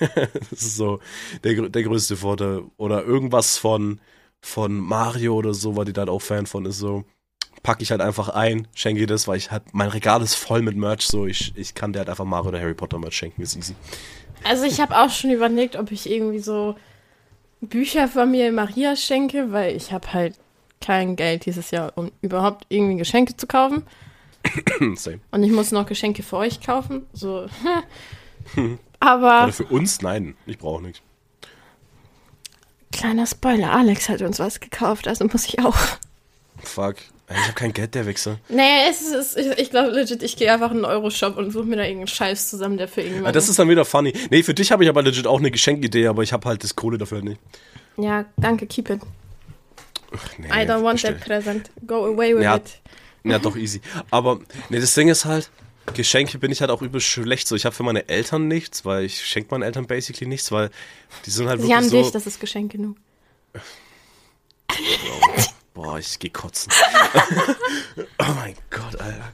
das 0.49 0.61
ist 0.61 0.75
so 0.75 0.99
der, 1.43 1.69
der 1.69 1.83
größte 1.83 2.17
Vorteil. 2.17 2.63
Oder 2.77 3.03
irgendwas 3.03 3.57
von, 3.57 3.99
von 4.41 4.73
Mario 4.75 5.35
oder 5.35 5.53
so, 5.53 5.75
weil 5.75 5.85
die 5.85 5.93
da 5.93 6.01
halt 6.01 6.09
auch 6.09 6.21
Fan 6.21 6.45
von 6.45 6.65
ist, 6.65 6.79
so 6.79 7.03
packe 7.61 7.83
ich 7.83 7.91
halt 7.91 7.99
einfach 7.99 8.29
ein, 8.29 8.67
schenke 8.73 9.01
ihr 9.01 9.07
das, 9.07 9.27
weil 9.27 9.35
ich 9.37 9.51
halt, 9.51 9.63
mein 9.73 9.89
Regal 9.89 10.21
ist 10.21 10.35
voll 10.35 10.61
mit 10.61 10.77
Merch, 10.77 11.01
so 11.05 11.25
ich, 11.25 11.51
ich 11.57 11.73
kann 11.73 11.91
dir 11.91 11.99
halt 11.99 12.09
einfach 12.09 12.23
Mario 12.23 12.49
oder 12.49 12.59
Harry 12.61 12.73
Potter 12.73 12.97
Merch 12.99 13.15
schenken, 13.17 13.41
ist 13.41 13.57
easy. 13.57 13.75
Also 14.43 14.63
ich 14.63 14.79
habe 14.79 14.97
auch 14.97 15.09
schon 15.09 15.31
überlegt, 15.31 15.75
ob 15.75 15.91
ich 15.91 16.09
irgendwie 16.09 16.39
so 16.39 16.75
Bücher 17.61 18.07
von 18.07 18.31
mir 18.31 18.51
Maria 18.51 18.95
schenke, 18.95 19.51
weil 19.51 19.75
ich 19.75 19.91
habe 19.91 20.13
halt 20.13 20.35
kein 20.81 21.15
Geld 21.15 21.45
dieses 21.45 21.71
Jahr, 21.71 21.91
um 21.95 22.11
überhaupt 22.21 22.65
irgendwie 22.69 22.97
Geschenke 22.97 23.35
zu 23.35 23.47
kaufen. 23.47 23.83
Same. 24.95 25.19
Und 25.31 25.43
ich 25.43 25.51
muss 25.51 25.71
noch 25.71 25.85
Geschenke 25.85 26.23
für 26.23 26.37
euch 26.37 26.61
kaufen. 26.61 27.05
So. 27.13 27.47
Aber 28.99 29.43
Oder 29.43 29.53
für 29.53 29.65
uns? 29.65 30.01
Nein, 30.01 30.35
ich 30.45 30.57
brauche 30.57 30.81
nichts. 30.81 31.01
kleiner 32.91 33.25
Spoiler, 33.25 33.71
Alex 33.71 34.09
hat 34.09 34.21
uns 34.21 34.39
was 34.39 34.59
gekauft, 34.59 35.07
also 35.07 35.25
muss 35.25 35.45
ich 35.45 35.59
auch. 35.59 35.77
Fuck. 36.63 36.97
Ich 37.32 37.38
habe 37.43 37.53
kein 37.53 37.73
Geld, 37.73 37.93
der 37.93 38.07
Wichser. 38.07 38.39
Nee, 38.49 38.88
es 38.89 39.01
ist, 39.01 39.38
ich, 39.38 39.69
glaube 39.69 39.91
legit, 39.91 40.23
ich 40.23 40.36
gehe 40.36 40.51
einfach 40.51 40.71
in 40.71 40.77
einen 40.77 40.86
Euro-Shop 40.86 41.38
und 41.38 41.51
suche 41.51 41.65
mir 41.65 41.75
da 41.75 41.84
irgendeinen 41.84 42.07
Scheiß 42.07 42.49
zusammen, 42.49 42.77
der 42.77 42.88
für 42.88 43.01
irgendwann. 43.01 43.25
Ja, 43.25 43.32
das 43.32 43.49
ist 43.49 43.59
dann 43.59 43.69
wieder 43.69 43.86
funny. 43.86 44.13
Nee, 44.32 44.41
für 44.41 44.53
dich 44.55 44.71
habe 44.71 44.84
ich 44.84 44.89
aber 44.89 45.03
legit 45.03 45.27
auch 45.27 45.38
eine 45.39 45.51
Geschenkidee, 45.51 46.07
aber 46.07 46.23
ich 46.23 46.34
habe 46.34 46.47
halt 46.49 46.63
das 46.63 46.75
Kohle 46.75 46.97
dafür 46.97 47.21
nicht. 47.21 47.39
ja, 47.97 48.25
danke, 48.38 48.65
keep 48.65 48.89
it. 48.89 49.01
Nee, 50.39 50.47
I 50.47 50.65
don't 50.67 50.82
want 50.84 50.93
bestell. 50.93 51.13
that 51.13 51.23
present. 51.25 51.69
Go 51.86 52.05
away 52.05 52.36
with 52.36 52.43
Ja. 52.43 52.55
it. 52.55 52.82
Ja, 53.23 53.38
doch 53.38 53.55
easy. 53.55 53.82
Aber 54.09 54.39
nee, 54.69 54.80
das 54.80 54.95
Ding 54.95 55.07
ist 55.07 55.25
halt, 55.25 55.51
Geschenke 55.93 56.39
bin 56.39 56.51
ich 56.51 56.61
halt 56.61 56.71
auch 56.71 56.82
übel 56.82 56.99
schlecht. 57.01 57.47
So, 57.47 57.55
ich 57.55 57.65
habe 57.65 57.75
für 57.75 57.84
meine 57.84 58.09
Eltern 58.09 58.47
nichts, 58.47 58.86
weil 58.86 59.03
ich 59.05 59.23
schenke 59.23 59.51
meinen 59.51 59.61
Eltern 59.63 59.86
basically 59.86 60.25
nichts, 60.27 60.51
weil 60.51 60.71
die 61.27 61.30
sind 61.30 61.47
halt 61.47 61.59
Sie 61.61 61.67
wirklich 61.67 61.77
haben 61.77 61.89
so. 61.89 62.01
dich, 62.01 62.11
das 62.11 62.25
ist 62.25 62.39
Geschenk 62.39 62.71
genug. 62.71 62.95
Boah, 65.74 65.99
ich 65.99 66.20
geh 66.20 66.30
kotzen. 66.30 66.72
oh 68.20 68.34
mein 68.36 68.55
Gott, 68.70 68.99
Alter. 68.99 69.32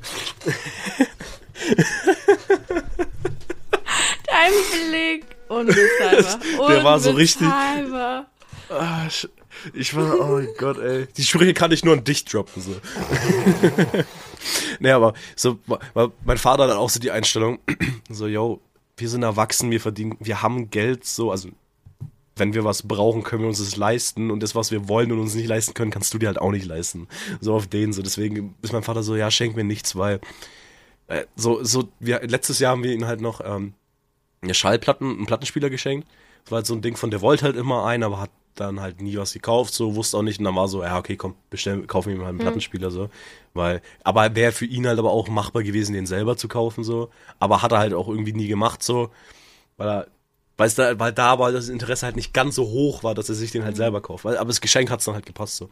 Dein 4.28 4.52
Blick. 4.90 5.26
Unbezahlbar. 5.48 6.40
Der 6.70 6.84
war 6.84 7.00
so 7.00 7.12
richtig- 7.12 7.48
Unbezahlbar. 7.48 8.26
Ah, 8.70 9.08
Ich 9.74 9.96
war, 9.96 10.20
oh 10.20 10.36
mein 10.38 10.50
Gott, 10.58 10.78
ey. 10.80 11.08
Die 11.18 11.24
Sprüche 11.24 11.54
kann 11.54 11.72
ich 11.72 11.84
nur 11.86 11.94
an 11.94 12.04
dich 12.04 12.26
droppen, 12.26 12.62
so. 12.62 12.72
nee, 14.80 14.92
aber 14.92 15.14
so, 15.36 15.60
mein 16.24 16.38
Vater 16.38 16.64
hat 16.68 16.72
auch 16.72 16.90
so 16.90 17.00
die 17.00 17.12
Einstellung, 17.12 17.60
so, 18.10 18.28
yo, 18.28 18.62
wir 18.98 19.10
sind 19.10 19.24
erwachsen, 19.24 19.72
wir 19.72 19.82
verdienen, 19.82 20.16
wir 20.20 20.42
haben 20.42 20.70
Geld, 20.70 21.06
so, 21.06 21.32
also, 21.32 21.50
wenn 22.36 22.54
wir 22.54 22.64
was 22.66 22.84
brauchen, 22.84 23.24
können 23.24 23.44
wir 23.44 23.50
uns 23.50 23.60
das 23.60 23.76
leisten 23.78 24.32
und 24.32 24.44
das, 24.44 24.56
was 24.56 24.72
wir 24.72 24.90
wollen 24.90 25.12
und 25.12 25.20
uns 25.20 25.36
nicht 25.36 25.48
leisten 25.48 25.74
können, 25.74 25.92
kannst 25.92 26.14
du 26.14 26.18
dir 26.18 26.28
halt 26.28 26.40
auch 26.40 26.52
nicht 26.52 26.66
leisten. 26.66 27.08
So 27.40 27.56
auf 27.56 27.68
den, 27.68 27.94
so, 27.94 28.02
deswegen 28.02 28.56
ist 28.62 28.74
mein 28.74 28.84
Vater 28.84 29.04
so, 29.04 29.16
ja, 29.16 29.32
schenk 29.32 29.56
mir 29.56 29.64
nichts, 29.64 29.96
weil, 29.96 30.20
äh, 31.08 31.26
so, 31.36 31.64
so, 31.64 31.90
wir, 32.00 32.22
letztes 32.28 32.60
Jahr 32.60 32.72
haben 32.72 32.84
wir 32.84 32.92
ihn 32.92 33.06
halt 33.06 33.22
noch, 33.22 33.42
ähm, 33.44 33.74
eine 34.46 34.54
Schallplatten, 34.54 35.18
einen 35.18 35.26
Plattenspieler 35.26 35.70
geschenkt. 35.70 36.08
Das 36.44 36.52
war 36.52 36.58
halt 36.58 36.66
so 36.66 36.76
ein 36.76 36.82
Ding 36.82 36.96
von, 36.96 37.12
der 37.12 37.22
wollte 37.22 37.46
halt 37.46 37.56
immer 37.56 37.86
einen, 37.86 38.04
aber 38.04 38.22
hat 38.22 38.32
dann 38.56 38.80
halt 38.80 39.02
nie 39.02 39.18
was 39.18 39.34
gekauft, 39.34 39.74
so 39.74 39.96
wusste 39.96 40.18
auch 40.18 40.22
nicht. 40.22 40.40
Und 40.40 40.46
dann 40.46 40.56
war 40.56 40.68
so, 40.68 40.82
ja, 40.84 40.98
okay, 40.98 41.18
komm, 41.18 41.36
bestell, 41.50 41.86
kauf 41.88 42.06
mir 42.06 42.16
mal 42.16 42.30
einen 42.30 42.38
Plattenspieler, 42.38 42.90
so. 42.90 43.10
Weil, 43.54 43.82
aber 44.04 44.36
wäre 44.36 44.52
für 44.54 44.66
ihn 44.66 44.88
halt 44.88 44.98
aber 45.00 45.12
auch 45.12 45.28
machbar 45.28 45.64
gewesen, 45.64 45.94
den 45.94 46.06
selber 46.06 46.38
zu 46.38 46.48
kaufen, 46.48 46.84
so. 46.84 47.10
Aber 47.40 47.62
hat 47.62 47.74
er 47.74 47.80
halt 47.80 47.94
auch 47.94 48.08
irgendwie 48.08 48.34
nie 48.34 48.48
gemacht, 48.48 48.82
so. 48.82 49.10
Weil 49.78 49.90
er, 49.90 50.08
weil 50.58 50.68
es 50.68 50.76
da, 50.76 50.98
weil 51.00 51.12
da 51.12 51.28
aber 51.28 51.52
das 51.52 51.70
Interesse 51.70 52.06
halt 52.06 52.16
nicht 52.16 52.34
ganz 52.34 52.56
so 52.56 52.66
hoch 52.68 53.04
war, 53.04 53.14
dass 53.16 53.30
er 53.30 53.36
sich 53.36 53.52
den 53.52 53.64
halt 53.66 53.76
selber 53.76 54.02
kauft. 54.02 54.26
Weil, 54.26 54.38
aber 54.38 54.48
das 54.48 54.62
Geschenk 54.62 54.90
hat's 54.90 55.06
dann 55.06 55.16
halt 55.16 55.26
gepasst, 55.26 55.58
so. 55.58 55.70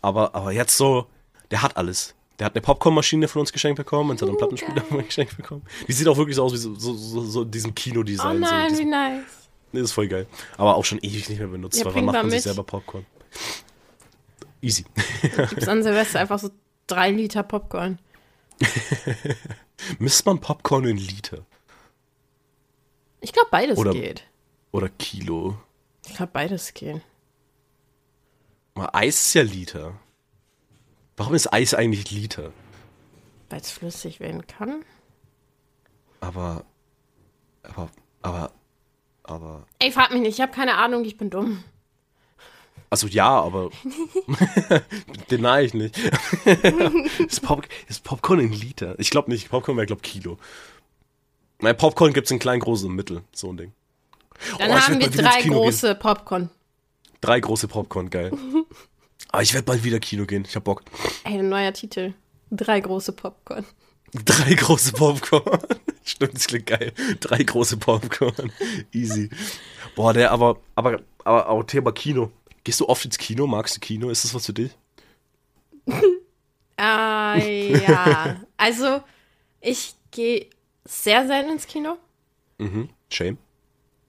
Aber, 0.00 0.34
aber 0.34 0.52
jetzt 0.52 0.76
so, 0.76 1.06
der 1.50 1.62
hat 1.62 1.76
alles. 1.76 2.14
Der 2.38 2.46
hat 2.46 2.54
eine 2.54 2.62
Popcornmaschine 2.62 3.28
von 3.28 3.40
uns 3.40 3.52
geschenkt 3.52 3.76
bekommen 3.76 4.10
und 4.10 4.22
hat 4.22 4.28
einen 4.28 4.38
Plattenspieler 4.38 4.82
geschenkt 5.02 5.36
bekommen. 5.36 5.62
Die 5.86 5.92
sieht 5.92 6.08
auch 6.08 6.16
wirklich 6.16 6.36
so 6.36 6.44
aus 6.44 6.52
wie 6.52 6.56
so, 6.56 6.74
so, 6.74 6.94
so, 6.94 7.20
so 7.22 7.42
in 7.42 7.50
diesem 7.50 7.70
Oh 7.70 7.74
Kinodesign. 7.74 8.40
nein, 8.40 8.74
so, 8.74 8.80
wie 8.80 8.84
nice. 8.86 9.24
Nee, 9.72 9.80
ist 9.80 9.92
voll 9.92 10.08
geil. 10.08 10.26
Aber 10.56 10.76
auch 10.76 10.84
schon 10.84 10.98
ewig 10.98 11.28
nicht 11.28 11.38
mehr 11.38 11.48
benutzt, 11.48 11.78
Ja, 11.78 11.86
weil 11.86 11.94
wann 11.94 12.04
macht 12.06 12.14
man 12.16 12.30
sich 12.30 12.42
selber 12.42 12.62
Popcorn? 12.62 13.06
Easy. 14.60 14.84
Gibt's 15.22 15.66
an 15.68 15.82
Silvester 15.82 16.20
einfach 16.20 16.38
so 16.38 16.50
drei 16.86 17.10
Liter 17.10 17.42
Popcorn. 17.42 17.98
Misst 19.98 20.24
man 20.26 20.40
Popcorn 20.40 20.84
in 20.84 20.96
Liter 20.96 21.38
Ich 23.22 23.32
glaube, 23.32 23.48
beides 23.50 23.78
Oder- 23.78 23.92
geht. 23.92 24.24
oder 24.72 24.88
Kilo? 24.90 25.56
Ich 26.06 26.14
glaube, 26.16 26.32
beides 26.32 26.74
geht. 26.74 27.00
Mal 28.74 28.90
Eis 28.92 29.26
ist 29.26 29.34
ja 29.34 29.42
Liter. 29.42 29.98
Warum 31.16 31.34
ist 31.34 31.52
Eis 31.52 31.72
eigentlich 31.74 32.10
Liter? 32.10 32.52
Weil 33.48 33.60
es 33.60 33.70
flüssig 33.70 34.18
werden 34.18 34.46
kann. 34.46 34.84
Aber, 36.20 36.64
aber, 37.62 37.90
aber, 38.22 38.50
aber, 39.22 39.66
Ey, 39.78 39.92
frag 39.92 40.10
mich 40.12 40.20
nicht, 40.22 40.34
ich 40.38 40.40
habe 40.40 40.52
keine 40.52 40.74
Ahnung, 40.78 41.04
ich 41.04 41.16
bin 41.16 41.30
dumm. 41.30 41.62
also 42.90 43.06
ja, 43.08 43.28
aber, 43.40 43.70
deny 45.30 45.62
ich 45.64 45.74
nicht. 45.74 45.96
ist, 47.18 47.42
Pop, 47.42 47.66
ist 47.88 48.02
Popcorn 48.04 48.40
in 48.40 48.52
Liter? 48.52 48.98
Ich 48.98 49.10
glaube 49.10 49.30
nicht, 49.30 49.50
Popcorn 49.50 49.76
wäre, 49.76 49.86
glaube 49.86 50.02
Kilo. 50.02 50.38
Nein, 51.62 51.76
Popcorn 51.76 52.12
gibt's 52.12 52.30
in 52.30 52.38
klein, 52.38 52.60
groß 52.60 52.84
und 52.84 52.94
mittel, 52.94 53.22
so 53.32 53.50
ein 53.50 53.56
Ding. 53.56 53.72
Dann 54.58 54.70
Oh, 54.70 54.74
haben 54.74 54.98
wir 55.00 55.08
drei 55.08 55.40
Kino 55.42 55.54
gehen. 55.54 55.62
große 55.62 55.94
Popcorn. 55.94 56.50
Drei 57.20 57.38
große 57.40 57.68
Popcorn, 57.68 58.10
geil. 58.10 58.32
Aber 59.30 59.42
ich 59.42 59.54
werde 59.54 59.64
bald 59.64 59.84
wieder 59.84 60.00
Kino 60.00 60.26
gehen. 60.26 60.44
Ich 60.46 60.56
hab 60.56 60.64
Bock. 60.64 60.82
Ey, 61.24 61.38
ein 61.38 61.48
neuer 61.48 61.72
Titel. 61.72 62.14
Drei 62.50 62.80
große 62.80 63.12
Popcorn. 63.12 63.64
Drei 64.24 64.54
große 64.54 64.92
Popcorn. 64.92 65.60
Stimmt, 66.04 66.34
das 66.34 66.48
klingt 66.48 66.66
geil. 66.66 66.92
Drei 67.20 67.42
große 67.44 67.76
Popcorn. 67.78 68.52
Easy. 68.92 69.30
Boah, 69.94 70.12
der, 70.12 70.32
aber, 70.32 70.58
aber, 70.74 71.00
aber 71.24 71.48
auch 71.48 71.62
Thema 71.62 71.92
Kino. 71.92 72.30
Gehst 72.64 72.80
du 72.80 72.88
oft 72.88 73.04
ins 73.04 73.16
Kino? 73.18 73.46
Magst 73.46 73.76
du 73.76 73.80
Kino? 73.80 74.10
Ist 74.10 74.24
das 74.24 74.34
was 74.34 74.44
für 74.46 74.52
dich? 74.52 74.72
Ah, 76.76 77.36
ja. 77.36 78.40
Also, 78.56 79.02
ich 79.60 79.94
gehe 80.10 80.46
sehr 80.84 81.26
selten 81.26 81.50
ins 81.52 81.66
Kino. 81.66 81.96
Mhm. 82.58 82.88
Shame. 83.10 83.38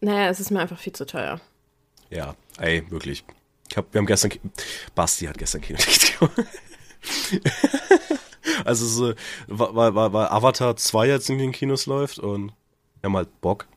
Naja, 0.02 0.30
es 0.30 0.40
ist 0.40 0.52
mir 0.52 0.60
einfach 0.60 0.80
viel 0.80 0.94
zu 0.94 1.06
teuer. 1.06 1.40
Ja, 2.10 2.36
ey, 2.60 2.90
wirklich. 2.92 3.24
Ich 3.70 3.78
hab, 3.78 3.94
wir 3.94 4.00
haben 4.00 4.06
gestern, 4.06 4.32
Basti 4.96 5.26
hat 5.26 5.38
gestern 5.38 5.62
Kino 5.62 5.80
gemacht. 5.80 6.38
Also, 8.66 8.86
so, 8.86 9.14
weil, 9.48 9.76
weil, 9.76 9.96
weil- 9.96 10.14
weil 10.14 10.28
Avatar 10.28 10.76
2 10.76 11.08
jetzt 11.08 11.30
in 11.30 11.38
den 11.38 11.52
Kinos 11.54 11.86
läuft 11.86 12.20
und 12.20 12.48
wir 13.02 13.08
haben 13.10 13.16
halt 13.16 13.42
Bock. 13.42 13.68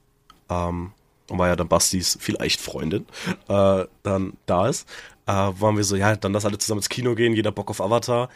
Ähm, 0.49 0.93
und 1.29 1.39
weil 1.39 1.49
ja 1.49 1.57
dann 1.57 1.69
Bastis 1.69 2.17
vielleicht 2.21 2.61
Freundin 2.61 3.07
äh, 3.49 3.85
dann 4.03 4.35
da 4.47 4.69
ist, 4.69 4.89
äh, 5.27 5.33
waren 5.33 5.77
wir 5.77 5.83
so, 5.85 5.97
ja, 5.97 6.15
dann 6.17 6.33
lass 6.33 6.45
alle 6.45 6.59
zusammen 6.59 6.79
ins 6.81 6.89
Kino 6.89 7.15
gehen, 7.15 7.33
jeder 7.35 7.51
Bock 7.53 7.71
auf 7.71 7.81
Avatar. 7.81 8.29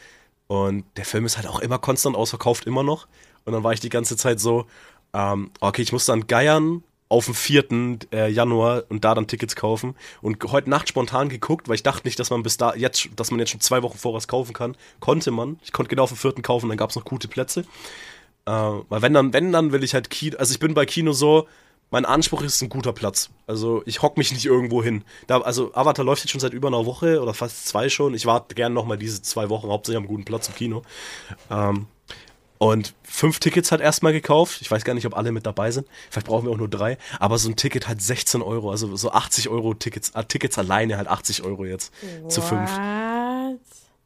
Und 0.49 0.85
der 0.97 1.05
Film 1.05 1.25
ist 1.25 1.37
halt 1.37 1.47
auch 1.47 1.61
immer 1.61 1.79
konstant 1.79 2.17
ausverkauft, 2.17 2.65
immer 2.67 2.83
noch. 2.83 3.07
Und 3.51 3.55
dann 3.55 3.65
war 3.65 3.73
ich 3.73 3.81
die 3.81 3.89
ganze 3.89 4.17
Zeit 4.17 4.39
so, 4.39 4.67
ähm, 5.13 5.51
okay, 5.61 5.83
ich 5.83 5.93
muss 5.93 6.07
dann 6.07 6.29
geiern, 6.29 6.85
auf 7.09 7.25
den 7.25 7.35
4. 7.35 7.65
Äh, 8.13 8.31
Januar 8.31 8.85
und 8.89 9.05
da 9.05 9.17
dann 9.17 9.27
Tickets 9.27 9.57
kaufen. 9.57 9.97
Und 10.23 10.43
heute 10.45 10.71
Nacht 10.71 10.89
spontan 10.89 11.29
geguckt, 11.29 11.69
weil 11.69 11.75
ich 11.75 11.83
dachte 11.83 12.07
nicht, 12.07 12.21
dass 12.21 12.31
man 12.31 12.45
bis 12.45 12.57
da 12.57 12.75
jetzt, 12.77 13.09
dass 13.17 13.33
man 13.33 13.41
jetzt 13.41 13.51
schon 13.51 13.61
zwei 13.61 13.83
Wochen 13.83 13.99
voraus 13.99 14.29
kaufen 14.29 14.53
kann. 14.53 14.77
Konnte 15.01 15.33
man. 15.33 15.59
Ich 15.65 15.73
konnte 15.73 15.91
genau 15.91 16.05
auf 16.05 16.11
den 16.11 16.17
4. 16.17 16.35
kaufen, 16.35 16.69
dann 16.69 16.79
gab 16.79 16.91
es 16.91 16.97
noch 16.97 17.05
gute 17.05 17.27
Plätze. 17.27 17.65
Äh, 18.47 18.53
weil 18.53 19.03
wenn 19.03 19.13
dann, 19.13 19.33
wenn 19.33 19.51
dann 19.51 19.73
will 19.73 19.83
ich 19.83 19.93
halt 19.93 20.09
Kino, 20.09 20.39
also 20.39 20.53
ich 20.53 20.61
bin 20.61 20.73
bei 20.73 20.87
Kino 20.87 21.13
so, 21.13 21.49
mein 21.91 22.05
Anspruch 22.05 22.43
ist 22.43 22.63
ein 22.63 22.69
guter 22.69 22.93
Platz. 22.93 23.31
Also 23.49 23.83
ich 23.87 24.03
hock 24.03 24.17
mich 24.17 24.33
nicht 24.33 24.47
irgendwo 24.47 24.81
hin. 24.81 25.03
Da, 25.27 25.41
also 25.41 25.75
Avatar 25.75 26.05
läuft 26.05 26.23
jetzt 26.23 26.31
schon 26.31 26.41
seit 26.41 26.53
über 26.53 26.69
einer 26.69 26.87
Woche 26.87 27.21
oder 27.21 27.35
fast 27.35 27.67
zwei 27.67 27.89
schon. 27.89 28.15
Ich 28.15 28.27
warte 28.27 28.55
gerne 28.55 28.75
noch 28.75 28.87
mal 28.87 28.97
diese 28.97 29.21
zwei 29.23 29.49
Wochen 29.49 29.69
hauptsächlich 29.69 30.01
am 30.01 30.07
guten 30.07 30.25
Platz 30.25 30.47
im 30.47 30.55
Kino. 30.55 30.83
Ähm, 31.51 31.87
und 32.63 32.93
fünf 33.05 33.41
Tickets 33.41 33.73
hat 33.73 33.81
erstmal 33.81 34.13
gekauft. 34.13 34.59
Ich 34.61 34.71
weiß 34.71 34.85
gar 34.85 34.93
nicht, 34.93 35.07
ob 35.07 35.17
alle 35.17 35.33
mit 35.33 35.47
dabei 35.47 35.71
sind. 35.71 35.89
Vielleicht 36.11 36.27
brauchen 36.27 36.45
wir 36.45 36.53
auch 36.53 36.59
nur 36.59 36.69
drei. 36.69 36.99
Aber 37.19 37.39
so 37.39 37.49
ein 37.49 37.57
Ticket 37.57 37.89
hat 37.89 38.03
16 38.03 38.43
Euro. 38.43 38.71
Also 38.71 38.95
so 38.97 39.13
80 39.13 39.49
Euro 39.49 39.73
Tickets, 39.73 40.11
äh, 40.11 40.23
Tickets 40.25 40.59
alleine 40.59 40.99
halt 40.99 41.09
80 41.09 41.43
Euro 41.43 41.65
jetzt. 41.65 41.91
What? 42.21 42.31
Zu 42.31 42.43
fünf. 42.43 42.71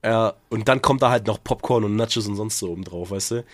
Äh, 0.02 0.30
und 0.50 0.68
dann 0.68 0.82
kommt 0.82 1.02
da 1.02 1.10
halt 1.10 1.26
noch 1.26 1.42
Popcorn 1.42 1.82
und 1.82 1.96
Nachos 1.96 2.28
und 2.28 2.36
sonst 2.36 2.60
so 2.60 2.70
oben 2.70 2.84
drauf, 2.84 3.10
weißt 3.10 3.30
du? 3.32 3.44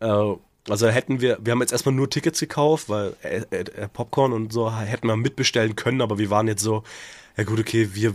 Äh, 0.00 0.36
also 0.70 0.88
hätten 0.88 1.20
wir, 1.20 1.38
wir 1.42 1.50
haben 1.52 1.60
jetzt 1.60 1.72
erstmal 1.72 1.94
nur 1.94 2.08
Tickets 2.08 2.40
gekauft, 2.40 2.88
weil 2.88 3.14
äh, 3.22 3.42
äh, 3.50 3.88
Popcorn 3.88 4.32
und 4.32 4.54
so 4.54 4.74
hätten 4.74 5.06
wir 5.06 5.16
mitbestellen 5.16 5.76
können, 5.76 6.00
aber 6.00 6.16
wir 6.16 6.30
waren 6.30 6.48
jetzt 6.48 6.62
so, 6.62 6.82
ja 7.36 7.44
gut, 7.44 7.60
okay, 7.60 7.90
wir 7.92 8.14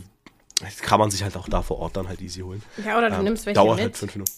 kann 0.82 1.00
man 1.00 1.12
sich 1.12 1.22
halt 1.24 1.38
auch 1.38 1.48
da 1.48 1.62
vor 1.62 1.78
Ort 1.80 1.98
dann 1.98 2.08
halt 2.08 2.20
easy 2.22 2.42
holen. 2.42 2.64
Ja, 2.84 2.98
oder 2.98 3.10
du 3.12 3.18
Ähm, 3.18 3.26
nimmst 3.26 3.46
welche 3.46 3.60
dauert 3.60 3.76
mit. 3.78 3.84
halt 3.84 3.98
fünf 3.98 4.16
Minuten. 4.16 4.32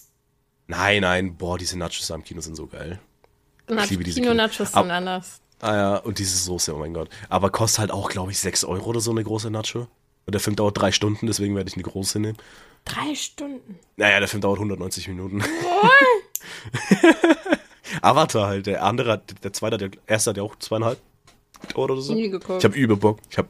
Nein, 0.66 1.02
nein, 1.02 1.36
boah, 1.36 1.58
diese 1.58 1.78
Nachos 1.78 2.06
da 2.06 2.14
im 2.14 2.24
Kino 2.24 2.40
sind 2.40 2.56
so 2.56 2.66
geil. 2.66 2.98
Na, 3.68 3.84
ich 3.84 3.90
liebe 3.90 4.04
diese 4.04 4.20
Kino-Nachos 4.20 4.72
sind 4.72 4.90
anders. 4.90 5.40
Ah 5.60 5.74
ja, 5.74 5.96
und 5.96 6.18
diese 6.18 6.36
Soße, 6.36 6.74
oh 6.74 6.78
mein 6.78 6.92
Gott. 6.92 7.08
Aber 7.28 7.50
kostet 7.50 7.80
halt 7.80 7.90
auch, 7.90 8.10
glaube 8.10 8.32
ich, 8.32 8.38
6 8.38 8.64
Euro 8.64 8.90
oder 8.90 9.00
so 9.00 9.10
eine 9.10 9.24
große 9.24 9.50
Nacho. 9.50 9.88
Und 10.26 10.34
der 10.34 10.40
Film 10.40 10.56
dauert 10.56 10.78
drei 10.78 10.92
Stunden, 10.92 11.26
deswegen 11.26 11.54
werde 11.54 11.68
ich 11.68 11.74
eine 11.74 11.82
große 11.82 12.18
nehmen. 12.18 12.38
Drei 12.84 13.14
Stunden. 13.14 13.78
Naja, 13.96 14.18
der 14.18 14.28
Film 14.28 14.40
dauert 14.40 14.58
190 14.58 15.08
Minuten. 15.08 15.42
Avatar 18.02 18.46
halt, 18.46 18.66
der 18.66 18.82
andere, 18.82 19.22
der 19.42 19.52
zweite, 19.52 19.74
hat 19.74 19.80
der 19.80 19.90
erste 20.06 20.30
hat 20.30 20.36
ja 20.36 20.42
auch 20.42 20.56
zweieinhalb 20.56 20.98
oder 21.74 21.96
so. 22.00 22.14
Nie 22.14 22.28
geguckt. 22.28 22.58
Ich 22.58 22.64
habe 22.64 22.76
übel 22.76 22.96
Bock. 22.96 23.18
Ich 23.30 23.38
habe 23.38 23.48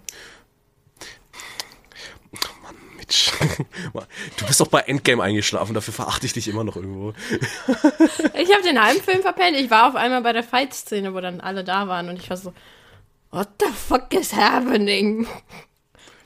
Du 4.37 4.47
bist 4.47 4.61
doch 4.61 4.69
bei 4.69 4.81
Endgame 4.81 5.23
eingeschlafen, 5.23 5.75
dafür 5.75 5.95
verachte 5.95 6.27
ich 6.27 6.33
dich 6.33 6.49
immer 6.49 6.65
noch 6.65 6.77
irgendwo. 6.77 7.13
Ich 8.35 8.53
habe 8.53 8.63
den 8.63 8.83
halben 8.83 9.01
Film 9.01 9.23
verpennt. 9.23 9.57
Ich 9.57 9.71
war 9.71 9.89
auf 9.89 9.95
einmal 9.95 10.23
bei 10.23 10.33
der 10.33 10.43
Fight-Szene, 10.43 11.15
wo 11.15 11.21
dann 11.21 11.41
alle 11.41 11.65
da 11.65 11.89
waren 11.89 12.09
und 12.09 12.19
ich 12.19 12.29
war 12.29 12.37
so, 12.37 12.53
what 13.31 13.49
the 13.61 13.71
fuck 13.73 14.13
is 14.13 14.35
happening? 14.35 15.27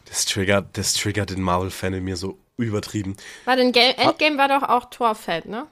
Das 0.07 0.25
triggert, 0.25 0.77
das 0.77 0.95
triggert 0.95 1.31
den 1.31 1.43
Marvel-Fan 1.43 1.95
in 1.95 2.05
mir 2.05 2.17
so 2.17 2.39
übertrieben. 2.57 3.17
War 3.45 3.57
denn 3.57 3.73
Ga 3.73 3.81
Endgame 3.81 4.39
war 4.39 4.49
doch 4.49 4.69
auch 4.69 4.91
Torfeld, 4.91 5.47
ne? 5.47 5.67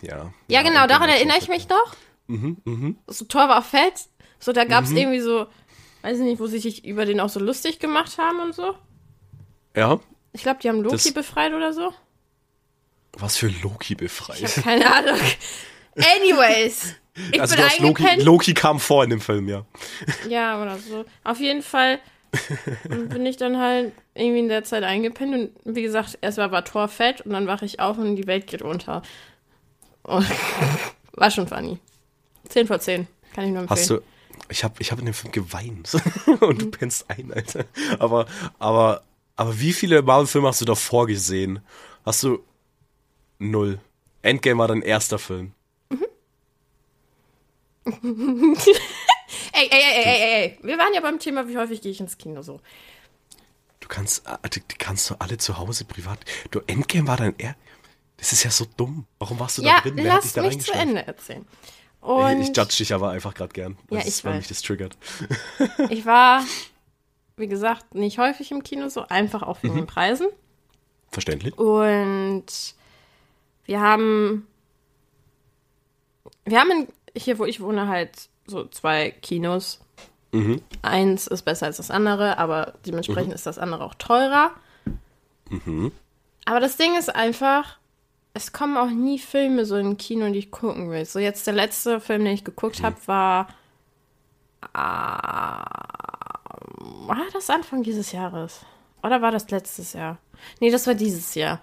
Ja. 0.00 0.32
Ja, 0.48 0.62
genau, 0.62 0.82
Endgame 0.82 0.88
daran 0.88 1.08
erinnere 1.08 1.38
ich 1.38 1.48
mich 1.48 1.68
noch. 1.68 1.96
Mhm, 2.28 2.56
mhm. 2.64 2.98
So 3.06 3.24
Tor 3.24 3.48
war 3.48 3.62
fett. 3.62 3.94
So, 4.38 4.52
da 4.52 4.64
gab 4.64 4.84
es 4.84 4.90
irgendwie 4.90 5.20
so, 5.20 5.46
weiß 6.02 6.18
ich 6.18 6.24
nicht, 6.24 6.40
wo 6.40 6.46
sie 6.46 6.58
sich 6.58 6.84
über 6.84 7.04
den 7.04 7.20
auch 7.20 7.28
so 7.28 7.38
lustig 7.38 7.78
gemacht 7.78 8.18
haben 8.18 8.40
und 8.40 8.54
so. 8.54 8.74
Ja. 9.76 10.00
Ich 10.32 10.42
glaube, 10.42 10.60
die 10.62 10.68
haben 10.68 10.82
Loki 10.82 10.96
Das- 10.96 11.12
befreit 11.14 11.52
oder 11.52 11.72
so. 11.72 11.92
Was 13.18 13.36
für 13.36 13.48
Loki 13.62 13.92
Ich 13.92 13.98
befreit. 13.98 14.40
habe 14.42 14.62
keine 14.62 14.94
Ahnung. 14.94 15.20
Anyways. 15.96 16.94
Ich 17.30 17.40
Also 17.40 17.56
bin 17.56 17.64
Loki. 17.80 18.06
Loki 18.22 18.54
kam 18.54 18.80
vor 18.80 19.04
in 19.04 19.10
dem 19.10 19.20
Film, 19.20 19.48
ja. 19.48 19.66
Ja, 20.28 20.62
oder 20.62 20.78
so. 20.78 21.04
Auf 21.24 21.38
jeden 21.38 21.60
Fall 21.62 21.98
bin 22.88 23.26
ich 23.26 23.36
dann 23.36 23.58
halt 23.58 23.92
irgendwie 24.14 24.38
in 24.38 24.48
der 24.48 24.64
Zeit 24.64 24.82
eingepennt 24.84 25.34
und 25.64 25.76
wie 25.76 25.82
gesagt, 25.82 26.16
erstmal 26.22 26.50
war 26.50 26.64
Tor 26.64 26.88
fett 26.88 27.20
und 27.20 27.32
dann 27.32 27.46
wache 27.46 27.66
ich 27.66 27.80
auf 27.80 27.98
und 27.98 28.16
die 28.16 28.26
Welt 28.26 28.46
geht 28.46 28.62
unter. 28.62 29.02
Und 30.04 30.26
war 31.12 31.30
schon 31.30 31.46
funny. 31.46 31.78
10 32.48 32.66
vor 32.66 32.80
10. 32.80 33.06
Kann 33.34 33.44
ich 33.44 33.50
nur 33.50 33.60
empfehlen. 33.62 33.78
Hast 33.78 33.90
du. 33.90 34.00
Ich 34.48 34.64
habe 34.64 34.74
ich 34.78 34.90
hab 34.90 34.98
in 34.98 35.04
dem 35.04 35.14
Film 35.14 35.32
geweint. 35.32 35.90
Und 36.40 36.62
du 36.62 36.70
pennst 36.70 37.08
ein, 37.10 37.30
Alter. 37.32 37.64
Aber, 37.98 38.26
aber, 38.58 39.02
aber 39.36 39.58
wie 39.60 39.72
viele 39.72 40.02
Marvel-Filme 40.02 40.48
hast 40.48 40.60
du 40.60 40.64
davor 40.64 41.06
gesehen? 41.06 41.60
Hast 42.04 42.22
du. 42.22 42.42
Null. 43.38 43.80
Endgame 44.22 44.58
war 44.58 44.68
dein 44.68 44.82
erster 44.82 45.18
Film. 45.18 45.52
Ey, 49.54 49.68
ey, 49.70 49.80
ey, 49.80 49.94
ey, 49.94 50.04
ey, 50.04 50.32
ey. 50.44 50.58
Wir 50.62 50.78
waren 50.78 50.94
ja 50.94 51.00
beim 51.00 51.18
Thema, 51.18 51.48
wie 51.48 51.56
häufig 51.56 51.80
gehe 51.82 51.90
ich 51.92 52.00
ins 52.00 52.16
Kino 52.18 52.42
so. 52.42 52.60
Du 53.80 53.88
kannst, 53.88 54.26
äh, 54.26 54.48
die, 54.48 54.60
kannst 54.78 55.10
du 55.10 55.14
alle 55.18 55.36
zu 55.38 55.58
Hause 55.58 55.84
privat. 55.84 56.18
Du, 56.50 56.60
Endgame 56.66 57.06
war 57.08 57.16
dein 57.16 57.34
er. 57.38 57.56
Das 58.16 58.32
ist 58.32 58.44
ja 58.44 58.50
so 58.50 58.66
dumm. 58.76 59.06
Warum 59.18 59.38
warst 59.40 59.58
du 59.58 59.62
da 59.62 59.68
Ja, 59.68 59.80
drin? 59.80 59.96
Wer 59.96 60.12
hat 60.14 60.24
dich 60.24 60.34
lass 60.36 60.44
da 60.44 60.56
mich 60.56 60.60
zu? 60.60 60.72
Ende 60.72 61.06
erzählen. 61.06 61.46
Und 62.00 62.40
Ich, 62.42 62.50
ich 62.50 62.56
judge 62.56 62.76
dich 62.78 62.92
aber 62.94 63.10
einfach 63.10 63.34
gerade 63.34 63.52
gern. 63.52 63.76
Ja, 63.90 63.96
Das 63.98 64.02
ich 64.04 64.08
ist, 64.08 64.24
weil 64.24 64.32
weiß. 64.32 64.38
mich 64.40 64.48
das 64.48 64.62
triggert. 64.62 64.96
ich 65.90 66.04
war, 66.06 66.44
wie 67.36 67.48
gesagt, 67.48 67.94
nicht 67.94 68.18
häufig 68.18 68.50
im 68.50 68.62
Kino 68.62 68.88
so, 68.88 69.06
einfach 69.08 69.42
auch 69.42 69.62
wegen 69.62 69.74
Mhm. 69.74 69.78
den 69.78 69.86
Preisen. 69.86 70.26
Verständlich. 71.10 71.56
Und 71.58 72.44
wir 73.64 73.80
haben, 73.80 74.46
wir 76.44 76.58
haben 76.60 76.70
in, 76.70 76.88
hier, 77.16 77.38
wo 77.38 77.44
ich 77.44 77.60
wohne, 77.60 77.88
halt 77.88 78.28
so 78.46 78.64
zwei 78.66 79.10
Kinos. 79.10 79.80
Mhm. 80.32 80.62
Eins 80.82 81.26
ist 81.26 81.42
besser 81.42 81.66
als 81.66 81.76
das 81.76 81.90
andere, 81.90 82.38
aber 82.38 82.74
dementsprechend 82.86 83.34
ist 83.34 83.46
das 83.46 83.58
andere 83.58 83.84
auch 83.84 83.94
teurer. 83.94 84.52
Mhm. 85.50 85.92
Aber 86.46 86.58
das 86.60 86.76
Ding 86.76 86.96
ist 86.98 87.14
einfach, 87.14 87.78
es 88.34 88.52
kommen 88.52 88.76
auch 88.78 88.88
nie 88.90 89.18
Filme 89.18 89.66
so 89.66 89.76
in 89.76 89.98
Kino, 89.98 90.28
die 90.30 90.38
ich 90.38 90.50
gucken 90.50 90.90
will. 90.90 91.04
So 91.04 91.18
jetzt 91.18 91.46
der 91.46 91.54
letzte 91.54 92.00
Film, 92.00 92.24
den 92.24 92.32
ich 92.34 92.44
geguckt 92.44 92.80
Mhm. 92.80 92.84
habe, 92.84 92.96
war 93.06 93.48
ah, 94.72 95.62
war 97.06 97.26
das 97.32 97.50
Anfang 97.50 97.82
dieses 97.82 98.12
Jahres? 98.12 98.60
Oder 99.02 99.20
war 99.22 99.30
das 99.32 99.50
letztes 99.50 99.92
Jahr? 99.92 100.18
Nee, 100.60 100.70
das 100.70 100.86
war 100.86 100.94
dieses 100.94 101.34
Jahr. 101.34 101.60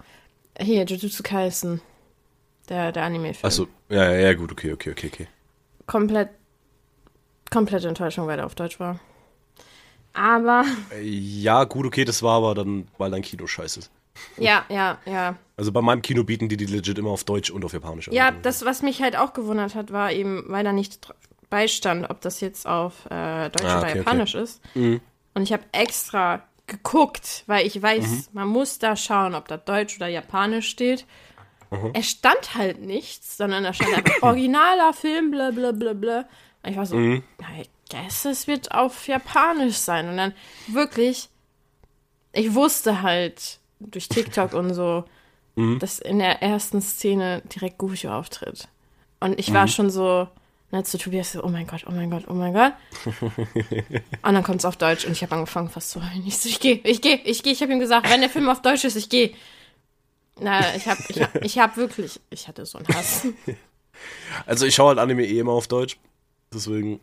Hier, 0.58 0.84
Jujutsu 0.84 1.22
Kaisen. 1.22 1.80
Der, 2.68 2.92
der 2.92 3.02
Anime-Film. 3.04 3.44
Achso, 3.46 3.66
ja, 3.88 4.04
ja, 4.12 4.18
ja, 4.28 4.34
gut, 4.34 4.52
okay, 4.52 4.72
okay, 4.72 4.90
okay, 4.92 5.10
okay. 5.12 5.28
Komplett, 5.86 6.28
komplette 7.50 7.88
Enttäuschung, 7.88 8.26
weil 8.28 8.36
der 8.36 8.46
auf 8.46 8.54
Deutsch 8.54 8.78
war. 8.78 9.00
Aber, 10.12 10.64
Äh, 10.92 11.02
Ja, 11.02 11.64
gut, 11.64 11.86
okay, 11.86 12.04
das 12.04 12.22
war 12.22 12.36
aber 12.36 12.54
dann, 12.54 12.86
weil 12.98 13.10
dein 13.10 13.22
Kino 13.22 13.46
scheiße 13.46 13.80
ist. 13.80 13.90
ja, 14.36 14.64
ja, 14.68 14.98
ja. 15.04 15.36
Also 15.56 15.72
bei 15.72 15.80
meinem 15.82 16.02
Kino 16.02 16.24
bieten 16.24 16.48
die 16.48 16.56
die 16.56 16.66
legit 16.66 16.98
immer 16.98 17.10
auf 17.10 17.24
Deutsch 17.24 17.50
und 17.50 17.64
auf 17.64 17.72
Japanisch 17.72 18.08
an. 18.08 18.14
Ja, 18.14 18.30
das, 18.30 18.64
was 18.64 18.82
mich 18.82 19.02
halt 19.02 19.16
auch 19.16 19.32
gewundert 19.32 19.74
hat, 19.74 19.92
war 19.92 20.12
eben, 20.12 20.44
weil 20.48 20.64
da 20.64 20.72
nicht 20.72 21.08
beistand, 21.50 22.08
ob 22.10 22.20
das 22.20 22.40
jetzt 22.40 22.66
auf 22.66 23.06
äh, 23.10 23.50
Deutsch 23.50 23.64
Ah, 23.66 23.78
oder 23.78 23.88
okay, 23.88 23.98
Japanisch 23.98 24.34
ist. 24.34 24.60
Mhm. 24.74 25.00
Und 25.34 25.42
ich 25.42 25.52
habe 25.52 25.64
extra 25.72 26.42
geguckt, 26.66 27.42
weil 27.46 27.66
ich 27.66 27.80
weiß, 27.82 28.30
man 28.32 28.48
muss 28.48 28.78
da 28.78 28.94
schauen, 28.96 29.34
ob 29.34 29.48
da 29.48 29.56
Deutsch 29.56 29.96
oder 29.96 30.06
Japanisch 30.08 30.68
steht. 30.68 31.04
Mhm. 31.70 31.90
Es 31.94 32.08
stand 32.10 32.54
halt 32.54 32.80
nichts, 32.80 33.36
sondern 33.36 33.64
da 33.64 33.72
stand 33.72 33.92
einfach 33.94 34.22
originaler 34.22 34.92
Film, 34.92 35.30
bla 35.32 35.50
bla 35.50 35.72
bla 35.72 35.92
bla. 35.92 36.18
Und 36.62 36.70
ich 36.70 36.76
war 36.76 36.86
so, 36.86 36.96
Mhm. 36.96 37.22
na, 37.40 37.46
ich 37.60 37.68
guess, 37.90 38.24
es 38.24 38.46
wird 38.46 38.72
auf 38.72 39.08
Japanisch 39.08 39.76
sein. 39.76 40.08
Und 40.08 40.16
dann 40.16 40.32
wirklich, 40.68 41.28
ich 42.32 42.54
wusste 42.54 43.02
halt 43.02 43.58
durch 43.80 44.08
TikTok 44.08 44.52
und 44.54 44.74
so, 44.74 45.04
Mhm. 45.56 45.78
dass 45.80 45.98
in 45.98 46.20
der 46.20 46.42
ersten 46.42 46.80
Szene 46.80 47.42
direkt 47.52 47.78
Goofy 47.78 48.06
auftritt. 48.08 48.68
Und 49.18 49.38
ich 49.38 49.52
war 49.52 49.66
schon 49.68 49.90
so, 49.90 50.28
ne, 50.70 50.84
zu 50.84 50.98
Tobias 50.98 51.32
so, 51.32 51.42
oh 51.44 51.48
mein 51.48 51.66
Gott, 51.66 51.84
oh 51.86 51.90
mein 51.90 52.10
Gott, 52.10 52.24
oh 52.28 52.34
mein 52.34 52.52
Gott. 52.52 52.72
und 54.22 54.34
dann 54.34 54.42
kommt 54.42 54.58
es 54.60 54.64
auf 54.64 54.76
Deutsch 54.76 55.04
und 55.04 55.12
ich 55.12 55.22
habe 55.22 55.34
angefangen 55.34 55.68
fast 55.68 55.90
zu 55.90 56.00
heulen. 56.00 56.24
Ich 56.26 56.38
so, 56.38 56.48
ich 56.48 56.60
gehe, 56.60 56.80
ich 56.84 57.00
gehe, 57.00 57.16
ich 57.24 57.42
gehe. 57.42 57.52
Ich 57.52 57.62
habe 57.62 57.72
ihm 57.72 57.80
gesagt, 57.80 58.08
wenn 58.10 58.20
der 58.20 58.30
Film 58.30 58.48
auf 58.48 58.62
Deutsch 58.62 58.84
ist, 58.84 58.96
ich 58.96 59.08
gehe. 59.08 59.32
Na, 60.40 60.74
ich 60.74 60.86
habe 60.86 61.00
ich 61.08 61.20
hab, 61.22 61.44
ich 61.44 61.58
hab 61.58 61.76
wirklich, 61.76 62.20
ich 62.30 62.48
hatte 62.48 62.64
so 62.66 62.78
einen 62.78 62.88
Hass. 62.88 63.26
Also 64.46 64.64
ich 64.64 64.74
schaue 64.74 64.88
halt 64.88 64.98
Anime 64.98 65.26
eh 65.26 65.38
immer 65.40 65.52
auf 65.52 65.68
Deutsch. 65.68 65.98
Deswegen 66.54 67.00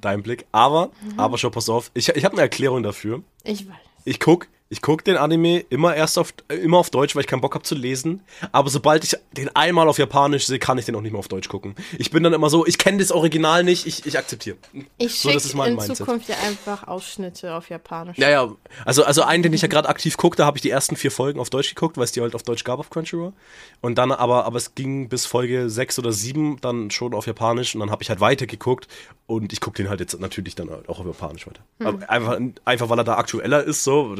dein 0.00 0.22
Blick. 0.22 0.46
Aber, 0.52 0.90
Mhm. 1.02 1.18
aber 1.18 1.36
schau, 1.36 1.50
pass 1.50 1.68
auf. 1.68 1.90
Ich, 1.94 2.10
ich 2.10 2.24
habe 2.24 2.34
eine 2.34 2.42
Erklärung 2.42 2.84
dafür. 2.84 3.24
Ich 3.42 3.66
weiß. 3.68 3.74
Ich 4.04 4.20
guck 4.20 4.46
Ich 4.70 4.82
gucke 4.82 5.02
den 5.02 5.16
Anime 5.16 5.60
immer 5.70 5.96
erst 5.96 6.18
auf, 6.18 6.34
immer 6.48 6.76
auf 6.76 6.90
Deutsch, 6.90 7.16
weil 7.16 7.22
ich 7.22 7.26
keinen 7.26 7.40
Bock 7.40 7.54
habe 7.54 7.64
zu 7.64 7.74
lesen. 7.74 8.20
Aber 8.52 8.68
sobald 8.68 9.02
ich 9.02 9.16
den 9.32 9.48
einmal 9.56 9.88
auf 9.88 9.98
Japanisch 9.98 10.46
sehe, 10.46 10.58
kann 10.58 10.76
ich 10.76 10.84
den 10.84 10.94
auch 10.94 11.00
nicht 11.00 11.12
mehr 11.12 11.18
auf 11.18 11.28
Deutsch 11.28 11.48
gucken. 11.48 11.74
Ich 11.96 12.10
bin 12.10 12.22
dann 12.22 12.34
immer 12.34 12.50
so, 12.50 12.66
ich 12.66 12.76
kenne 12.76 12.98
das 12.98 13.10
Original 13.10 13.64
nicht, 13.64 13.86
ich, 13.86 14.04
ich 14.04 14.18
akzeptiere. 14.18 14.58
Ich 14.98 15.18
So, 15.18 15.30
schicke 15.30 15.66
in 15.66 15.76
Mindset. 15.76 15.96
Zukunft 15.96 16.28
ja 16.28 16.36
einfach 16.46 16.86
Ausschnitte 16.86 17.54
auf 17.54 17.70
Japanisch. 17.70 18.18
Ja, 18.18 18.28
ja. 18.28 18.52
Also, 18.84 19.04
also 19.04 19.22
einen, 19.22 19.42
den 19.42 19.54
ich 19.54 19.62
ja 19.62 19.68
gerade 19.68 19.88
aktiv 19.88 20.18
gucke, 20.18 20.36
da 20.36 20.44
habe 20.44 20.58
ich 20.58 20.62
die 20.62 20.70
ersten 20.70 20.96
vier 20.96 21.10
Folgen 21.10 21.40
auf 21.40 21.48
Deutsch 21.48 21.70
geguckt, 21.70 21.96
weil 21.96 22.04
es 22.04 22.12
die 22.12 22.20
halt 22.20 22.34
auf 22.34 22.42
Deutsch 22.42 22.64
gab 22.64 22.78
auf 22.78 22.90
Crunchyroll. 22.90 23.32
Und 23.80 23.96
dann 23.96 24.12
aber, 24.12 24.44
aber 24.44 24.58
es 24.58 24.74
ging 24.74 25.08
bis 25.08 25.24
Folge 25.24 25.70
sechs 25.70 25.98
oder 25.98 26.12
sieben 26.12 26.60
dann 26.60 26.90
schon 26.90 27.14
auf 27.14 27.26
Japanisch 27.26 27.74
und 27.74 27.80
dann 27.80 27.90
habe 27.90 28.02
ich 28.02 28.10
halt 28.10 28.20
weitergeguckt 28.20 28.86
und 29.26 29.52
ich 29.52 29.60
gucke 29.60 29.76
den 29.76 29.88
halt 29.88 30.00
jetzt 30.00 30.18
natürlich 30.20 30.54
dann 30.54 30.68
halt 30.70 30.88
auch 30.88 31.00
auf 31.00 31.06
Japanisch 31.06 31.46
weiter. 31.46 31.60
Aber 31.82 32.10
einfach, 32.10 32.38
einfach, 32.64 32.88
weil 32.90 32.98
er 32.98 33.04
da 33.04 33.16
aktueller 33.16 33.64
ist, 33.64 33.84
so. 33.84 34.14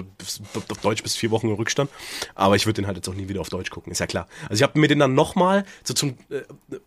Bis- 0.52 0.70
Auf 0.70 0.78
Deutsch 0.78 1.02
bis 1.02 1.16
vier 1.16 1.30
Wochen 1.30 1.48
im 1.48 1.54
Rückstand. 1.54 1.90
Aber 2.34 2.56
ich 2.56 2.66
würde 2.66 2.80
den 2.82 2.86
halt 2.86 2.96
jetzt 2.96 3.08
auch 3.08 3.14
nie 3.14 3.28
wieder 3.28 3.40
auf 3.40 3.48
Deutsch 3.48 3.70
gucken, 3.70 3.92
ist 3.92 3.98
ja 3.98 4.06
klar. 4.06 4.28
Also 4.48 4.54
ich 4.54 4.62
habe 4.62 4.78
mir 4.78 4.88
den 4.88 4.98
dann 4.98 5.14
nochmal 5.14 5.64
so 5.84 5.94
zum. 5.94 6.10
Äh, 6.30 6.42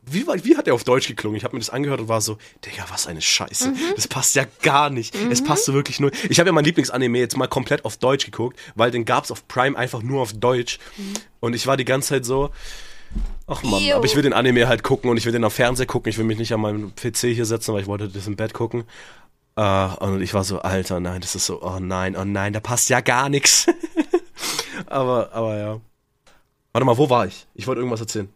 wie, 0.05 0.25
wie 0.43 0.57
hat 0.57 0.67
der 0.67 0.73
auf 0.73 0.83
Deutsch 0.83 1.07
geklungen? 1.07 1.37
Ich 1.37 1.43
habe 1.43 1.55
mir 1.55 1.59
das 1.59 1.69
angehört 1.69 1.99
und 2.01 2.07
war 2.07 2.21
so, 2.21 2.37
Digga, 2.65 2.85
was 2.89 3.07
eine 3.07 3.21
Scheiße. 3.21 3.73
Das 3.95 4.07
passt 4.07 4.35
ja 4.35 4.45
gar 4.61 4.89
nicht. 4.89 5.15
Es 5.29 5.43
passt 5.43 5.65
so 5.65 5.73
wirklich 5.73 5.99
nur. 5.99 6.11
Ich 6.29 6.39
habe 6.39 6.47
ja 6.49 6.53
mein 6.53 6.65
Lieblingsanime 6.65 7.19
jetzt 7.19 7.37
mal 7.37 7.47
komplett 7.47 7.85
auf 7.85 7.97
Deutsch 7.97 8.25
geguckt, 8.25 8.59
weil 8.75 8.91
den 8.91 9.05
gab's 9.05 9.31
auf 9.31 9.47
Prime 9.47 9.77
einfach 9.77 10.01
nur 10.01 10.21
auf 10.21 10.33
Deutsch. 10.33 10.79
Und 11.39 11.55
ich 11.55 11.67
war 11.67 11.77
die 11.77 11.85
ganze 11.85 12.09
Zeit 12.09 12.25
so. 12.25 12.49
Ach 13.47 13.61
man, 13.63 13.81
aber 13.97 14.05
ich 14.05 14.15
will 14.15 14.23
den 14.23 14.31
Anime 14.33 14.69
halt 14.69 14.83
gucken 14.83 15.09
und 15.09 15.17
ich 15.17 15.25
will 15.25 15.33
den 15.33 15.43
auf 15.43 15.53
Fernseher 15.53 15.85
gucken. 15.85 16.09
Ich 16.09 16.17
will 16.17 16.23
mich 16.23 16.37
nicht 16.37 16.53
an 16.53 16.61
meinem 16.61 16.95
PC 16.95 17.17
hier 17.33 17.45
setzen, 17.45 17.73
weil 17.73 17.81
ich 17.81 17.87
wollte 17.87 18.07
das 18.07 18.25
im 18.27 18.37
Bett 18.37 18.53
gucken. 18.53 18.85
Äh, 19.61 19.95
und 20.03 20.21
ich 20.23 20.33
war 20.33 20.43
so, 20.43 20.59
Alter, 20.59 20.99
nein, 20.99 21.21
das 21.21 21.35
ist 21.35 21.45
so, 21.45 21.61
oh 21.61 21.77
nein, 21.79 22.15
oh 22.15 22.25
nein, 22.25 22.51
da 22.51 22.59
passt 22.59 22.89
ja 22.89 22.99
gar 23.01 23.29
nichts. 23.29 23.67
aber, 24.87 25.31
aber 25.33 25.57
ja. 25.57 25.81
Warte 26.71 26.85
mal, 26.85 26.97
wo 26.97 27.11
war 27.11 27.27
ich? 27.27 27.45
Ich 27.53 27.67
wollte 27.67 27.79
irgendwas 27.79 27.99
erzählen. 27.99 28.29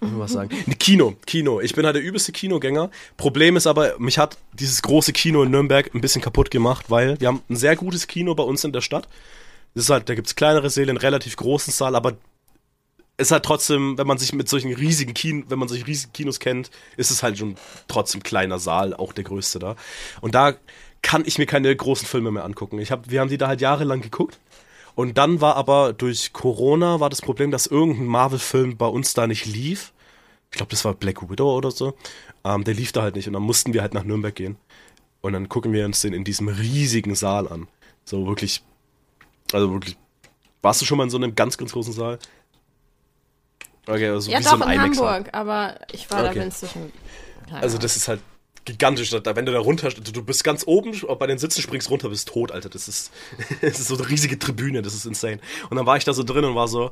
Irgendwas 0.00 0.32
sagen. 0.32 0.50
Kino, 0.78 1.16
Kino. 1.26 1.60
Ich 1.60 1.74
bin 1.74 1.84
halt 1.84 1.96
der 1.96 2.02
übelste 2.02 2.32
Kinogänger. 2.32 2.90
Problem 3.18 3.56
ist 3.56 3.66
aber, 3.66 3.98
mich 3.98 4.18
hat 4.18 4.38
dieses 4.54 4.80
große 4.80 5.12
Kino 5.12 5.42
in 5.42 5.50
Nürnberg 5.50 5.94
ein 5.94 6.00
bisschen 6.00 6.22
kaputt 6.22 6.50
gemacht, 6.50 6.86
weil 6.90 7.20
wir 7.20 7.28
haben 7.28 7.42
ein 7.50 7.56
sehr 7.56 7.76
gutes 7.76 8.06
Kino 8.06 8.34
bei 8.34 8.44
uns 8.44 8.64
in 8.64 8.72
der 8.72 8.82
Stadt. 8.82 9.08
Das 9.74 9.84
ist 9.84 9.90
halt, 9.90 10.08
da 10.08 10.14
gibt's 10.14 10.36
kleinere 10.36 10.70
Säle, 10.70 10.90
einen 10.90 10.98
relativ 10.98 11.36
großen 11.36 11.72
Saal, 11.72 11.96
aber 11.96 12.14
ist 13.18 13.30
halt 13.30 13.44
trotzdem, 13.44 13.96
wenn 13.96 14.06
man 14.06 14.18
sich 14.18 14.32
mit 14.32 14.48
solchen 14.48 14.74
riesigen 14.74 15.14
Kinos, 15.14 15.46
wenn 15.48 15.58
man 15.58 15.68
solche 15.68 15.86
riesigen 15.86 16.12
Kinos 16.12 16.38
kennt, 16.38 16.70
ist 16.96 17.10
es 17.10 17.22
halt 17.22 17.38
schon 17.38 17.56
trotzdem 17.88 18.22
kleiner 18.22 18.58
Saal, 18.58 18.94
auch 18.94 19.12
der 19.12 19.24
größte 19.24 19.58
da. 19.58 19.76
Und 20.20 20.34
da 20.34 20.54
kann 21.02 21.24
ich 21.24 21.38
mir 21.38 21.46
keine 21.46 21.74
großen 21.74 22.06
Filme 22.06 22.30
mehr 22.30 22.44
angucken. 22.44 22.78
Ich 22.78 22.90
hab, 22.90 23.10
wir 23.10 23.20
haben 23.20 23.30
die 23.30 23.38
da 23.38 23.48
halt 23.48 23.60
jahrelang 23.60 24.00
geguckt. 24.00 24.38
Und 24.94 25.18
dann 25.18 25.40
war 25.40 25.56
aber 25.56 25.92
durch 25.92 26.32
Corona 26.32 27.00
war 27.00 27.10
das 27.10 27.20
Problem, 27.20 27.50
dass 27.50 27.66
irgendein 27.66 28.06
Marvel-Film 28.06 28.76
bei 28.76 28.86
uns 28.86 29.14
da 29.14 29.26
nicht 29.26 29.44
lief. 29.46 29.92
Ich 30.50 30.56
glaube, 30.56 30.70
das 30.70 30.84
war 30.84 30.94
Black 30.94 31.28
Widow 31.28 31.54
oder 31.54 31.70
so. 31.70 31.94
Ähm, 32.44 32.64
der 32.64 32.74
lief 32.74 32.92
da 32.92 33.02
halt 33.02 33.14
nicht 33.14 33.26
und 33.26 33.34
dann 33.34 33.42
mussten 33.42 33.74
wir 33.74 33.82
halt 33.82 33.94
nach 33.94 34.04
Nürnberg 34.04 34.34
gehen. 34.34 34.56
Und 35.20 35.34
dann 35.34 35.48
gucken 35.48 35.72
wir 35.72 35.84
uns 35.84 36.00
den 36.00 36.12
in 36.12 36.24
diesem 36.24 36.48
riesigen 36.48 37.14
Saal 37.14 37.48
an. 37.48 37.68
So 38.04 38.26
wirklich, 38.26 38.62
also 39.52 39.72
wirklich. 39.72 39.96
Warst 40.62 40.80
du 40.80 40.86
schon 40.86 40.98
mal 40.98 41.04
in 41.04 41.10
so 41.10 41.18
einem 41.18 41.34
ganz, 41.34 41.58
ganz 41.58 41.72
großen 41.72 41.92
Saal? 41.92 42.18
Okay, 43.88 44.08
also 44.08 44.30
ja, 44.30 44.40
wie 44.40 44.44
doch, 44.44 44.58
so 44.58 44.64
ein 44.64 44.70
in 44.72 44.80
IMAX-Saal. 44.80 45.14
Hamburg, 45.14 45.34
aber 45.34 45.78
ich 45.92 46.10
war 46.10 46.22
da 46.22 46.30
Okay. 46.30 46.40
und- 46.42 46.92
keine 47.48 47.62
Also 47.62 47.78
das 47.78 47.96
ist 47.96 48.08
halt 48.08 48.20
gigantisch. 48.64 49.10
Da, 49.10 49.36
wenn 49.36 49.46
du 49.46 49.52
da 49.52 49.60
runter, 49.60 49.88
du 49.90 50.00
du 50.12 50.22
bist 50.24 50.42
ganz 50.42 50.64
oben, 50.66 50.92
bei 51.18 51.26
den 51.28 51.38
Sitzen 51.38 51.62
springst 51.62 51.88
runter, 51.90 52.08
bist 52.08 52.28
tot, 52.28 52.50
Alter. 52.50 52.68
Das 52.68 52.88
ist, 52.88 53.12
das 53.60 53.78
ist 53.78 53.88
so 53.88 53.96
eine 53.96 54.08
riesige 54.08 54.38
Tribüne, 54.38 54.82
das 54.82 54.94
ist 54.94 55.06
insane. 55.06 55.38
Und 55.70 55.76
dann 55.76 55.86
war 55.86 55.96
ich 55.96 56.04
da 56.04 56.12
so 56.12 56.24
drin 56.24 56.44
und 56.44 56.56
war 56.56 56.66
so, 56.66 56.90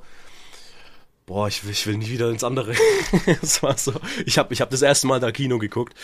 boah, 1.27 1.49
ich 1.49 1.65
will, 1.65 1.73
ich 1.73 1.87
will 1.87 1.97
nie 1.97 2.09
wieder 2.11 2.31
ins 2.31 2.45
andere. 2.45 2.75
Es 3.43 3.63
war 3.63 3.77
so, 3.77 3.93
ich 4.27 4.39
habe 4.39 4.53
ich 4.55 4.61
hab 4.61 4.71
das 4.71 4.83
erste 4.83 5.07
Mal 5.09 5.19
da 5.21 5.33
Kino 5.33 5.59
geguckt 5.59 5.95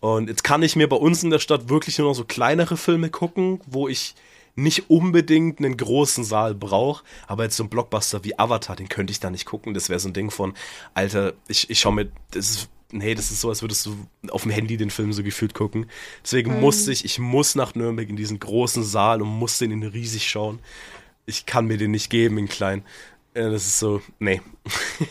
und 0.00 0.28
jetzt 0.28 0.44
kann 0.44 0.62
ich 0.62 0.76
mir 0.76 0.88
bei 0.88 0.96
uns 0.96 1.22
in 1.24 1.30
der 1.30 1.38
Stadt 1.38 1.68
wirklich 1.68 1.98
nur 1.98 2.08
noch 2.08 2.14
so 2.14 2.24
kleinere 2.24 2.76
Filme 2.76 3.10
gucken, 3.10 3.60
wo 3.66 3.88
ich 3.88 4.14
nicht 4.56 4.90
unbedingt 4.90 5.58
einen 5.60 5.76
großen 5.76 6.24
Saal 6.24 6.54
brauche, 6.54 7.04
aber 7.26 7.44
jetzt 7.44 7.56
so 7.56 7.62
ein 7.62 7.68
Blockbuster 7.68 8.24
wie 8.24 8.38
Avatar, 8.38 8.74
den 8.74 8.88
könnte 8.88 9.10
ich 9.12 9.20
da 9.20 9.30
nicht 9.30 9.44
gucken. 9.46 9.74
Das 9.74 9.88
wäre 9.88 10.00
so 10.00 10.08
ein 10.08 10.14
Ding 10.14 10.30
von, 10.30 10.54
Alter, 10.94 11.34
ich, 11.46 11.70
ich 11.70 11.78
schau 11.78 11.92
mir, 11.92 12.10
das 12.30 12.50
ist, 12.50 12.68
nee, 12.90 13.14
das 13.14 13.30
ist 13.30 13.42
so, 13.42 13.50
als 13.50 13.62
würdest 13.62 13.86
du 13.86 13.96
auf 14.30 14.42
dem 14.42 14.50
Handy 14.50 14.76
den 14.76 14.90
Film 14.90 15.12
so 15.12 15.22
gefühlt 15.22 15.54
gucken. 15.54 15.86
Deswegen 16.24 16.58
musste 16.60 16.90
ich, 16.90 17.04
ich 17.04 17.18
muss 17.18 17.54
nach 17.54 17.74
Nürnberg 17.74 18.08
in 18.08 18.16
diesen 18.16 18.38
großen 18.38 18.82
Saal 18.82 19.22
und 19.22 19.28
muss 19.28 19.58
den 19.58 19.70
in 19.70 19.82
riesig 19.82 20.28
schauen. 20.28 20.58
Ich 21.26 21.44
kann 21.46 21.66
mir 21.66 21.76
den 21.76 21.90
nicht 21.90 22.08
geben 22.08 22.38
in 22.38 22.48
klein. 22.48 22.82
Äh, 23.34 23.50
Das 23.50 23.66
ist 23.66 23.78
so, 23.78 24.00
nee. 24.18 24.40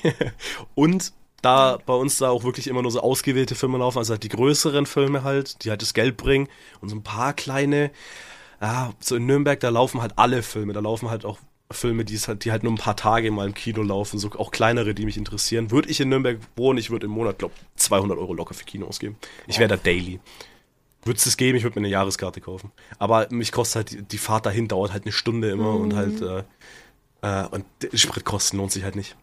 und 0.75 1.13
da 1.41 1.77
bei 1.85 1.93
uns 1.93 2.17
da 2.17 2.29
auch 2.29 2.43
wirklich 2.43 2.67
immer 2.67 2.81
nur 2.81 2.89
so 2.91 3.01
ausgewählte 3.01 3.53
Filme 3.53 3.77
laufen, 3.77 3.99
also 3.99 4.13
halt 4.13 4.23
die 4.23 4.29
größeren 4.29 4.87
Filme 4.87 5.23
halt, 5.23 5.63
die 5.63 5.69
halt 5.69 5.83
das 5.83 5.93
Geld 5.93 6.17
bringen 6.17 6.47
und 6.81 6.89
so 6.89 6.95
ein 6.95 7.03
paar 7.03 7.33
kleine, 7.33 7.91
ja, 8.65 8.93
so 8.99 9.15
in 9.15 9.27
Nürnberg, 9.27 9.59
da 9.59 9.69
laufen 9.69 10.01
halt 10.01 10.13
alle 10.15 10.41
Filme, 10.41 10.73
da 10.73 10.79
laufen 10.79 11.09
halt 11.09 11.23
auch 11.23 11.37
Filme, 11.71 12.03
die, 12.03 12.17
halt, 12.17 12.45
die 12.45 12.51
halt 12.51 12.63
nur 12.63 12.73
ein 12.73 12.77
paar 12.77 12.95
Tage 12.95 13.29
mal 13.29 13.45
im 13.45 13.53
Kino 13.53 13.83
laufen, 13.83 14.17
so 14.17 14.31
auch 14.37 14.49
kleinere, 14.49 14.95
die 14.95 15.05
mich 15.05 15.17
interessieren. 15.17 15.69
Würde 15.69 15.89
ich 15.89 15.99
in 15.99 16.09
Nürnberg 16.09 16.39
wohnen, 16.55 16.79
ich 16.79 16.89
würde 16.89 17.05
im 17.05 17.11
Monat, 17.11 17.37
glaube 17.37 17.53
200 17.75 18.17
Euro 18.17 18.33
locker 18.33 18.55
für 18.55 18.65
Kino 18.65 18.87
ausgeben. 18.87 19.17
Ich 19.45 19.59
wäre 19.59 19.69
da 19.69 19.77
daily. 19.77 20.19
Würde 21.03 21.19
es 21.23 21.37
geben, 21.37 21.57
ich 21.57 21.63
würde 21.63 21.79
mir 21.79 21.85
eine 21.85 21.91
Jahreskarte 21.91 22.41
kaufen. 22.41 22.71
Aber 22.97 23.27
mich 23.29 23.51
kostet 23.51 23.75
halt, 23.75 23.91
die, 23.91 24.01
die 24.01 24.17
Fahrt 24.17 24.47
dahin 24.47 24.67
dauert 24.67 24.93
halt 24.93 25.03
eine 25.03 25.11
Stunde 25.11 25.51
immer 25.51 25.75
und 25.75 25.95
halt, 25.95 26.21
äh, 26.21 26.43
äh, 27.21 27.47
und 27.47 27.65
Spritkosten 27.93 28.57
lohnt 28.57 28.71
sich 28.71 28.83
halt 28.83 28.95
nicht. 28.95 29.15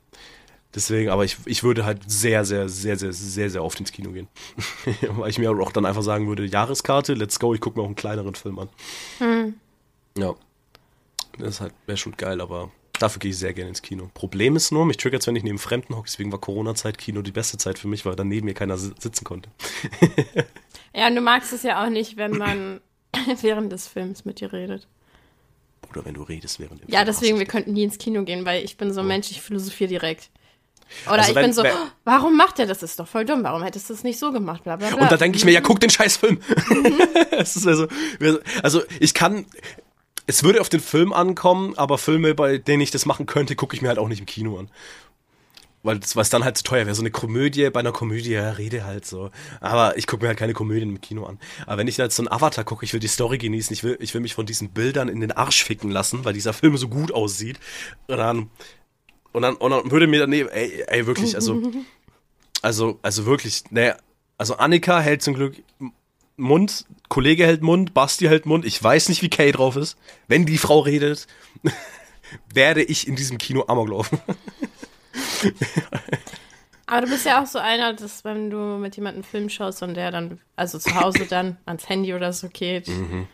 Deswegen, 0.75 1.11
aber 1.11 1.25
ich, 1.25 1.37
ich 1.45 1.63
würde 1.63 1.85
halt 1.85 2.11
sehr, 2.11 2.45
sehr, 2.45 2.69
sehr, 2.69 2.97
sehr, 2.97 3.13
sehr, 3.13 3.51
sehr 3.51 3.63
oft 3.63 3.79
ins 3.79 3.93
Kino 3.93 4.11
gehen. 4.13 4.29
Weil 5.03 5.29
ich 5.31 5.39
mir 5.39 5.51
auch 5.51 5.73
dann 5.73 5.85
einfach 5.85 6.03
sagen 6.03 6.29
würde, 6.29 6.47
Jahreskarte, 6.47 7.13
let's 7.15 7.39
go, 7.39 7.53
ich 7.55 7.61
gucke 7.61 7.79
mir 7.79 7.83
auch 7.83 7.89
einen 7.89 7.95
kleineren 7.95 8.35
Film 8.35 8.59
an. 8.59 8.69
Ja. 10.17 10.35
Das 11.39 11.61
halt, 11.61 11.75
wäre 11.87 11.99
schon 11.99 12.17
geil, 12.17 12.41
aber 12.41 12.71
dafür 12.99 13.21
gehe 13.21 13.31
ich 13.31 13.39
sehr 13.39 13.53
gerne 13.53 13.69
ins 13.71 13.83
Kino. 13.83 14.11
Problem 14.15 14.57
ist 14.57 14.71
nur, 14.71 14.87
mich 14.87 14.97
triggert 14.97 15.27
wenn 15.27 15.37
ich 15.37 15.43
neben 15.43 15.59
Fremden 15.59 15.95
hocke, 15.97 16.07
deswegen 16.07 16.31
war 16.33 16.41
Corona-Zeit 16.41 16.99
Kino 16.99 17.23
die 17.23 17.33
beste 17.33 17.59
Zeit 17.59 17.79
für 17.79 17.89
mich, 17.89 18.05
weil 18.07 18.17
dann 18.17 18.29
neben 18.29 18.47
mir 18.47 18.55
keiner 18.55 18.79
si- 18.79 18.93
sitzen 18.99 19.25
konnte. 19.25 19.51
Ja, 20.95 21.07
und 21.07 21.15
du 21.15 21.23
magst 21.23 21.55
es 21.55 21.63
ja 21.63 21.83
auch 21.83 21.89
nicht, 21.89 22.19
wenn 22.19 22.33
man 22.33 22.83
während 23.41 23.73
des 23.73 23.89
Films 23.89 24.27
mit 24.27 24.41
dir 24.41 24.53
redet. 24.53 24.87
Oder 25.91 26.05
wenn 26.05 26.13
du 26.13 26.23
redest 26.23 26.61
während 26.61 26.83
dem 26.83 26.89
Ja, 26.91 26.99
Film, 26.99 27.07
deswegen, 27.07 27.39
wir 27.39 27.47
könnten 27.47 27.73
nie 27.73 27.85
ins 27.85 27.97
Kino 27.97 28.25
gehen, 28.25 28.45
weil 28.45 28.63
ich 28.63 28.77
bin 28.77 28.93
so 28.93 29.01
ein 29.01 29.07
Mensch, 29.07 29.31
ich 29.31 29.41
philosophiere 29.41 29.89
direkt. 29.89 30.29
Oder 31.07 31.15
Also 31.19 31.31
ich 31.31 31.35
wenn- 31.37 31.45
bin 31.45 31.53
so, 31.53 31.63
wenn- 31.63 31.73
"Oh, 31.73 31.89
warum 32.05 32.37
macht 32.37 32.59
er 32.59 32.67
das? 32.67 32.79
Das 32.81 32.91
ist 32.91 33.01
doch 33.01 33.09
voll 33.09 33.25
dumm. 33.25 33.43
Warum 33.45 33.63
hättest 33.63 33.89
du 33.91 33.95
es 33.95 34.03
nicht 34.05 34.19
so 34.19 34.33
gemacht? 34.33 34.65
Bla, 34.65 34.77
bla, 34.77 34.91
bla. 34.91 35.03
Und 35.03 35.13
da 35.13 35.17
denke 35.17 35.37
ich 35.39 35.45
mir, 35.45 35.53
ja, 35.53 35.61
guck 35.61 35.81
den 35.81 35.91
scheiß 35.91 36.17
Film. 36.19 36.41
Also, 37.39 37.89
also 38.63 38.83
ich 39.01 39.15
kann, 39.15 39.47
es 40.27 40.45
würde 40.45 40.61
auf 40.61 40.69
den 40.69 40.81
Film 40.81 41.13
ankommen, 41.13 41.75
aber 41.77 41.99
Filme, 41.99 42.35
bei 42.35 42.59
denen 42.59 42.81
ich 42.83 42.91
das 42.91 43.07
machen 43.07 43.27
könnte, 43.27 43.57
gucke 43.57 43.75
ich 43.75 43.83
mir 43.83 43.89
halt 43.89 43.99
auch 43.99 44.09
nicht 44.09 44.21
im 44.21 44.27
Kino 44.27 44.59
an. 44.59 44.71
Weil 45.85 45.99
es 45.99 46.31
dann 46.31 46.45
halt 46.45 46.57
zu 46.57 46.63
teuer 46.63 46.87
wäre. 46.87 46.95
So 46.95 47.03
eine 47.03 47.11
Komödie, 47.11 47.69
bei 47.71 47.81
einer 47.81 47.91
Komödie, 47.91 48.31
ja, 48.31 48.51
rede 48.53 48.85
halt 48.85 49.05
so. 49.05 49.31
Aber 49.61 49.99
ich 49.99 50.07
gucke 50.07 50.23
mir 50.23 50.29
halt 50.29 50.39
keine 50.39 50.53
Komödien 50.53 50.91
im 50.91 51.01
Kino 51.01 51.25
an. 51.27 51.41
Aber 51.67 51.79
wenn 51.79 51.89
ich 51.89 51.97
jetzt 51.97 52.15
so 52.15 52.23
einen 52.23 52.31
Avatar 52.31 52.63
gucke, 52.63 52.85
ich 52.85 52.93
will 52.93 53.01
die 53.01 53.09
Story 53.09 53.39
genießen, 53.39 53.75
ich 53.75 53.83
will, 53.83 53.97
ich 54.01 54.15
will 54.15 54.21
mich 54.21 54.35
von 54.35 54.47
diesen 54.47 54.69
Bildern 54.71 55.09
in 55.09 55.19
den 55.21 55.33
Arsch 55.33 55.65
ficken 55.65 55.91
lassen, 55.91 56.25
weil 56.25 56.35
dieser 56.35 56.53
Film 56.53 56.77
so 56.77 56.87
gut 56.89 57.11
aussieht. 57.13 57.59
Dann, 58.07 58.49
und 59.33 59.43
dann, 59.43 59.55
und 59.57 59.71
dann 59.71 59.91
würde 59.91 60.07
mir 60.07 60.21
dann, 60.21 60.33
ey, 60.33 60.85
ey, 60.87 61.07
wirklich, 61.07 61.35
also, 61.35 61.63
also, 62.63 62.99
also 63.03 63.27
wirklich, 63.27 63.65
ne, 63.71 63.97
also 64.39 64.57
Annika 64.57 65.01
hält 65.01 65.23
zum 65.23 65.35
Glück 65.35 65.57
Mund, 66.37 66.87
Kollege 67.09 67.47
hält 67.47 67.63
Mund, 67.63 67.95
Basti 67.95 68.27
hält 68.27 68.47
Mund. 68.47 68.65
Ich 68.65 68.83
weiß 68.83 69.09
nicht, 69.09 69.23
wie 69.23 69.29
Kay 69.29 69.53
drauf 69.53 69.77
ist. 69.77 69.97
Wenn 70.29 70.47
die 70.47 70.59
Frau 70.59 70.81
redet, 70.81 71.27
werde 72.53 72.83
ich 72.83 73.07
in 73.07 73.17
diesem 73.17 73.39
Kino 73.39 73.65
Amok 73.69 73.89
laufen. 73.89 74.21
Aber 76.87 77.07
du 77.07 77.13
bist 77.13 77.25
ja 77.25 77.43
auch 77.43 77.47
so 77.47 77.59
einer, 77.59 77.95
dass 77.95 78.25
wenn 78.25 78.51
du 78.51 78.57
mit 78.79 78.97
jemandem 78.97 79.23
einen 79.23 79.31
Film 79.31 79.49
schaust 79.49 79.83
und 79.83 79.95
der 79.95 80.11
dann, 80.11 80.41
also 80.57 80.79
zu 80.79 80.95
Hause 80.95 81.27
dann 81.27 81.57
ans 81.65 81.89
Handy 81.89 82.13
oder 82.13 82.33
so 82.33 82.49
geht. 82.49 82.89
Mhm. 82.89 83.29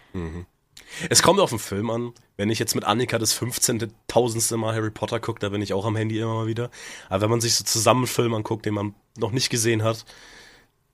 Es 1.10 1.22
kommt 1.22 1.40
auf 1.40 1.50
den 1.50 1.58
Film 1.58 1.90
an. 1.90 2.12
Wenn 2.36 2.50
ich 2.50 2.58
jetzt 2.58 2.74
mit 2.74 2.84
Annika 2.84 3.18
das 3.18 3.32
15. 3.32 3.92
tausendste 4.06 4.56
Mal 4.56 4.74
Harry 4.74 4.90
Potter 4.90 5.20
gucke, 5.20 5.40
da 5.40 5.48
bin 5.48 5.62
ich 5.62 5.72
auch 5.72 5.84
am 5.84 5.96
Handy 5.96 6.18
immer 6.18 6.34
mal 6.34 6.46
wieder. 6.46 6.70
Aber 7.08 7.22
wenn 7.22 7.30
man 7.30 7.40
sich 7.40 7.54
so 7.54 7.64
zusammen 7.64 8.00
einen 8.00 8.06
Film 8.06 8.34
anguckt, 8.34 8.66
den 8.66 8.74
man 8.74 8.94
noch 9.16 9.32
nicht 9.32 9.50
gesehen 9.50 9.82
hat, 9.82 10.04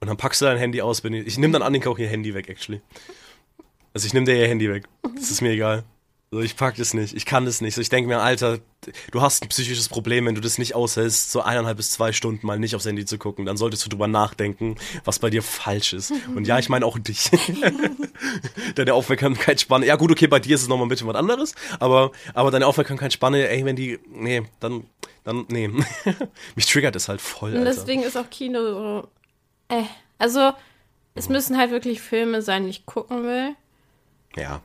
und 0.01 0.09
dann 0.09 0.17
packst 0.17 0.43
du 0.43 0.45
dein 0.45 0.59
Handy 0.59 0.83
aus, 0.83 1.01
bin 1.01 1.15
ich, 1.15 1.27
ich 1.27 1.39
nehme 1.39 1.53
dann 1.53 1.63
Annika 1.63 1.89
auch 1.89 1.99
ihr 1.99 2.09
Handy 2.09 2.35
weg, 2.35 2.49
actually. 2.49 2.83
Also 3.95 4.07
ich 4.07 4.13
nehme 4.13 4.27
dir 4.27 4.37
ihr 4.37 4.49
Handy 4.49 4.69
weg. 4.69 4.85
Das 5.15 5.31
ist 5.31 5.41
mir 5.41 5.51
egal. 5.51 5.85
So, 6.35 6.41
ich 6.41 6.57
pack 6.57 6.75
das 6.75 6.95
nicht. 6.95 7.15
Ich 7.15 7.27
kann 7.27 7.45
das 7.45 7.61
nicht. 7.61 7.77
So, 7.77 7.81
ich 7.81 7.91
denke 7.91 8.09
mir, 8.09 8.19
Alter, 8.19 8.59
du 9.13 9.21
hast 9.21 9.45
ein 9.45 9.49
psychisches 9.51 9.89
Problem, 9.89 10.27
wenn 10.27 10.35
du 10.35 10.41
das 10.41 10.59
nicht 10.59 10.75
aushältst, 10.75 11.31
so 11.31 11.43
eineinhalb 11.43 11.77
bis 11.77 11.93
zwei 11.93 12.11
Stunden 12.11 12.45
mal 12.45 12.59
nicht 12.59 12.75
aufs 12.75 12.87
Handy 12.87 13.05
zu 13.05 13.19
gucken. 13.19 13.47
Dann 13.47 13.57
solltest 13.57 13.85
du 13.85 13.89
drüber 13.89 14.09
nachdenken, 14.09 14.75
was 15.05 15.21
bei 15.21 15.31
dir 15.31 15.45
falsch 15.45 15.93
ist. 15.93 16.13
Und 16.35 16.49
ja, 16.49 16.59
ich 16.59 16.69
meine 16.69 16.87
auch 16.87 16.99
dich. 16.99 17.31
deine 18.75 18.95
Aufmerksamkeitsspanne. 18.95 19.87
Ja, 19.87 19.95
gut, 19.95 20.11
okay, 20.11 20.27
bei 20.27 20.41
dir 20.41 20.57
ist 20.57 20.63
es 20.63 20.67
nochmal 20.67 20.87
ein 20.87 20.89
bisschen 20.89 21.07
was 21.07 21.15
anderes. 21.15 21.55
Aber, 21.79 22.11
aber 22.35 22.51
deine 22.51 22.67
Aufmerksamkeitsspanne, 22.67 23.49
ey, 23.49 23.65
wenn 23.65 23.77
die, 23.77 24.01
nee, 24.11 24.43
dann, 24.59 24.89
dann, 25.23 25.47
nee. 25.51 25.71
Mich 26.57 26.67
triggert 26.67 26.97
das 26.97 27.09
halt 27.09 27.21
voll, 27.21 27.53
Und 27.53 27.59
Alter. 27.59 27.77
deswegen 27.77 28.03
ist 28.03 28.17
auch 28.17 28.29
Kino 28.29 28.59
so, 28.61 29.09
äh, 29.69 29.85
also, 30.19 30.51
es 31.15 31.29
müssen 31.29 31.57
halt 31.57 31.71
wirklich 31.71 32.01
Filme 32.01 32.43
sein, 32.43 32.65
die 32.65 32.71
ich 32.71 32.87
gucken 32.87 33.23
will. 33.23 33.55
Ja. 34.35 34.63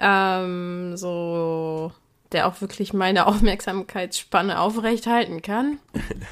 Ähm, 0.00 0.96
so, 0.96 1.92
der 2.32 2.46
auch 2.48 2.60
wirklich 2.60 2.92
meine 2.92 3.26
Aufmerksamkeitsspanne 3.26 4.58
aufrechthalten 4.60 5.42
kann. 5.42 5.78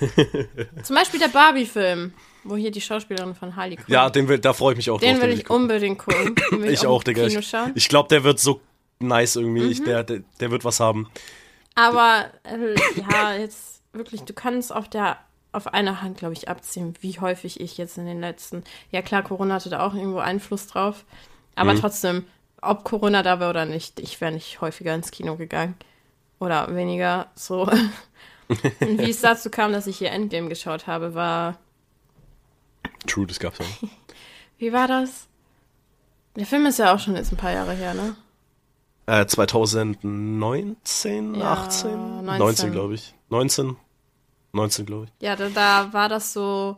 Zum 0.83 0.97
Beispiel 0.97 1.21
der 1.21 1.29
Barbie-Film, 1.29 2.15
wo 2.45 2.57
hier 2.57 2.71
die 2.71 2.81
Schauspielerin 2.81 3.35
von 3.35 3.57
Harley 3.57 3.77
Quinn. 3.77 3.93
Ja, 3.93 4.09
den 4.11 4.29
will, 4.29 4.39
da 4.39 4.53
freue 4.53 4.73
ich 4.73 4.77
mich 4.79 4.91
auch 4.91 5.01
den 5.01 5.15
drauf. 5.15 5.23
will 5.23 5.31
will 5.31 5.39
ich 5.39 5.51
unbedingt 5.51 5.99
gucken. 5.99 6.35
Den 6.51 6.63
will 6.63 6.71
Ich 6.73 6.87
auch, 6.87 7.03
im 7.03 7.15
Digga. 7.15 7.27
Ich, 7.27 7.39
ich 7.75 7.89
glaube, 7.89 8.09
der 8.09 8.25
wird 8.25 8.41
so 8.41 8.61
nice 9.01 9.37
irgendwie. 9.37 9.63
Mhm. 9.63 9.71
Ich, 9.71 9.85
der, 9.85 10.03
der, 10.05 10.21
der 10.41 10.51
wird 10.51 10.65
was 10.65 10.81
haben. 10.81 11.09
Aber 11.75 12.27
äh, 12.45 12.75
ja, 13.11 13.35
jetzt 13.35 13.83
wirklich, 13.93 14.23
du 14.23 14.33
kannst 14.33 14.73
auf 14.75 14.89
der 14.89 15.19
auf 15.51 15.67
einer 15.73 16.03
Hand, 16.03 16.19
glaube 16.19 16.35
ich, 16.35 16.49
abziehen, 16.49 16.93
wie 17.01 17.19
häufig 17.21 17.59
ich 17.61 17.79
jetzt 17.79 17.97
in 17.97 18.05
den 18.05 18.21
letzten. 18.21 18.65
Ja 18.91 19.01
klar, 19.01 19.23
Corona 19.23 19.55
hatte 19.55 19.71
da 19.71 19.85
auch 19.87 19.95
irgendwo 19.95 20.19
Einfluss 20.19 20.67
drauf. 20.67 21.05
Aber 21.55 21.73
Mhm. 21.75 21.81
trotzdem, 21.81 22.25
ob 22.63 22.85
Corona 22.85 23.23
da 23.23 23.41
wäre 23.41 23.51
oder 23.51 23.65
nicht, 23.65 24.01
ich 24.01 24.21
wäre 24.21 24.33
nicht 24.33 24.61
häufiger 24.61 24.95
ins 24.95 25.11
Kino 25.11 25.37
gegangen. 25.37 25.75
Oder 26.41 26.75
weniger 26.75 27.29
so. 27.35 27.63
Und 28.49 28.99
wie 28.99 29.11
es 29.11 29.21
dazu 29.21 29.51
kam, 29.51 29.73
dass 29.73 29.87
ich 29.87 29.99
hier 29.99 30.11
Endgame 30.11 30.49
geschaut 30.49 30.87
habe, 30.87 31.15
war. 31.15 31.59
True, 33.07 33.27
das 33.27 33.39
gab's 33.39 33.59
ja. 33.59 33.89
Wie 34.59 34.73
war 34.73 34.89
das? 34.89 35.27
Der 36.37 36.47
Film 36.47 36.67
ist 36.67 36.79
ja 36.79 36.95
auch 36.95 36.99
schon 36.99 37.17
jetzt 37.17 37.33
ein 37.33 37.37
paar 37.37 37.53
Jahre 37.53 37.73
her, 37.73 37.95
ne? 37.95 38.17
Äh, 39.07 39.27
2019, 39.27 41.35
Ja, 41.35 41.53
18? 41.55 42.25
19. 42.25 42.39
19, 42.39 42.73
glaube 42.73 42.95
ich. 42.95 43.15
19? 43.31 43.77
19, 44.53 44.87
glaube 44.87 45.07
ich. 45.07 45.13
Ja, 45.21 45.37
da, 45.37 45.49
da 45.49 45.93
war 45.93 46.09
das 46.09 46.33
so 46.33 46.77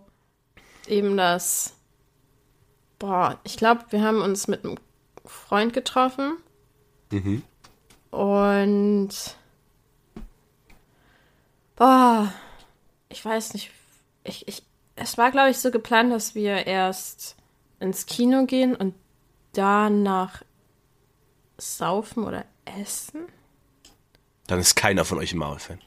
eben 0.87 1.16
das. 1.16 1.74
Boah, 2.99 3.39
ich 3.45 3.57
glaube, 3.57 3.85
wir 3.91 4.03
haben 4.03 4.20
uns 4.20 4.49
mit 4.49 4.64
einem 4.64 4.76
Freund 5.31 5.72
getroffen. 5.72 6.37
Mhm. 7.11 7.43
Und. 8.11 9.37
Boah, 11.76 12.33
ich 13.09 13.24
weiß 13.24 13.55
nicht. 13.55 13.70
Ich, 14.24 14.47
ich, 14.49 14.62
es 14.97 15.16
war, 15.16 15.31
glaube 15.31 15.51
ich, 15.51 15.59
so 15.59 15.70
geplant, 15.70 16.12
dass 16.12 16.35
wir 16.35 16.66
erst 16.66 17.37
ins 17.78 18.07
Kino 18.07 18.45
gehen 18.45 18.76
und 18.76 18.95
danach 19.53 20.43
saufen 21.57 22.24
oder 22.24 22.45
essen. 22.64 23.26
Dann 24.47 24.59
ist 24.59 24.74
keiner 24.74 25.05
von 25.05 25.18
euch 25.18 25.33
ein 25.33 25.39
Marvel-Fan. 25.39 25.81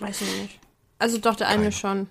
Weiß 0.00 0.20
ich 0.20 0.42
nicht. 0.42 0.60
Also 0.98 1.18
doch, 1.18 1.36
der 1.36 1.48
eine 1.48 1.72
schon. 1.72 2.08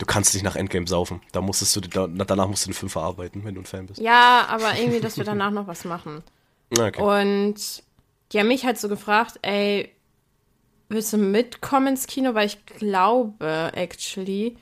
Du 0.00 0.06
kannst 0.06 0.32
nicht 0.32 0.42
nach 0.42 0.56
Endgame 0.56 0.86
saufen. 0.86 1.20
Da 1.30 1.42
musstest 1.42 1.76
du, 1.76 1.82
da, 1.82 2.06
danach 2.06 2.48
musst 2.48 2.64
du 2.64 2.70
den 2.70 2.74
Film 2.74 2.88
verarbeiten, 2.88 3.44
wenn 3.44 3.54
du 3.54 3.60
ein 3.60 3.66
Fan 3.66 3.86
bist. 3.86 4.00
Ja, 4.00 4.46
aber 4.48 4.74
irgendwie, 4.78 4.98
dass 4.98 5.18
wir 5.18 5.24
danach 5.24 5.50
noch 5.50 5.66
was 5.66 5.84
machen. 5.84 6.22
Na, 6.70 6.86
Okay. 6.86 7.02
Und 7.02 7.82
die 8.32 8.38
haben 8.38 8.48
mich 8.48 8.64
halt 8.64 8.78
so 8.78 8.88
gefragt, 8.88 9.38
ey, 9.42 9.94
willst 10.88 11.12
du 11.12 11.18
mitkommen 11.18 11.88
ins 11.88 12.06
Kino? 12.06 12.32
Weil 12.32 12.46
ich 12.46 12.64
glaube, 12.64 13.72
actually, 13.74 14.56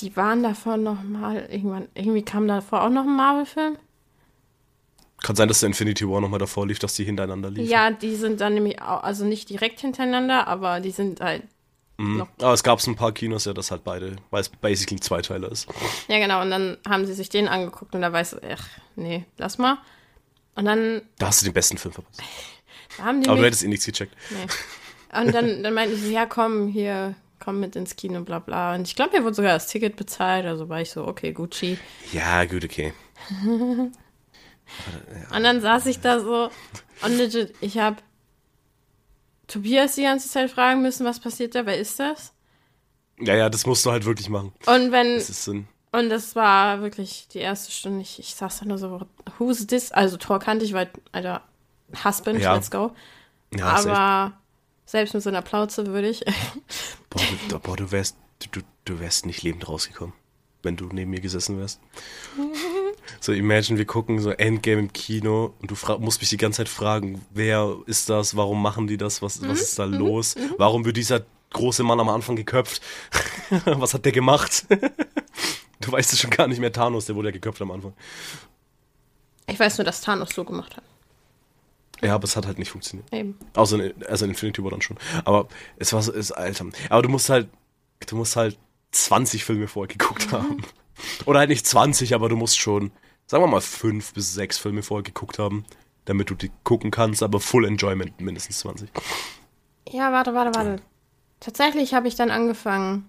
die 0.00 0.14
waren 0.16 0.42
davor 0.42 0.76
noch 0.76 1.02
mal, 1.02 1.48
irgendwann, 1.50 1.88
irgendwie 1.94 2.22
kam 2.22 2.46
davor 2.46 2.82
auch 2.82 2.90
noch 2.90 3.04
ein 3.04 3.16
Marvel-Film. 3.16 3.78
Kann 5.22 5.36
sein, 5.36 5.48
dass 5.48 5.60
der 5.60 5.68
Infinity 5.68 6.06
War 6.06 6.20
nochmal 6.20 6.40
davor 6.40 6.66
lief, 6.66 6.78
dass 6.78 6.92
die 6.94 7.04
hintereinander 7.04 7.50
liefen. 7.50 7.70
Ja, 7.70 7.90
die 7.90 8.16
sind 8.16 8.42
dann 8.42 8.52
nämlich 8.52 8.82
auch, 8.82 9.02
also 9.02 9.24
nicht 9.24 9.48
direkt 9.48 9.80
hintereinander, 9.80 10.46
aber 10.46 10.80
die 10.80 10.90
sind 10.90 11.22
halt, 11.22 11.44
noch, 11.98 12.28
Aber 12.40 12.52
es 12.52 12.62
gab 12.62 12.80
so 12.80 12.90
ein 12.90 12.96
paar 12.96 13.12
Kinos, 13.12 13.44
ja, 13.44 13.52
das 13.52 13.70
halt 13.70 13.84
beide, 13.84 14.16
weil 14.30 14.40
es 14.40 14.48
basically 14.48 14.96
ein 14.98 15.02
Zweiteiler 15.02 15.50
ist. 15.52 15.68
ja 16.08 16.18
genau, 16.18 16.40
und 16.42 16.50
dann 16.50 16.78
haben 16.88 17.06
sie 17.06 17.14
sich 17.14 17.28
den 17.28 17.48
angeguckt 17.48 17.94
und 17.94 18.02
da 18.02 18.12
weiß 18.12 18.34
ich, 18.34 18.38
ach, 18.52 18.66
nee, 18.96 19.24
lass 19.38 19.58
mal. 19.58 19.78
Und 20.54 20.64
dann 20.64 21.02
Da 21.18 21.28
hast 21.28 21.40
du 21.42 21.46
den 21.46 21.54
besten 21.54 21.78
Film 21.78 21.94
verpasst. 21.94 22.22
haben 23.00 23.20
die 23.22 23.28
Aber 23.28 23.36
du 23.36 23.42
mich, 23.42 23.46
hättest 23.48 23.64
eh 23.64 23.68
nichts 23.68 23.86
gecheckt. 23.86 24.14
Nee. 24.30 25.18
Und 25.20 25.34
dann, 25.34 25.62
dann 25.62 25.74
meinten 25.74 25.96
sie, 25.96 26.12
ja, 26.12 26.26
komm, 26.26 26.68
hier, 26.68 27.14
komm 27.38 27.60
mit 27.60 27.76
ins 27.76 27.96
Kino, 27.96 28.22
bla 28.22 28.38
bla. 28.38 28.74
Und 28.74 28.88
ich 28.88 28.96
glaube, 28.96 29.16
mir 29.18 29.24
wurde 29.24 29.34
sogar 29.34 29.52
das 29.52 29.66
Ticket 29.68 29.96
bezahlt, 29.96 30.46
also 30.46 30.68
war 30.68 30.80
ich 30.80 30.90
so, 30.90 31.06
okay, 31.06 31.32
Gucci. 31.32 31.78
Ja, 32.12 32.44
gut, 32.46 32.64
okay. 32.64 32.92
Und 35.34 35.42
dann 35.42 35.60
saß 35.60 35.86
ich 35.86 36.00
da 36.00 36.20
so 36.20 36.50
und 37.02 37.16
legit, 37.18 37.52
ich 37.60 37.78
habe 37.78 37.96
Tobias 39.52 39.94
die 39.96 40.02
ganze 40.02 40.28
Zeit 40.28 40.50
fragen 40.50 40.82
müssen, 40.82 41.04
was 41.06 41.20
passiert 41.20 41.54
da, 41.54 41.66
wer 41.66 41.78
ist 41.78 41.98
das? 42.00 42.32
Ja, 43.20 43.34
ja, 43.34 43.48
das 43.50 43.66
musst 43.66 43.84
du 43.86 43.90
halt 43.90 44.04
wirklich 44.04 44.28
machen. 44.28 44.52
Und 44.66 44.90
wenn, 44.92 45.14
Das 45.16 45.28
ist 45.30 45.46
ein, 45.48 45.68
und 45.92 46.08
das 46.08 46.34
war 46.34 46.80
wirklich 46.80 47.28
die 47.32 47.38
erste 47.38 47.70
Stunde, 47.70 48.00
ich, 48.00 48.18
ich 48.18 48.34
saß 48.34 48.60
da 48.60 48.64
nur 48.64 48.78
so, 48.78 49.06
who's 49.38 49.66
this? 49.66 49.92
Also 49.92 50.16
Tor 50.16 50.38
kannte 50.38 50.64
ich, 50.64 50.72
weil, 50.72 50.90
Alter, 51.12 51.42
Husband, 52.04 52.40
Ja. 52.40 52.54
let's 52.54 52.70
go. 52.70 52.92
ja. 53.54 53.66
Aber 53.66 54.32
selbst 54.86 55.12
mit 55.14 55.22
so 55.22 55.28
einer 55.28 55.42
Plauze 55.42 55.86
würde 55.86 56.08
ich. 56.08 56.24
Boah, 57.10 57.22
du, 57.48 57.58
boah, 57.58 57.76
du 57.76 57.90
wärst, 57.90 58.16
du, 58.52 58.60
du 58.86 59.00
wärst 59.00 59.26
nicht 59.26 59.42
lebend 59.42 59.68
rausgekommen, 59.68 60.14
wenn 60.62 60.76
du 60.76 60.86
neben 60.86 61.10
mir 61.10 61.20
gesessen 61.20 61.58
wärst. 61.58 61.78
So, 63.20 63.32
imagine, 63.32 63.78
wir 63.78 63.84
gucken 63.84 64.20
so 64.20 64.30
Endgame 64.30 64.80
im 64.80 64.92
Kino 64.92 65.54
und 65.60 65.70
du 65.70 65.76
musst 65.98 66.20
mich 66.20 66.30
die 66.30 66.36
ganze 66.36 66.58
Zeit 66.58 66.68
fragen, 66.68 67.24
wer 67.30 67.76
ist 67.86 68.08
das, 68.08 68.36
warum 68.36 68.60
machen 68.62 68.86
die 68.86 68.96
das, 68.96 69.22
was, 69.22 69.46
was 69.46 69.60
ist 69.60 69.78
da 69.78 69.84
los, 69.84 70.34
warum 70.58 70.84
wird 70.84 70.96
dieser 70.96 71.24
große 71.50 71.82
Mann 71.82 72.00
am 72.00 72.08
Anfang 72.08 72.36
geköpft, 72.36 72.82
was 73.64 73.94
hat 73.94 74.04
der 74.04 74.12
gemacht? 74.12 74.66
du 75.80 75.92
weißt 75.92 76.12
es 76.12 76.20
schon 76.20 76.30
gar 76.30 76.46
nicht 76.46 76.60
mehr, 76.60 76.72
Thanos, 76.72 77.06
der 77.06 77.14
wurde 77.14 77.28
ja 77.28 77.32
geköpft 77.32 77.60
am 77.62 77.70
Anfang. 77.70 77.92
Ich 79.46 79.58
weiß 79.58 79.78
nur, 79.78 79.84
dass 79.84 80.00
Thanos 80.00 80.30
so 80.30 80.44
gemacht 80.44 80.76
hat. 80.76 80.84
Ja, 82.02 82.16
aber 82.16 82.24
es 82.24 82.36
hat 82.36 82.46
halt 82.46 82.58
nicht 82.58 82.70
funktioniert. 82.70 83.12
Eben. 83.12 83.38
Außer 83.54 83.78
in, 83.78 84.06
also 84.06 84.24
in 84.24 84.32
Infinity 84.32 84.62
War 84.62 84.70
dann 84.72 84.82
schon. 84.82 84.96
Aber 85.24 85.48
es 85.76 85.92
war 85.92 86.02
so, 86.02 86.12
es, 86.12 86.32
Alter. 86.32 86.66
Aber 86.88 87.02
du 87.02 87.08
musst 87.08 87.28
halt, 87.28 87.48
du 88.06 88.16
musst 88.16 88.34
halt 88.34 88.58
20 88.90 89.44
Filme 89.44 89.68
vorher 89.68 89.88
geguckt 89.88 90.32
haben. 90.32 90.62
Oder 91.24 91.40
halt 91.40 91.48
nicht 91.50 91.66
20, 91.66 92.14
aber 92.14 92.28
du 92.28 92.36
musst 92.36 92.58
schon, 92.58 92.92
sagen 93.26 93.42
wir 93.42 93.48
mal, 93.48 93.60
fünf 93.60 94.12
bis 94.14 94.32
sechs 94.34 94.58
Filme 94.58 94.82
vorher 94.82 95.02
geguckt 95.02 95.38
haben, 95.38 95.64
damit 96.04 96.30
du 96.30 96.34
die 96.34 96.50
gucken 96.64 96.90
kannst, 96.90 97.22
aber 97.22 97.40
Full 97.40 97.64
Enjoyment 97.64 98.20
mindestens 98.20 98.58
20. 98.60 98.90
Ja, 99.88 100.12
warte, 100.12 100.34
warte, 100.34 100.54
warte. 100.58 100.82
Tatsächlich 101.40 101.94
habe 101.94 102.08
ich 102.08 102.14
dann 102.14 102.30
angefangen, 102.30 103.08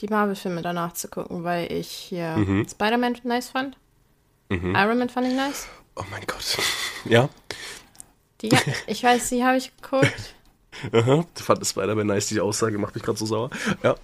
die 0.00 0.08
Marvel-Filme 0.08 0.60
danach 0.62 0.92
zu 0.92 1.08
gucken, 1.08 1.42
weil 1.44 1.72
ich 1.72 1.88
hier 1.88 2.36
Mhm. 2.36 2.66
Spider-Man 2.68 3.18
nice 3.24 3.48
fand. 3.48 3.76
Iron 4.50 4.98
Man 4.98 5.08
fand 5.08 5.26
ich 5.26 5.34
nice. 5.34 5.66
Oh 5.96 6.04
mein 6.10 6.22
Gott. 6.26 6.58
Ja? 7.04 7.28
Die, 8.42 8.50
ich 8.86 9.02
weiß, 9.02 9.30
die 9.30 9.42
habe 9.44 9.56
ich 9.56 9.74
geguckt. 9.80 10.34
Aha. 10.92 11.24
Du 11.34 11.42
fandest 11.42 11.70
Spider-Man 11.70 12.06
nice, 12.08 12.26
die 12.26 12.40
Aussage 12.40 12.78
macht 12.78 12.94
mich 12.94 13.02
gerade 13.04 13.16
so 13.18 13.26
sauer. 13.26 13.50
Ja. 13.82 13.94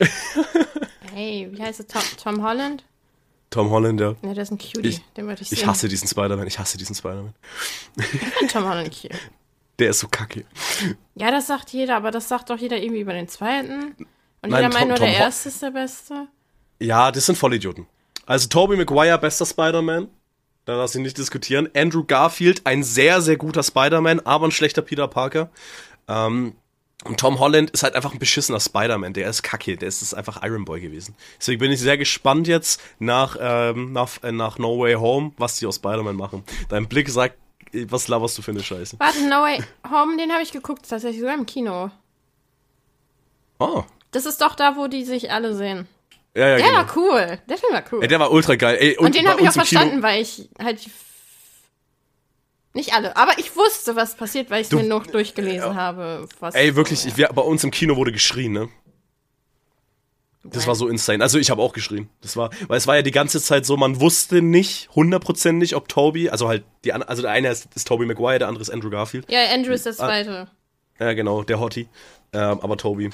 Hey, 1.16 1.48
wie 1.50 1.62
heißt 1.62 1.80
er? 1.80 1.86
Tom, 1.88 2.02
Tom 2.22 2.42
Holland? 2.44 2.84
Tom 3.48 3.70
Holland, 3.70 3.98
ja. 4.00 4.14
Ne, 4.20 4.34
der 4.34 4.42
ist 4.42 4.50
ein 4.50 4.58
Cutie. 4.58 4.88
Ich- 4.88 5.00
Den 5.16 5.26
wollte 5.26 5.42
ich 5.42 5.50
Ich 5.52 5.60
sehen. 5.60 5.68
hasse 5.68 5.88
diesen 5.88 6.06
Spider-Man, 6.08 6.46
ich 6.46 6.58
hasse 6.58 6.76
diesen 6.76 6.94
Spider-Man. 6.94 7.32
Ich 8.42 8.52
Tom 8.52 8.68
Holland 8.68 8.90
cute. 8.90 9.12
Der 9.78 9.90
ist 9.90 10.00
so 10.00 10.08
kacke. 10.08 10.44
Ja, 11.14 11.30
das 11.30 11.46
sagt 11.48 11.70
jeder, 11.70 11.96
aber 11.96 12.10
das 12.10 12.28
sagt 12.28 12.48
doch 12.50 12.58
jeder 12.58 12.78
irgendwie 12.78 13.00
über 13.02 13.12
den 13.12 13.28
zweiten. 13.28 13.94
Und 14.42 14.50
Nein, 14.50 14.62
jeder 14.62 14.70
Tom- 14.70 14.72
meint 14.72 14.88
nur, 14.88 14.96
Tom 14.96 15.06
der 15.06 15.18
Ho- 15.18 15.22
erste 15.22 15.48
ist 15.50 15.62
der 15.62 15.70
beste. 15.70 16.28
Ja, 16.80 17.10
das 17.12 17.26
sind 17.26 17.36
Vollidioten. 17.36 17.86
Also 18.26 18.48
Tobey 18.48 18.76
Maguire, 18.76 19.18
bester 19.18 19.44
Spider-Man. 19.46 20.08
Da 20.66 20.76
lass 20.76 20.94
ich 20.94 21.00
nicht 21.02 21.16
diskutieren. 21.18 21.68
Andrew 21.76 22.04
Garfield, 22.04 22.66
ein 22.66 22.82
sehr, 22.82 23.20
sehr 23.22 23.36
guter 23.36 23.62
Spider-Man, 23.62 24.20
aber 24.20 24.48
ein 24.48 24.50
schlechter 24.50 24.82
Peter 24.82 25.08
Parker. 25.08 25.50
Ähm, 26.08 26.54
und 27.04 27.20
Tom 27.20 27.38
Holland 27.38 27.70
ist 27.70 27.82
halt 27.82 27.94
einfach 27.94 28.12
ein 28.12 28.18
beschissener 28.18 28.58
Spider-Man. 28.58 29.12
Der 29.12 29.28
ist 29.28 29.42
kacke. 29.42 29.76
Der 29.76 29.86
ist, 29.88 30.02
ist 30.02 30.14
einfach 30.14 30.42
Iron 30.42 30.64
Boy 30.64 30.80
gewesen. 30.80 31.14
Deswegen 31.38 31.60
bin 31.60 31.70
ich 31.70 31.78
sehr 31.80 31.98
gespannt 31.98 32.48
jetzt 32.48 32.80
nach, 32.98 33.36
ähm, 33.38 33.92
nach, 33.92 34.22
äh, 34.22 34.32
nach 34.32 34.58
No 34.58 34.78
Way 34.80 34.94
Home, 34.94 35.32
was 35.36 35.58
die 35.58 35.66
aus 35.66 35.76
Spider-Man 35.76 36.16
machen. 36.16 36.42
Dein 36.68 36.88
Blick 36.88 37.08
sagt, 37.08 37.36
äh, 37.72 37.86
was 37.90 38.08
laberst 38.08 38.38
du 38.38 38.42
für 38.42 38.50
eine 38.52 38.62
Scheiße? 38.62 38.96
Warte, 38.98 39.20
No 39.28 39.42
Way 39.42 39.62
Home, 39.90 40.16
den 40.16 40.32
habe 40.32 40.42
ich 40.42 40.50
geguckt, 40.52 40.88
tatsächlich 40.88 41.20
sogar 41.20 41.34
im 41.36 41.46
Kino. 41.46 41.90
Oh. 43.58 43.84
Das 44.10 44.26
ist 44.26 44.40
doch 44.40 44.54
da, 44.54 44.76
wo 44.76 44.86
die 44.86 45.04
sich 45.04 45.30
alle 45.30 45.54
sehen. 45.54 45.86
Ja, 46.34 46.48
ja, 46.48 46.56
Der 46.56 46.66
genau. 46.66 46.78
war 46.78 46.96
cool. 46.96 47.38
Der 47.48 47.58
Film 47.58 47.72
war 47.72 47.84
cool. 47.92 48.02
Ey, 48.02 48.08
der 48.08 48.20
war 48.20 48.30
ultra 48.30 48.56
geil. 48.56 48.76
Ey, 48.80 48.96
und 48.98 49.14
den 49.14 49.24
bei 49.24 49.30
habe 49.30 49.40
ich 49.42 49.48
auch 49.48 49.54
im 49.56 49.62
Kino- 49.62 49.64
verstanden, 49.80 50.02
weil 50.02 50.20
ich 50.22 50.48
halt 50.62 50.84
die 50.84 50.90
Nicht 52.76 52.92
alle, 52.92 53.16
aber 53.16 53.38
ich 53.38 53.56
wusste, 53.56 53.96
was 53.96 54.16
passiert, 54.16 54.50
weil 54.50 54.60
ich 54.60 54.70
mir 54.70 54.82
noch 54.82 55.06
durchgelesen 55.06 55.74
habe. 55.74 56.28
Was 56.40 56.54
Ey, 56.54 56.76
wirklich, 56.76 57.06
ich, 57.06 57.16
wir, 57.16 57.28
bei 57.28 57.40
uns 57.40 57.64
im 57.64 57.70
Kino 57.70 57.96
wurde 57.96 58.12
geschrien, 58.12 58.52
ne? 58.52 58.68
Das 60.44 60.66
war 60.66 60.74
so 60.74 60.86
insane. 60.86 61.24
Also 61.24 61.38
ich 61.38 61.48
habe 61.48 61.62
auch 61.62 61.72
geschrien. 61.72 62.10
Das 62.20 62.36
war, 62.36 62.50
weil 62.68 62.76
es 62.76 62.86
war 62.86 62.96
ja 62.96 63.00
die 63.00 63.12
ganze 63.12 63.40
Zeit 63.40 63.64
so, 63.64 63.78
man 63.78 63.98
wusste 63.98 64.42
nicht 64.42 64.90
hundertprozentig, 64.94 65.74
ob 65.74 65.88
Toby, 65.88 66.28
also 66.28 66.48
halt 66.48 66.64
die 66.84 66.92
also 66.92 67.22
der 67.22 67.30
eine 67.30 67.48
ist, 67.48 67.66
ist 67.74 67.88
Toby 67.88 68.04
Maguire, 68.04 68.40
der 68.40 68.48
andere 68.48 68.60
ist 68.60 68.68
Andrew 68.68 68.90
Garfield. 68.90 69.24
Ja, 69.30 69.40
Andrew 69.54 69.72
ist 69.72 69.86
der 69.86 69.94
Zweite. 69.94 70.48
Ja, 71.00 71.14
genau, 71.14 71.44
der 71.44 71.58
Hottie. 71.58 71.88
Ähm, 72.34 72.60
aber 72.60 72.76
Toby. 72.76 73.08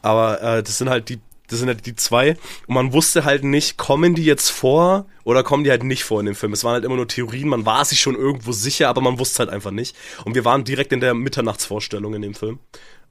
Aber 0.00 0.40
äh, 0.40 0.62
das 0.62 0.78
sind 0.78 0.88
halt 0.88 1.08
die, 1.08 1.18
das 1.48 1.58
sind 1.58 1.68
halt 1.68 1.86
die 1.86 1.94
zwei. 1.94 2.36
Und 2.66 2.74
man 2.74 2.92
wusste 2.92 3.24
halt 3.24 3.44
nicht, 3.44 3.76
kommen 3.76 4.14
die 4.14 4.24
jetzt 4.24 4.50
vor 4.50 5.06
oder 5.24 5.42
kommen 5.42 5.64
die 5.64 5.70
halt 5.70 5.84
nicht 5.84 6.04
vor 6.04 6.20
in 6.20 6.26
dem 6.26 6.34
Film. 6.34 6.52
Es 6.52 6.64
waren 6.64 6.74
halt 6.74 6.84
immer 6.84 6.96
nur 6.96 7.08
Theorien, 7.08 7.48
man 7.48 7.66
war 7.66 7.84
sich 7.84 8.00
schon 8.00 8.14
irgendwo 8.14 8.52
sicher, 8.52 8.88
aber 8.88 9.00
man 9.00 9.18
wusste 9.18 9.40
halt 9.40 9.50
einfach 9.50 9.70
nicht. 9.70 9.96
Und 10.24 10.34
wir 10.34 10.44
waren 10.44 10.64
direkt 10.64 10.92
in 10.92 11.00
der 11.00 11.14
Mitternachtsvorstellung 11.14 12.14
in 12.14 12.22
dem 12.22 12.34
Film. 12.34 12.58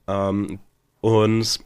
Ähm, 0.07 0.59
und 1.01 1.59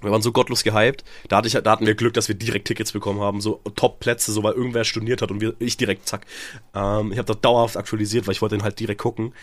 wir 0.00 0.10
waren 0.10 0.22
so 0.22 0.32
gottlos 0.32 0.62
gehypt. 0.62 1.04
Da, 1.28 1.38
hatte 1.38 1.48
ich, 1.48 1.54
da 1.54 1.70
hatten 1.70 1.86
wir 1.86 1.94
Glück, 1.94 2.14
dass 2.14 2.28
wir 2.28 2.34
direkt 2.34 2.68
Tickets 2.68 2.92
bekommen 2.92 3.20
haben, 3.20 3.40
so 3.40 3.60
Top-Plätze, 3.74 4.30
so 4.32 4.42
weil 4.42 4.52
irgendwer 4.52 4.84
storniert 4.84 5.22
hat 5.22 5.30
und 5.30 5.40
wir, 5.40 5.54
ich 5.58 5.76
direkt 5.76 6.08
zack. 6.08 6.26
Ähm, 6.74 7.12
ich 7.12 7.18
habe 7.18 7.26
das 7.26 7.40
dauerhaft 7.40 7.76
aktualisiert, 7.76 8.26
weil 8.26 8.32
ich 8.32 8.42
wollte 8.42 8.56
den 8.56 8.62
halt 8.62 8.78
direkt 8.78 9.00
gucken. 9.00 9.34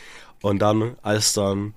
Und 0.42 0.60
dann, 0.60 0.96
als 1.02 1.34
dann, 1.34 1.74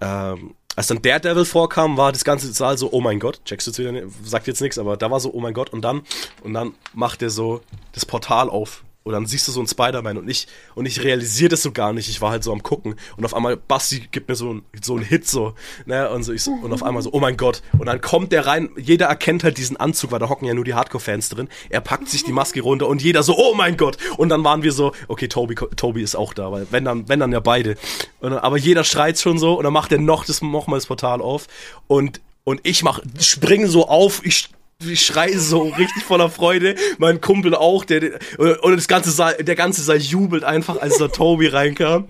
ähm, 0.00 0.54
als 0.76 0.88
dann 0.88 1.00
Daredevil 1.00 1.46
vorkam, 1.46 1.96
war 1.96 2.12
das 2.12 2.24
ganze 2.24 2.52
Saal 2.52 2.76
so, 2.76 2.92
oh 2.92 3.00
mein 3.00 3.18
Gott, 3.18 3.40
checkst 3.46 3.66
du 3.66 3.70
jetzt 3.70 3.78
wieder, 3.78 4.08
sagt 4.22 4.46
jetzt 4.46 4.60
nichts, 4.60 4.78
aber 4.78 4.96
da 4.96 5.10
war 5.10 5.18
so, 5.18 5.32
oh 5.32 5.40
mein 5.40 5.54
Gott, 5.54 5.70
und 5.70 5.82
dann, 5.82 6.02
und 6.44 6.52
dann 6.52 6.74
macht 6.92 7.22
er 7.22 7.30
so 7.30 7.62
das 7.92 8.04
Portal 8.04 8.50
auf. 8.50 8.84
Und 9.06 9.12
dann 9.12 9.24
siehst 9.24 9.46
du 9.46 9.52
so 9.52 9.60
einen 9.60 9.68
Spider-Man 9.68 10.18
und 10.18 10.28
ich, 10.28 10.48
und 10.74 10.84
ich 10.84 11.04
realisiere 11.04 11.50
das 11.50 11.62
so 11.62 11.70
gar 11.70 11.92
nicht. 11.92 12.08
Ich 12.08 12.20
war 12.20 12.32
halt 12.32 12.42
so 12.42 12.50
am 12.50 12.64
gucken. 12.64 12.96
Und 13.16 13.24
auf 13.24 13.34
einmal, 13.34 13.56
Basti 13.56 14.08
gibt 14.10 14.28
mir 14.28 14.34
so, 14.34 14.62
so 14.82 14.96
einen 14.96 15.04
Hit 15.04 15.28
so, 15.28 15.54
ne, 15.84 16.10
und 16.10 16.24
so, 16.24 16.32
ich 16.32 16.42
so, 16.42 16.50
und 16.50 16.72
auf 16.72 16.82
einmal 16.82 17.04
so, 17.04 17.12
oh 17.12 17.20
mein 17.20 17.36
Gott. 17.36 17.62
Und 17.78 17.86
dann 17.86 18.00
kommt 18.00 18.32
der 18.32 18.46
rein, 18.46 18.68
jeder 18.76 19.06
erkennt 19.06 19.44
halt 19.44 19.58
diesen 19.58 19.76
Anzug, 19.76 20.10
weil 20.10 20.18
da 20.18 20.28
hocken 20.28 20.48
ja 20.48 20.54
nur 20.54 20.64
die 20.64 20.74
Hardcore-Fans 20.74 21.28
drin. 21.28 21.48
Er 21.70 21.82
packt 21.82 22.08
sich 22.08 22.24
die 22.24 22.32
Maske 22.32 22.60
runter 22.62 22.88
und 22.88 23.00
jeder 23.00 23.22
so, 23.22 23.38
oh 23.38 23.54
mein 23.54 23.76
Gott. 23.76 23.96
Und 24.16 24.30
dann 24.30 24.42
waren 24.42 24.64
wir 24.64 24.72
so, 24.72 24.90
okay, 25.06 25.28
Toby, 25.28 25.54
Toby 25.54 26.02
ist 26.02 26.16
auch 26.16 26.34
da, 26.34 26.50
weil 26.50 26.66
wenn 26.72 26.84
dann, 26.84 27.08
wenn 27.08 27.20
dann 27.20 27.30
ja 27.30 27.38
beide. 27.38 27.76
Dann, 28.20 28.32
aber 28.32 28.58
jeder 28.58 28.82
schreit 28.82 29.20
schon 29.20 29.38
so 29.38 29.56
und 29.56 29.62
dann 29.62 29.72
macht 29.72 29.92
er 29.92 30.00
noch 30.00 30.24
das, 30.24 30.42
noch 30.42 30.66
mal 30.66 30.78
das 30.78 30.86
Portal 30.86 31.22
auf. 31.22 31.46
Und, 31.86 32.20
und 32.42 32.58
ich 32.64 32.82
mach, 32.82 32.98
spring 33.20 33.68
so 33.68 33.86
auf, 33.86 34.26
ich 34.26 34.48
ich 34.84 35.06
schreie 35.06 35.38
so 35.38 35.62
richtig 35.62 36.02
voller 36.04 36.30
Freude, 36.30 36.74
mein 36.98 37.20
Kumpel 37.20 37.54
auch, 37.54 37.84
der, 37.84 38.00
der 38.00 38.18
und 38.62 38.76
das 38.76 38.88
ganze 38.88 39.10
Saal, 39.10 39.34
der 39.42 39.54
ganze 39.54 39.82
Saal 39.82 39.98
jubelt 39.98 40.44
einfach, 40.44 40.80
als 40.80 40.98
da 40.98 41.08
Toby 41.08 41.46
reinkam. 41.46 42.06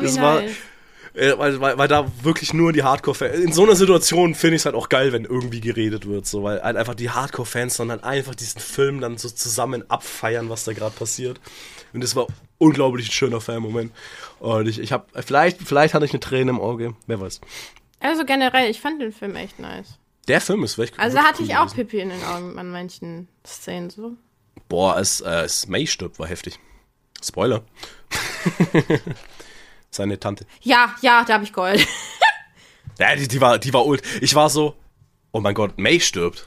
Das 0.00 0.18
war, 0.20 0.42
äh, 1.14 1.36
weil, 1.36 1.60
weil, 1.60 1.76
weil 1.76 1.88
da 1.88 2.10
wirklich 2.22 2.54
nur 2.54 2.72
die 2.72 2.82
Hardcore-Fans. 2.82 3.38
In 3.40 3.52
so 3.52 3.64
einer 3.64 3.76
Situation 3.76 4.34
finde 4.34 4.56
ich 4.56 4.62
es 4.62 4.66
halt 4.66 4.74
auch 4.74 4.88
geil, 4.88 5.12
wenn 5.12 5.24
irgendwie 5.24 5.60
geredet 5.60 6.06
wird, 6.06 6.26
so, 6.26 6.42
weil 6.42 6.62
halt 6.62 6.76
einfach 6.76 6.94
die 6.94 7.10
Hardcore-Fans 7.10 7.76
dann 7.76 7.90
halt 7.90 8.04
einfach 8.04 8.34
diesen 8.34 8.60
Film 8.60 9.00
dann 9.00 9.18
so 9.18 9.28
zusammen 9.28 9.84
abfeiern, 9.90 10.48
was 10.48 10.64
da 10.64 10.72
gerade 10.72 10.94
passiert. 10.94 11.40
Und 11.92 12.02
das 12.02 12.16
war 12.16 12.26
unglaublich 12.56 13.08
ein 13.08 13.12
schöner 13.12 13.42
Fan-Moment. 13.42 13.92
Und 14.40 14.66
ich, 14.66 14.78
ich 14.78 14.92
habe, 14.92 15.04
vielleicht, 15.22 15.60
vielleicht 15.60 15.92
hatte 15.92 16.06
ich 16.06 16.12
eine 16.12 16.20
Träne 16.20 16.50
im 16.52 16.60
Auge, 16.60 16.94
wer 17.06 17.20
weiß. 17.20 17.42
Also 18.00 18.24
generell, 18.24 18.70
ich 18.70 18.80
fand 18.80 19.02
den 19.02 19.12
Film 19.12 19.36
echt 19.36 19.58
nice. 19.58 19.98
Der 20.28 20.40
Film 20.40 20.62
ist 20.64 20.78
wirklich 20.78 20.98
Also 20.98 21.18
hatte 21.18 21.42
cool 21.42 21.48
ich 21.48 21.56
auch 21.56 21.62
gewesen. 21.72 21.76
Pipi 21.76 22.00
in 22.00 22.08
den 22.10 22.22
Augen 22.24 22.58
an 22.58 22.70
manchen 22.70 23.28
Szenen 23.46 23.90
so. 23.90 24.12
Boah, 24.68 24.94
als, 24.94 25.20
äh, 25.20 25.48
May 25.66 25.86
stirbt, 25.86 26.18
war 26.18 26.26
heftig. 26.26 26.58
Spoiler. 27.22 27.62
Seine 29.90 30.18
Tante. 30.18 30.46
Ja, 30.60 30.94
ja, 31.02 31.24
da 31.24 31.34
habe 31.34 31.44
ich 31.44 31.52
geheult. 31.52 31.86
Ja, 32.98 33.16
die, 33.16 33.26
die 33.26 33.40
war, 33.40 33.58
die 33.58 33.72
war 33.72 33.86
ult. 33.86 34.02
Ich 34.20 34.34
war 34.34 34.50
so, 34.50 34.76
oh 35.32 35.40
mein 35.40 35.54
Gott, 35.54 35.78
May 35.78 35.98
stirbt. 35.98 36.46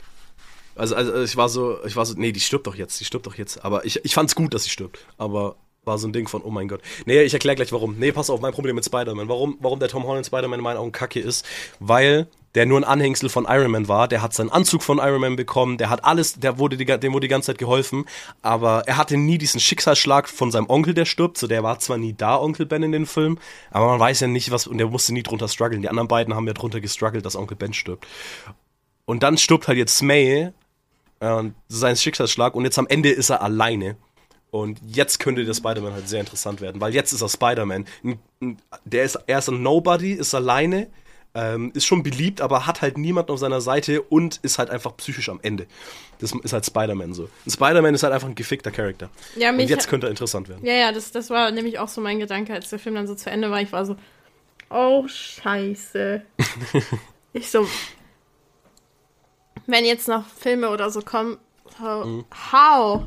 Also, 0.75 0.95
also 0.95 1.23
ich 1.23 1.35
war 1.35 1.49
so, 1.49 1.83
ich 1.85 1.95
war 1.95 2.05
so, 2.05 2.13
nee, 2.15 2.31
die 2.31 2.39
stirbt 2.39 2.67
doch 2.67 2.75
jetzt, 2.75 2.99
die 2.99 3.05
stirbt 3.05 3.25
doch 3.25 3.35
jetzt. 3.35 3.65
Aber 3.65 3.83
ich, 3.83 4.05
ich 4.05 4.13
fand's 4.13 4.35
gut, 4.35 4.53
dass 4.53 4.63
sie 4.63 4.69
stirbt. 4.69 4.99
Aber 5.17 5.55
war 5.85 5.97
so 5.97 6.07
ein 6.07 6.13
Ding 6.13 6.27
von, 6.27 6.41
oh 6.43 6.49
mein 6.49 6.67
Gott. 6.67 6.81
Nee, 7.05 7.21
ich 7.23 7.33
erkläre 7.33 7.55
gleich 7.55 7.71
warum. 7.71 7.97
Nee, 7.97 8.11
pass 8.11 8.29
auf, 8.29 8.41
mein 8.41 8.53
Problem 8.53 8.75
mit 8.75 8.85
Spider-Man. 8.85 9.29
Warum, 9.29 9.57
warum 9.59 9.79
der 9.79 9.89
Tom 9.89 10.05
Holland 10.05 10.25
Spider-Man 10.25 10.59
in 10.59 10.63
meinen 10.63 10.77
Augen 10.77 10.91
kacke 10.91 11.19
ist, 11.19 11.45
weil 11.79 12.27
der 12.55 12.65
nur 12.65 12.79
ein 12.79 12.83
Anhängsel 12.85 13.29
von 13.29 13.45
Iron 13.47 13.69
Man 13.69 13.87
war. 13.87 14.07
Der 14.07 14.21
hat 14.21 14.33
seinen 14.33 14.49
Anzug 14.49 14.81
von 14.81 14.97
Iron 14.97 15.21
Man 15.21 15.35
bekommen. 15.35 15.77
Der 15.77 15.89
hat 15.89 16.05
alles, 16.05 16.39
der 16.39 16.57
wurde 16.57 16.77
die, 16.77 16.85
dem 16.85 17.13
wurde 17.13 17.25
die 17.25 17.31
ganze 17.31 17.47
Zeit 17.47 17.57
geholfen. 17.57 18.05
Aber 18.41 18.83
er 18.87 18.97
hatte 18.97 19.17
nie 19.17 19.37
diesen 19.37 19.59
Schicksalsschlag 19.59 20.29
von 20.29 20.51
seinem 20.51 20.69
Onkel, 20.69 20.93
der 20.93 21.05
stirbt. 21.05 21.37
So, 21.37 21.47
der 21.47 21.63
war 21.63 21.79
zwar 21.79 21.97
nie 21.97 22.13
da, 22.13 22.39
Onkel 22.39 22.65
Ben 22.65 22.81
in 22.81 22.93
den 22.93 23.05
Film. 23.05 23.37
Aber 23.71 23.87
man 23.87 23.99
weiß 23.99 24.21
ja 24.21 24.27
nicht, 24.27 24.51
was, 24.51 24.67
und 24.67 24.77
der 24.77 24.87
musste 24.87 25.13
nie 25.13 25.23
drunter 25.23 25.49
strugglen. 25.49 25.81
Die 25.81 25.89
anderen 25.89 26.07
beiden 26.07 26.33
haben 26.33 26.47
ja 26.47 26.53
drunter 26.53 26.79
gestruggelt, 26.79 27.25
dass 27.25 27.35
Onkel 27.35 27.57
Ben 27.57 27.73
stirbt. 27.73 28.07
Und 29.03 29.21
dann 29.21 29.37
stirbt 29.37 29.67
halt 29.67 29.77
jetzt 29.77 30.01
May, 30.01 30.51
äh, 31.19 31.43
sein 31.67 31.95
Schicksalsschlag. 31.97 32.55
Und 32.55 32.63
jetzt 32.63 32.79
am 32.79 32.87
Ende 32.87 33.09
ist 33.09 33.29
er 33.29 33.41
alleine. 33.41 33.97
Und 34.55 34.79
jetzt 34.87 35.19
könnte 35.19 35.43
der 35.43 35.53
Spider-Man 35.53 35.91
halt 35.91 36.07
sehr 36.07 36.21
interessant 36.21 36.61
werden, 36.61 36.79
weil 36.79 36.93
jetzt 36.93 37.11
ist 37.11 37.21
er 37.21 37.27
Spider-Man. 37.27 37.85
Der 38.85 39.03
ist, 39.03 39.19
er 39.27 39.39
ist 39.39 39.49
ein 39.49 39.61
Nobody, 39.61 40.13
ist 40.13 40.33
alleine, 40.33 40.87
ähm, 41.33 41.73
ist 41.75 41.85
schon 41.85 42.03
beliebt, 42.03 42.39
aber 42.39 42.65
hat 42.65 42.81
halt 42.81 42.97
niemanden 42.97 43.33
auf 43.33 43.39
seiner 43.39 43.59
Seite 43.59 44.01
und 44.01 44.37
ist 44.43 44.57
halt 44.57 44.69
einfach 44.69 44.95
psychisch 44.95 45.27
am 45.27 45.41
Ende. 45.41 45.67
Das 46.19 46.31
ist 46.31 46.53
halt 46.53 46.65
Spider-Man 46.65 47.13
so. 47.13 47.27
Ein 47.45 47.51
Spider-Man 47.51 47.95
ist 47.95 48.03
halt 48.03 48.13
einfach 48.13 48.29
ein 48.29 48.35
gefickter 48.35 48.71
Charakter. 48.71 49.09
Ja, 49.35 49.49
Und 49.49 49.59
jetzt 49.59 49.89
könnte 49.89 50.07
er 50.07 50.11
interessant 50.11 50.47
werden. 50.47 50.65
ja, 50.65 50.73
ja, 50.73 50.91
das, 50.93 51.11
das 51.11 51.29
war 51.29 51.51
nämlich 51.51 51.77
auch 51.79 51.89
so 51.89 51.99
mein 51.99 52.19
Gedanke, 52.19 52.53
als 52.53 52.69
der 52.69 52.79
Film 52.79 52.95
dann 52.95 53.07
so 53.07 53.15
zu 53.15 53.29
Ende 53.29 53.51
war. 53.51 53.61
Ich 53.61 53.73
war 53.73 53.85
so, 53.85 53.97
oh, 54.69 55.05
scheiße. 55.05 56.21
ich 57.33 57.51
so, 57.51 57.67
wenn 59.67 59.83
jetzt 59.83 60.07
noch 60.07 60.25
Filme 60.29 60.69
oder 60.69 60.89
so 60.91 61.01
kommen, 61.01 61.39
how? 61.79 62.05
Mhm. 62.05 62.25
how? 62.53 63.01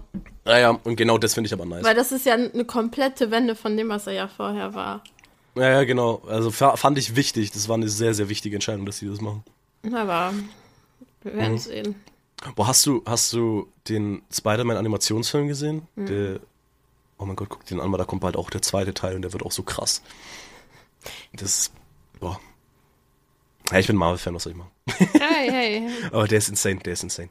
Naja, 0.45 0.71
und 0.85 0.97
genau 0.97 1.19
das 1.19 1.35
finde 1.35 1.47
ich 1.49 1.53
aber 1.53 1.65
nice. 1.67 1.85
Weil 1.85 1.95
das 1.95 2.13
ist 2.13 2.25
ja 2.27 2.35
eine 2.35 2.65
komplette 2.65 3.31
Wende 3.31 3.55
von 3.55 3.77
dem, 3.77 3.89
was 3.91 4.07
er 4.07 4.15
ja 4.15 4.29
vorher 4.29 4.75
war. 4.75 5.03
Ja, 5.55 5.71
ja, 5.71 5.85
genau. 5.85 6.23
Also 6.29 6.51
fa- 6.51 6.77
fand 6.77 6.97
ich 6.99 7.17
wichtig. 7.17 7.51
Das 7.51 7.69
war 7.69 7.75
eine 7.75 7.89
sehr, 7.89 8.15
sehr 8.15 8.29
wichtige 8.29 8.57
Entscheidung, 8.57 8.87
dass 8.87 8.99
sie 8.99 9.09
das 9.09 9.21
machen. 9.21 9.43
Aber 9.93 10.33
wir 11.23 11.35
werden 11.35 11.55
Mhm. 11.55 11.59
sehen. 11.59 11.95
Boah, 12.55 12.69
hast 12.69 12.87
du, 12.87 13.03
hast 13.05 13.33
du 13.33 13.69
den 13.89 14.23
Spider-Man-Animationsfilm 14.33 15.49
gesehen? 15.49 15.89
Der, 15.97 16.39
oh 17.19 17.25
mein 17.25 17.35
Gott, 17.37 17.49
guck 17.49 17.65
den 17.67 17.81
an, 17.81 17.91
weil 17.91 17.99
da 17.99 18.05
kommt 18.05 18.21
bald 18.23 18.37
auch 18.37 18.49
der 18.51 18.63
zweite 18.63 18.95
Teil 18.95 19.17
und 19.17 19.23
der 19.23 19.33
wird 19.33 19.43
auch 19.43 19.51
so 19.53 19.65
krass. 19.65 20.03
Das, 21.33 21.73
boah. 22.21 22.39
Ja, 23.73 23.79
ich 23.81 23.87
bin 23.89 23.97
Marvel-Fan, 23.97 24.35
was 24.35 24.45
soll 24.45 24.53
ich 24.53 24.59
machen? 24.59 24.71
Hey, 25.19 25.51
hey. 25.51 25.89
Aber 26.13 26.27
der 26.29 26.39
ist 26.39 26.49
insane, 26.49 26.77
der 26.79 26.93
ist 26.95 27.03
insane. 27.03 27.29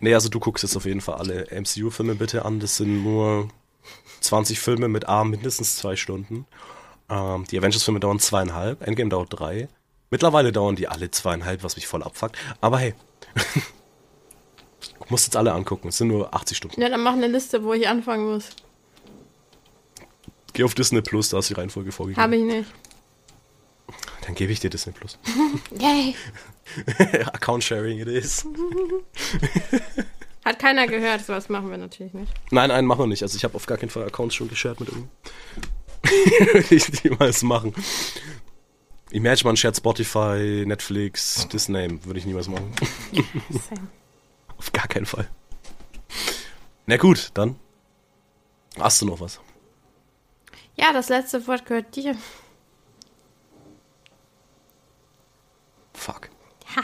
Nee, 0.00 0.14
also 0.14 0.28
du 0.28 0.40
guckst 0.40 0.62
jetzt 0.62 0.76
auf 0.76 0.84
jeden 0.84 1.00
Fall 1.00 1.16
alle 1.16 1.46
MCU-Filme 1.50 2.14
bitte 2.14 2.44
an. 2.44 2.60
Das 2.60 2.76
sind 2.76 3.02
nur 3.02 3.48
20 4.20 4.58
Filme 4.58 4.88
mit 4.88 5.08
A 5.08 5.24
mindestens 5.24 5.76
zwei 5.76 5.96
Stunden. 5.96 6.46
Ähm, 7.08 7.44
die 7.50 7.58
Avengers-Filme 7.58 8.00
dauern 8.00 8.18
zweieinhalb, 8.18 8.86
Endgame 8.86 9.10
dauert 9.10 9.28
drei. 9.30 9.68
Mittlerweile 10.10 10.52
dauern 10.52 10.76
die 10.76 10.88
alle 10.88 11.10
zweieinhalb, 11.10 11.62
was 11.62 11.76
mich 11.76 11.86
voll 11.86 12.02
abfuckt. 12.02 12.36
Aber 12.60 12.78
hey, 12.78 12.94
du 13.34 15.04
musst 15.08 15.26
jetzt 15.26 15.36
alle 15.36 15.52
angucken. 15.52 15.88
Es 15.88 15.98
sind 15.98 16.08
nur 16.08 16.34
80 16.34 16.56
Stunden. 16.56 16.80
Ja, 16.80 16.88
dann 16.88 17.02
mach 17.02 17.12
eine 17.14 17.26
Liste, 17.26 17.64
wo 17.64 17.72
ich 17.72 17.88
anfangen 17.88 18.26
muss. 18.32 18.50
Geh 20.52 20.62
auf 20.62 20.74
Disney 20.74 21.02
Plus, 21.02 21.30
da 21.30 21.38
ist 21.40 21.50
die 21.50 21.54
Reihenfolge 21.54 21.90
vorgegeben. 21.90 22.22
Habe 22.22 22.36
ich 22.36 22.44
nicht. 22.44 22.70
Dann 24.24 24.34
gebe 24.34 24.52
ich 24.52 24.60
dir 24.60 24.70
Disney 24.70 24.92
Plus. 24.92 25.18
Yay. 25.78 26.14
Account 27.26 27.62
Sharing 27.62 27.98
it 27.98 28.08
is. 28.08 28.46
Hat 30.44 30.58
keiner 30.58 30.86
gehört, 30.86 31.24
sowas 31.24 31.48
machen 31.48 31.70
wir 31.70 31.76
natürlich 31.76 32.14
nicht. 32.14 32.32
Nein, 32.50 32.68
nein, 32.68 32.86
machen 32.86 33.00
wir 33.00 33.06
nicht. 33.06 33.22
Also 33.22 33.36
ich 33.36 33.44
habe 33.44 33.54
auf 33.54 33.66
gar 33.66 33.76
keinen 33.78 33.90
Fall 33.90 34.04
Accounts 34.04 34.34
schon 34.34 34.48
geshared 34.48 34.80
mit 34.80 34.88
irgendjemandem. 34.88 36.54
Würde 36.54 36.74
ich 36.74 37.04
niemals 37.04 37.42
machen. 37.42 37.74
Imagine 39.10 39.48
man 39.48 39.56
shared 39.56 39.76
Spotify, 39.76 40.64
Netflix, 40.66 41.46
Disney, 41.48 42.04
würde 42.04 42.18
ich 42.18 42.26
niemals 42.26 42.48
machen. 42.48 42.72
Same. 43.50 43.88
Auf 44.58 44.72
gar 44.72 44.88
keinen 44.88 45.06
Fall. 45.06 45.28
Na 46.86 46.96
gut, 46.96 47.30
dann. 47.34 47.56
Hast 48.78 49.02
du 49.02 49.06
noch 49.06 49.20
was? 49.20 49.40
Ja, 50.76 50.92
das 50.92 51.08
letzte 51.08 51.46
Wort 51.46 51.64
gehört 51.66 51.94
dir. 51.94 52.16
Fuck. 55.94 56.28
Ha. 56.76 56.82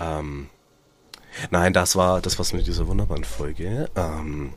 ähm, 0.20 0.48
nein, 1.50 1.72
das 1.72 1.94
war 1.96 2.20
das 2.20 2.38
war's 2.38 2.52
mit 2.52 2.66
dieser 2.66 2.86
wunderbaren 2.86 3.24
Folge. 3.24 3.90
Ähm, 3.96 4.54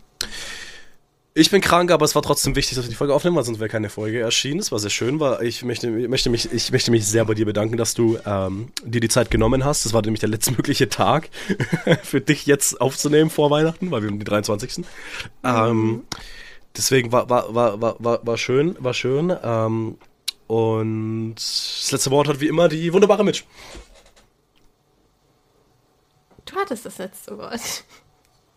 Ich 1.34 1.50
bin 1.50 1.62
krank, 1.62 1.92
aber 1.92 2.04
es 2.04 2.14
war 2.14 2.22
trotzdem 2.22 2.58
wichtig, 2.58 2.76
dass 2.76 2.84
wir 2.86 2.90
die 2.90 2.96
Folge 2.96 3.14
aufnehmen, 3.14 3.38
weil 3.38 3.46
sonst 3.46 3.60
wäre 3.60 3.70
keine 3.70 3.90
Folge 3.90 4.20
erschienen. 4.20 4.60
Es 4.60 4.70
war 4.74 4.80
sehr 4.80 4.90
schön, 4.90 5.22
weil 5.22 5.42
ich 5.46 5.64
möchte, 5.64 5.90
möchte, 5.90 6.30
mich, 6.30 6.52
ich 6.52 6.74
möchte 6.74 6.92
mich 6.92 7.08
sehr 7.08 7.24
bei 7.24 7.34
dir 7.36 7.46
bedanken, 7.46 7.78
dass 7.78 7.94
du 7.94 8.18
ähm, 8.26 8.74
dir 8.84 9.00
die 9.00 9.08
Zeit 9.08 9.32
genommen 9.32 9.64
hast. 9.64 9.86
Das 9.86 9.94
war 9.94 10.02
nämlich 10.02 10.20
der 10.20 10.28
letztmögliche 10.28 10.90
Tag 10.90 11.30
für 12.04 12.20
dich 12.20 12.46
jetzt 12.48 12.82
aufzunehmen 12.82 13.30
vor 13.30 13.50
Weihnachten, 13.50 13.92
weil 13.92 14.02
wir 14.02 14.10
haben 14.10 14.20
die 14.20 14.26
23. 14.26 14.80
Mhm. 14.80 14.84
Ähm, 15.46 16.04
deswegen 16.76 17.14
war, 17.14 17.30
war, 17.30 17.56
war, 17.56 17.80
war, 17.80 17.96
war, 18.00 18.20
war 18.28 18.38
schön, 18.38 18.76
war 18.80 18.94
schön. 18.94 19.34
Ähm, 19.42 19.98
und 20.52 21.36
das 21.36 21.94
letzte 21.94 22.12
Wort 22.12 22.28
hat 22.28 22.42
wie 22.42 22.50
immer 22.50 22.68
die 22.68 22.92
wunderbare 22.92 23.24
Mitch. 23.24 23.46
Du 26.44 26.56
hattest 26.58 26.86
das 26.86 26.98
letzte 26.98 27.38
Wort. 27.38 27.86